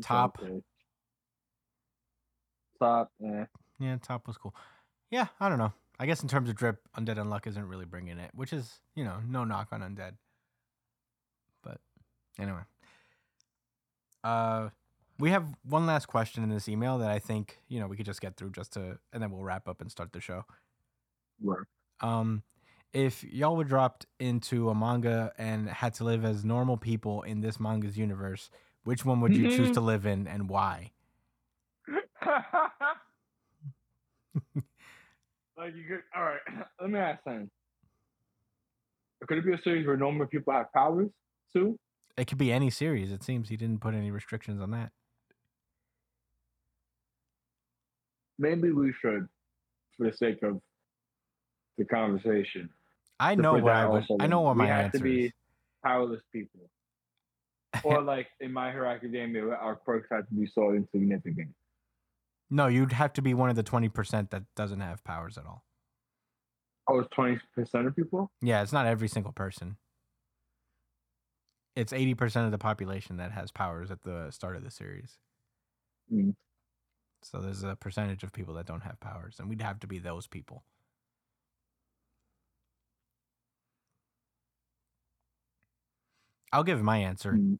Top. 0.01 0.39
Okay. 0.43 0.63
Top. 2.81 3.11
Eh. 3.23 3.45
yeah, 3.79 3.97
Top 4.01 4.27
was 4.27 4.39
cool. 4.39 4.55
Yeah, 5.11 5.27
I 5.39 5.51
don't 5.51 5.59
know. 5.59 5.73
I 6.01 6.07
guess 6.07 6.23
in 6.23 6.29
terms 6.29 6.49
of 6.49 6.57
drip, 6.57 6.81
Undead 6.97 7.19
Unluck 7.19 7.47
isn't 7.47 7.69
really 7.69 7.85
bringing 7.85 8.19
it, 8.19 8.31
which 8.35 8.55
is 8.55 8.81
you 8.95 9.05
know 9.05 9.19
no 9.29 9.45
knock 9.45 9.69
on 9.71 9.83
Undead. 9.83 10.13
But 11.63 11.79
anyway, 12.39 12.63
uh, 14.25 14.71
we 15.19 15.31
have 15.31 15.47
one 15.65 15.87
last 15.87 16.07
question 16.07 16.43
in 16.43 16.51
this 16.51 16.69
email 16.69 16.99
that 16.99 17.11
I 17.11 17.19
think 17.19 17.59
you 17.69 17.81
know 17.81 17.87
we 17.87 17.97
could 17.97 18.07
just 18.07 18.21
get 18.21 18.37
through 18.37 18.51
just 18.51 18.73
to, 18.75 18.99
and 19.13 19.23
then 19.23 19.31
we'll 19.31 19.45
wrap 19.45 19.69
up 19.69 19.81
and 19.81 19.91
start 19.91 20.13
the 20.13 20.21
show. 20.21 20.45
Work. 21.41 21.69
Um, 22.01 22.43
if 22.93 23.25
y'all 23.25 23.57
were 23.57 23.65
dropped 23.65 24.07
into 24.19 24.69
a 24.69 24.75
manga 24.75 25.33
and 25.39 25.69
had 25.69 25.95
to 25.95 26.05
live 26.05 26.25
as 26.25 26.45
normal 26.45 26.77
people 26.77 27.23
in 27.23 27.41
this 27.41 27.59
manga's 27.59 27.97
universe, 27.97 28.51
which 28.85 29.05
one 29.05 29.21
would 29.21 29.35
you 29.35 29.51
choose 29.51 29.71
to 29.73 29.81
live 29.81 30.05
in 30.05 30.27
and 30.27 30.49
why? 30.49 30.91
Like 35.63 35.77
you 35.77 35.85
could. 35.85 36.03
All 36.17 36.25
right. 36.25 36.41
Let 36.81 36.91
me 36.91 36.99
ask 36.99 37.23
something. 37.25 37.49
Could 39.29 39.39
it 39.39 39.47
be 39.47 39.53
a 39.53 39.63
series 39.63 39.87
where 39.87 39.97
normal 39.97 40.27
people 40.27 40.53
have 40.53 40.73
powers 40.73 41.09
too? 41.53 41.79
It 42.17 42.27
could 42.27 42.39
be 42.39 42.53
any 42.53 42.69
series. 42.69 43.13
It 43.13 43.23
seems 43.23 43.49
he 43.49 43.57
didn't 43.57 43.81
put 43.81 43.95
any 43.95 44.11
restrictions 44.11 44.61
on 44.61 44.73
that. 44.73 44.91
Maybe 48.43 48.73
we 48.73 48.93
should, 49.01 49.29
for 49.97 50.11
the 50.11 50.13
sake 50.13 50.43
of 50.43 50.61
the 51.79 51.85
conversation. 51.85 52.69
I 53.21 53.37
know 53.37 53.55
what 53.55 53.73
I 53.73 53.87
would. 53.87 54.05
I 54.19 54.27
know 54.27 54.41
what 54.41 54.57
we 54.57 54.65
my 54.65 54.67
have 54.67 54.91
to 54.93 54.99
be 54.99 55.27
is. 55.27 55.33
powerless 55.85 56.23
people. 56.33 56.69
Or 57.85 58.03
like 58.03 58.27
in 58.41 58.53
My 58.53 58.71
Hero 58.71 58.91
Academia, 58.91 59.47
our 59.47 59.77
quirks 59.77 60.09
have 60.11 60.29
to 60.29 60.35
be 60.35 60.47
so 60.47 60.75
insignificant. 60.75 61.49
No, 62.51 62.67
you'd 62.67 62.93
have 62.93 63.15
to 63.15 63.23
be 63.23 63.33
one 63.33 63.49
of 63.49 63.57
the 63.57 63.63
twenty 63.63 63.89
percent 63.89 64.31
that 64.33 64.43
doesn't 64.57 64.81
have 64.81 65.03
powers 65.05 65.39
at 65.39 65.47
all. 65.47 65.65
Oh, 66.87 66.99
it's 66.99 67.09
twenty 67.15 67.41
percent 67.55 67.87
of 67.87 67.97
people. 67.97 68.31
Yeah, 68.43 68.63
it's 68.63 68.73
not 68.73 68.87
every 68.87 69.09
single 69.09 69.33
person. 69.33 69.77
It's 71.75 71.95
eighty 71.95 72.15
percent 72.15 72.45
of 72.45 72.53
the 72.53 72.59
population 72.59 73.17
that 73.17 73.33
has 73.33 73.51
powers 73.53 73.91
at 73.91 74.03
the 74.03 74.31
start 74.31 74.57
of 74.57 74.65
the 74.65 74.71
series. 74.71 75.17
Mm. 76.13 76.35
So 77.33 77.41
there's 77.41 77.63
a 77.63 77.75
percentage 77.77 78.23
of 78.23 78.33
people 78.33 78.55
that 78.55 78.67
don't 78.67 78.83
have 78.83 79.01
powers, 79.01 79.37
and 79.39 79.49
we'd 79.49 79.63
have 79.63 79.81
to 79.81 79.87
be 79.87 79.99
those 79.99 80.27
people. 80.27 80.65
I'll 86.53 86.65
give 86.65 86.83
my 86.83 86.99
answer. 86.99 87.33
Mm. 87.33 87.59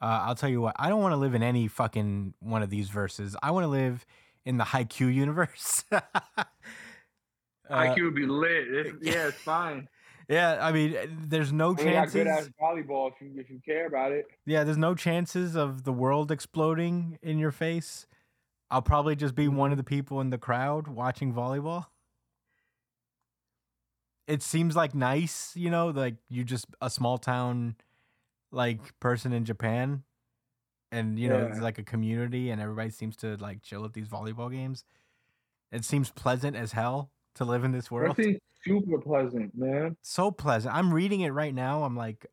Uh, 0.00 0.22
I'll 0.26 0.34
tell 0.34 0.48
you 0.48 0.62
what. 0.62 0.74
I 0.78 0.88
don't 0.88 1.02
want 1.02 1.12
to 1.12 1.16
live 1.18 1.34
in 1.34 1.42
any 1.42 1.68
fucking 1.68 2.34
one 2.40 2.62
of 2.62 2.70
these 2.70 2.88
verses. 2.88 3.36
I 3.42 3.50
want 3.50 3.64
to 3.64 3.68
live 3.68 4.06
in 4.44 4.56
the 4.56 4.64
Haikyuu 4.64 5.12
universe. 5.14 5.84
Uh, 7.70 7.76
IQ 7.76 8.04
would 8.04 8.14
be 8.14 8.26
lit. 8.26 8.68
It's- 8.68 8.94
yeah, 9.00 9.28
it's 9.28 9.38
fine. 9.38 9.88
Yeah, 10.28 10.58
I 10.60 10.72
mean, 10.72 10.94
eh, 10.94 11.06
there's 11.08 11.52
no 11.52 11.74
mean, 11.74 11.92
got 11.92 12.12
good 12.12 12.26
chances. 12.26 12.52
volleyball 12.60 13.12
if 13.12 13.20
you 13.20 13.32
if 13.36 13.50
you 13.50 13.60
care 13.64 13.86
about 13.86 14.12
it. 14.12 14.26
Yeah, 14.46 14.64
there's 14.64 14.78
no 14.78 14.94
chances 14.94 15.56
of 15.56 15.84
the 15.84 15.92
world 15.92 16.30
exploding 16.30 17.18
in 17.22 17.38
your 17.38 17.50
face. 17.50 18.06
I'll 18.70 18.82
probably 18.82 19.16
just 19.16 19.34
be 19.34 19.48
one 19.48 19.70
of 19.70 19.76
the 19.76 19.84
people 19.84 20.20
in 20.20 20.30
the 20.30 20.38
crowd 20.38 20.88
watching 20.88 21.34
volleyball. 21.34 21.86
It 24.26 24.42
seems 24.42 24.74
like 24.74 24.94
nice, 24.94 25.52
you 25.54 25.68
know, 25.68 25.88
like 25.88 26.14
you 26.28 26.44
just 26.44 26.66
a 26.80 26.88
small 26.88 27.18
town 27.18 27.76
like 28.50 28.98
person 29.00 29.32
in 29.32 29.44
Japan 29.44 30.04
and 30.90 31.18
you 31.18 31.28
know, 31.28 31.46
it's 31.46 31.60
like 31.60 31.78
a 31.78 31.82
community 31.82 32.50
and 32.50 32.60
everybody 32.60 32.90
seems 32.90 33.16
to 33.16 33.36
like 33.36 33.62
chill 33.62 33.84
at 33.84 33.94
these 33.94 34.08
volleyball 34.08 34.50
games. 34.50 34.84
It 35.70 35.84
seems 35.84 36.10
pleasant 36.10 36.56
as 36.56 36.72
hell 36.72 37.10
to 37.36 37.44
live 37.44 37.64
in 37.64 37.72
this 37.72 37.90
world. 37.90 38.16
That 38.16 38.38
super 38.64 38.98
pleasant, 38.98 39.56
man. 39.56 39.96
so 40.02 40.30
pleasant. 40.30 40.74
I'm 40.74 40.92
reading 40.92 41.22
it 41.22 41.30
right 41.30 41.54
now. 41.54 41.84
I'm 41.84 41.96
like 41.96 42.26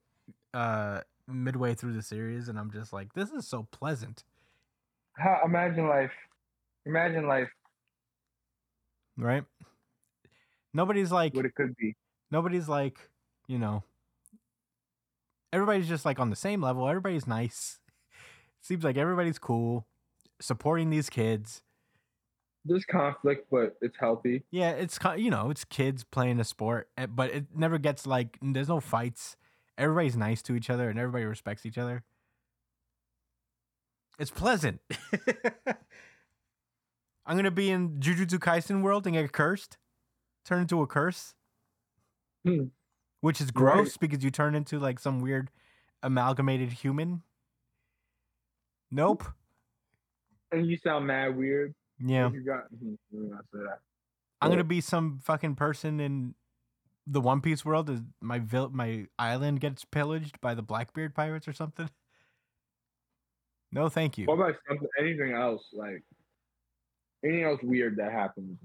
uh 0.54 1.02
midway 1.28 1.76
through 1.76 1.94
the 1.94 2.02
series 2.02 2.50
and 2.50 2.58
I'm 2.58 2.72
just 2.72 2.92
like 2.92 3.14
this 3.14 3.32
is 3.32 3.48
so 3.48 3.68
pleasant. 3.72 4.24
How 5.14 5.42
imagine 5.46 5.88
life. 5.88 6.12
Imagine 6.86 7.28
life 7.28 7.50
right? 9.20 9.44
Nobody's 10.74 11.12
like 11.12 11.36
what 11.36 11.46
it 11.46 11.56
could 11.56 11.76
be. 11.76 11.96
nobody's 12.32 12.68
like, 12.68 12.98
you 13.48 13.60
know, 13.60 13.84
everybody's 15.52 15.88
just 15.88 16.06
like 16.06 16.20
on 16.20 16.30
the 16.30 16.36
same 16.36 16.62
level. 16.62 16.88
Everybody's 16.88 17.28
nice. 17.28 17.80
Seems 18.62 18.84
like 18.84 18.98
everybody's 18.98 19.40
cool, 19.40 19.86
supporting 20.40 20.90
these 20.90 21.10
kids. 21.10 21.62
There's 22.66 22.86
conflict, 22.86 23.48
but 23.50 23.78
it's 23.82 23.98
healthy. 24.00 24.44
Yeah, 24.52 24.72
it's 24.72 25.00
you 25.18 25.32
know, 25.32 25.50
it's 25.50 25.64
kids 25.64 26.04
playing 26.04 26.40
a 26.40 26.44
sport, 26.44 26.90
eh, 26.98 27.06
but 27.06 27.32
it 27.32 27.46
never 27.56 27.78
gets 27.78 28.06
like 28.06 28.38
there's 28.42 28.68
no 28.68 28.80
fights. 28.80 29.38
Everybody's 29.78 30.18
nice 30.18 30.42
to 30.44 30.56
each 30.56 30.70
other 30.70 30.90
and 30.90 31.00
everybody 31.00 31.24
respects 31.26 31.66
each 31.66 31.78
other. 31.78 32.04
It's 34.20 34.32
pleasant. 34.32 34.82
I'm 37.26 37.36
gonna 37.38 37.52
be 37.52 37.70
in 37.72 38.00
Jujutsu 38.00 38.40
Kaisen 38.40 38.82
world 38.82 39.06
and 39.08 39.16
get 39.16 39.32
cursed, 39.32 39.78
turn 40.44 40.62
into 40.62 40.82
a 40.82 40.88
curse, 40.88 41.36
Hmm. 42.46 42.66
which 43.22 43.40
is 43.40 43.48
Right. 43.48 43.54
gross 43.76 43.98
because 43.98 44.24
you 44.24 44.32
turn 44.32 44.56
into 44.56 44.80
like 44.80 45.00
some 45.00 45.22
weird 45.22 45.50
amalgamated 46.04 46.74
human. 46.74 47.24
Nope. 48.92 49.24
And 50.52 50.66
you 50.66 50.78
sound 50.78 51.06
mad 51.08 51.38
weird. 51.38 51.76
Yeah, 52.06 52.32
You 52.32 52.42
got 52.42 52.64
let 52.72 52.82
me 52.82 52.98
not 53.12 53.46
say 53.54 53.60
that. 53.60 53.80
I'm 54.42 54.50
gonna 54.50 54.64
be 54.64 54.82
some 54.82 55.20
fucking 55.24 55.56
person 55.56 56.00
in 56.00 56.36
the 57.06 57.20
One 57.22 57.42
Piece 57.42 57.66
world. 57.66 57.90
Is 57.90 58.00
my 58.22 58.40
vil- 58.40 58.70
my 58.70 59.08
island 59.18 59.60
gets 59.60 59.84
pillaged 59.84 60.40
by 60.40 60.54
the 60.54 60.62
Blackbeard 60.62 61.14
pirates 61.14 61.48
or 61.48 61.54
something? 61.54 61.90
No, 63.72 63.88
thank 63.88 64.18
you. 64.18 64.26
What 64.26 64.34
about 64.34 64.56
something 64.68 64.88
anything 65.00 65.32
else? 65.34 65.62
Like 65.74 66.04
anything 67.24 67.44
else 67.44 67.60
weird 67.62 67.98
that 67.98 68.12
happens? 68.12 68.58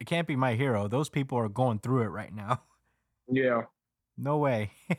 It 0.00 0.06
can't 0.08 0.26
be 0.26 0.34
my 0.34 0.54
hero. 0.54 0.88
Those 0.88 1.08
people 1.08 1.38
are 1.38 1.48
going 1.48 1.78
through 1.78 2.02
it 2.02 2.08
right 2.08 2.34
now. 2.34 2.62
Yeah. 3.30 3.62
No 4.16 4.38
way. 4.38 4.72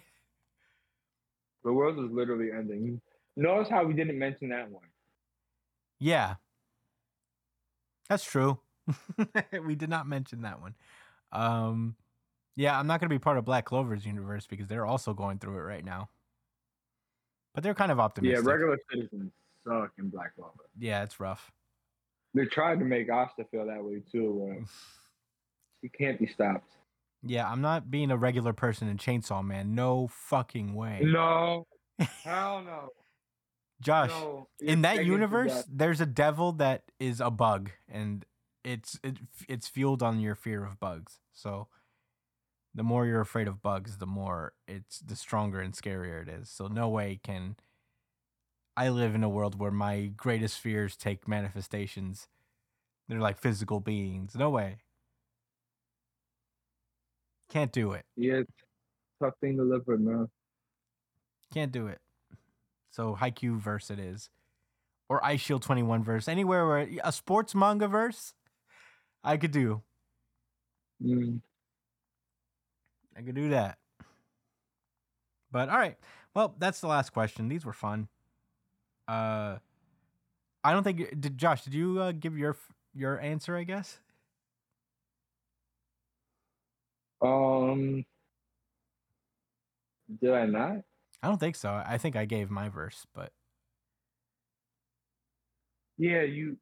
The 1.66 1.74
world 1.74 2.00
is 2.00 2.10
literally 2.10 2.52
ending. 2.54 3.02
Notice 3.36 3.70
how 3.70 3.84
we 3.84 3.94
didn't 3.94 4.18
mention 4.18 4.48
that 4.50 4.70
one. 4.70 4.84
Yeah. 6.00 6.36
That's 8.08 8.24
true. 8.24 8.60
we 9.66 9.76
did 9.76 9.90
not 9.90 10.08
mention 10.08 10.42
that 10.42 10.62
one. 10.62 10.76
Um 11.32 11.96
yeah, 12.60 12.78
I'm 12.78 12.88
not 12.88 13.00
going 13.00 13.08
to 13.10 13.16
be 13.16 13.20
part 13.20 13.38
of 13.38 13.46
Black 13.46 13.64
Clover's 13.64 14.06
universe 14.06 14.46
because 14.46 14.68
they're 14.68 14.86
also 14.86 15.14
going 15.14 15.40
through 15.40 15.58
it 15.60 15.62
right 15.62 15.86
now. 15.86 16.10
But 17.56 17.64
they're 17.64 17.74
kind 17.74 17.90
of 17.90 18.02
optimistic. 18.02 18.44
Yeah, 18.44 18.52
regular 18.52 18.78
citizens 18.92 19.32
suck 19.64 19.92
in 19.98 20.10
Black 20.10 20.36
Clover. 20.36 20.66
Yeah, 20.78 21.04
it's 21.04 21.22
rough. 21.22 21.54
They 22.34 22.44
tried 22.46 22.80
to 22.80 22.86
make 22.86 23.10
Asta 23.10 23.46
feel 23.50 23.66
that 23.68 23.82
way 23.82 24.04
too. 24.12 24.60
But 24.60 24.70
he 25.82 25.88
can't 25.90 26.20
be 26.20 26.28
stopped. 26.28 26.70
Yeah, 27.24 27.50
I'm 27.50 27.62
not 27.62 27.90
being 27.90 28.12
a 28.12 28.18
regular 28.18 28.52
person 28.52 28.90
in 28.90 28.98
Chainsaw 28.98 29.42
Man. 29.42 29.74
No 29.74 30.08
fucking 30.08 30.74
way. 30.74 31.00
No. 31.04 31.66
Hell 32.24 32.62
no. 32.64 32.90
Josh, 33.82 34.10
no. 34.10 34.48
in 34.60 34.82
that 34.82 34.96
You're 34.96 35.04
taken 35.04 35.06
to 35.06 35.12
universe, 35.12 35.64
there's 35.72 36.02
a 36.02 36.06
devil 36.06 36.52
that 36.54 36.84
is 37.00 37.22
a 37.22 37.32
bug 37.32 37.72
and 37.88 38.26
it's 38.64 39.00
it, 39.04 39.18
it's 39.48 39.68
fueled 39.68 40.04
on 40.04 40.20
your 40.20 40.36
fear 40.36 40.66
of 40.66 40.80
bugs. 40.80 41.20
So 41.34 41.68
the 42.76 42.84
more 42.84 43.06
you're 43.06 43.22
afraid 43.22 43.48
of 43.48 43.62
bugs, 43.62 43.98
the 43.98 44.06
more 44.06 44.54
it's 44.68 45.00
the 45.00 45.16
stronger 45.16 45.60
and 45.62 45.74
scarier 45.74 46.22
it 46.22 46.30
is. 46.30 46.50
So 46.50 46.68
no 46.68 46.90
way 46.90 47.20
can 47.24 47.56
I 48.76 48.90
live 48.90 49.16
in 49.16 49.24
a 49.24 49.30
world 49.30 49.60
where 49.60 49.72
my 49.72 50.12
greatest 50.16 50.60
fears 50.60 50.96
take 50.96 51.28
manifestations. 51.28 52.28
They're 53.08 53.20
like 53.20 53.38
physical 53.38 53.80
beings. 53.80 54.36
No 54.36 54.50
way. 54.50 54.78
Can't 57.50 57.72
do 57.72 57.94
it. 57.94 58.06
Yeah, 58.16 58.44
tough 59.22 59.34
thing 59.42 59.58
to 59.58 59.64
live 59.64 59.82
with, 59.88 60.00
man. 60.00 60.30
Can't 61.54 61.72
do 61.72 61.88
it. 61.88 62.00
So 62.92 63.16
Haikyuu 63.20 63.58
verse 63.58 63.90
it 63.90 64.00
is. 64.00 64.30
Or 65.08 65.22
Eyeshield 65.22 65.62
21 65.62 66.04
verse. 66.04 66.28
Anywhere 66.28 66.68
where 66.68 66.88
a 67.04 67.12
sports 67.12 67.56
manga 67.56 67.88
verse, 67.88 68.34
I 69.24 69.38
could 69.38 69.52
do. 69.52 69.82
Mm. 71.04 71.42
I 73.18 73.22
could 73.22 73.36
do 73.36 73.50
that. 73.50 73.78
But 75.52 75.70
all 75.70 75.78
right. 75.78 75.98
Well, 76.36 76.56
that's 76.60 76.80
the 76.80 76.88
last 76.88 77.12
question. 77.12 77.50
These 77.50 77.66
were 77.66 77.74
fun. 77.74 78.08
Uh 79.08 79.58
I 80.64 80.74
don't 80.74 80.84
think 80.84 81.20
did 81.20 81.38
Josh. 81.38 81.64
Did 81.64 81.74
you 81.74 82.02
uh, 82.02 82.12
give 82.12 82.38
your 82.38 82.58
your 82.94 83.20
answer? 83.20 83.56
I 83.56 83.64
guess. 83.64 84.00
Um, 87.22 88.06
did 90.22 90.34
I 90.34 90.46
not? 90.46 90.78
I 91.22 91.28
don't 91.28 91.40
think 91.40 91.56
so. 91.56 91.82
I 91.86 91.98
think 91.98 92.16
I 92.16 92.26
gave 92.26 92.50
my 92.50 92.70
verse, 92.70 93.06
but 93.14 93.32
Yeah, 95.98 96.22
you, 96.22 96.58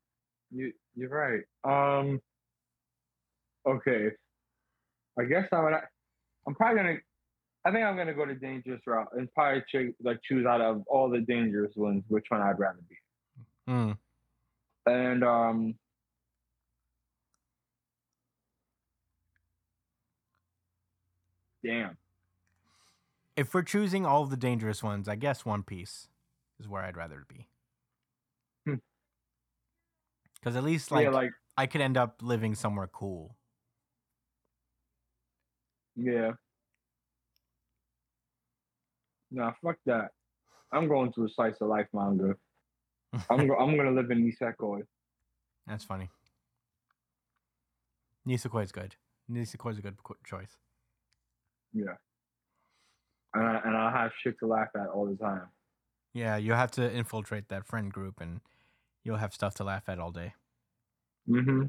you, 0.52 0.74
you're 0.96 1.10
right. 1.10 1.42
Um, 1.64 2.20
okay. 3.68 4.10
I 5.20 5.26
guess 5.26 5.48
I 5.52 5.62
would. 5.64 5.74
I'm 6.48 6.56
probably 6.56 6.78
gonna. 6.78 6.96
I 7.66 7.72
think 7.72 7.84
I'm 7.86 7.98
gonna 7.98 8.14
go 8.14 8.26
the 8.26 8.34
dangerous 8.36 8.82
route 8.88 9.10
and 9.14 9.32
probably 9.34 9.62
ch- 9.62 9.94
like 10.02 10.20
choose 10.24 10.46
out 10.46 10.62
of 10.62 10.84
all 10.88 11.10
the 11.10 11.20
dangerous 11.22 11.74
ones 11.76 12.04
which 12.08 12.26
one 12.30 12.42
I'd 12.42 12.58
rather 12.58 12.80
be. 12.88 12.96
mm, 13.72 13.98
And 14.86 15.24
um, 15.24 15.76
damn. 21.64 21.98
If 23.38 23.54
we're 23.54 23.62
choosing 23.62 24.06
all 24.06 24.24
of 24.24 24.32
the 24.32 24.36
dangerous 24.36 24.84
ones, 24.84 25.08
I 25.08 25.16
guess 25.16 25.46
One 25.46 25.62
Piece 25.64 26.08
is 26.60 26.68
where 26.68 26.82
I'd 26.84 26.98
rather 26.98 27.24
be. 27.30 27.48
Hmm. 28.66 28.76
Because 30.36 30.56
at 30.56 30.64
least 30.64 30.92
like, 30.92 31.06
yeah, 31.06 31.12
like 31.12 31.32
I 31.56 31.68
could 31.68 31.82
end 31.82 31.96
up 31.98 32.22
living 32.22 32.56
somewhere 32.56 32.90
cool. 32.92 33.38
yeah. 35.96 36.32
Nah, 39.30 39.52
fuck 39.62 39.76
that. 39.86 40.12
I'm 40.72 40.88
going 40.88 41.12
to 41.14 41.26
a 41.26 41.30
slice 41.30 41.56
of 41.60 41.68
life 41.68 41.88
manga. 41.94 42.36
I'm 43.30 43.48
go- 43.48 43.58
I'm 43.58 43.76
gonna 43.78 43.92
live 43.92 44.10
in 44.10 44.24
Nisekoi. 44.24 44.82
That's 45.68 45.84
funny. 45.84 46.10
Nisekoi 48.28 48.64
is 48.64 48.72
good. 48.72 48.96
Nisekoi 49.30 49.72
is 49.72 49.78
a 49.80 49.82
good 49.82 49.98
choice. 50.26 50.58
Yeah. 51.74 51.96
And 53.34 53.44
I, 53.46 53.62
and 53.66 53.76
I'll 53.78 53.92
have 53.92 54.12
shit 54.24 54.40
to 54.40 54.48
laugh 54.48 54.70
at 54.76 54.88
all 54.88 55.06
the 55.06 55.16
time. 55.16 55.44
Yeah, 56.14 56.38
you 56.38 56.54
have 56.54 56.72
to 56.72 56.92
infiltrate 56.92 57.50
that 57.50 57.66
friend 57.68 57.92
group, 57.92 58.20
and 58.20 58.42
you'll 59.04 59.18
have 59.18 59.34
stuff 59.34 59.54
to 59.56 59.64
laugh 59.64 59.84
at 59.88 60.00
all 60.00 60.12
day. 60.12 60.34
Mm-hmm. 61.30 61.64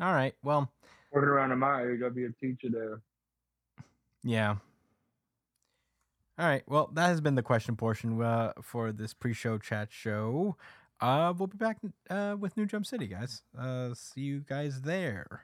All 0.00 0.12
right. 0.14 0.34
Well, 0.42 0.70
Working 1.12 1.28
around 1.28 1.58
my 1.58 1.82
age, 1.82 2.00
I'll 2.04 2.10
be 2.10 2.24
a 2.24 2.30
teacher 2.30 2.68
there. 2.70 3.00
yeah. 4.22 4.56
All 6.38 6.46
right. 6.46 6.62
Well, 6.66 6.88
that 6.94 7.08
has 7.08 7.20
been 7.20 7.34
the 7.34 7.42
question 7.42 7.76
portion 7.76 8.22
uh, 8.22 8.52
for 8.62 8.92
this 8.92 9.12
pre-show 9.12 9.58
chat 9.58 9.88
show. 9.90 10.56
Uh, 11.00 11.34
we'll 11.36 11.48
be 11.48 11.56
back 11.58 11.78
uh, 12.08 12.36
with 12.38 12.56
New 12.56 12.64
Jump 12.66 12.86
City, 12.86 13.06
guys. 13.08 13.42
Uh, 13.58 13.90
see 13.94 14.20
you 14.22 14.40
guys 14.40 14.82
there. 14.82 15.42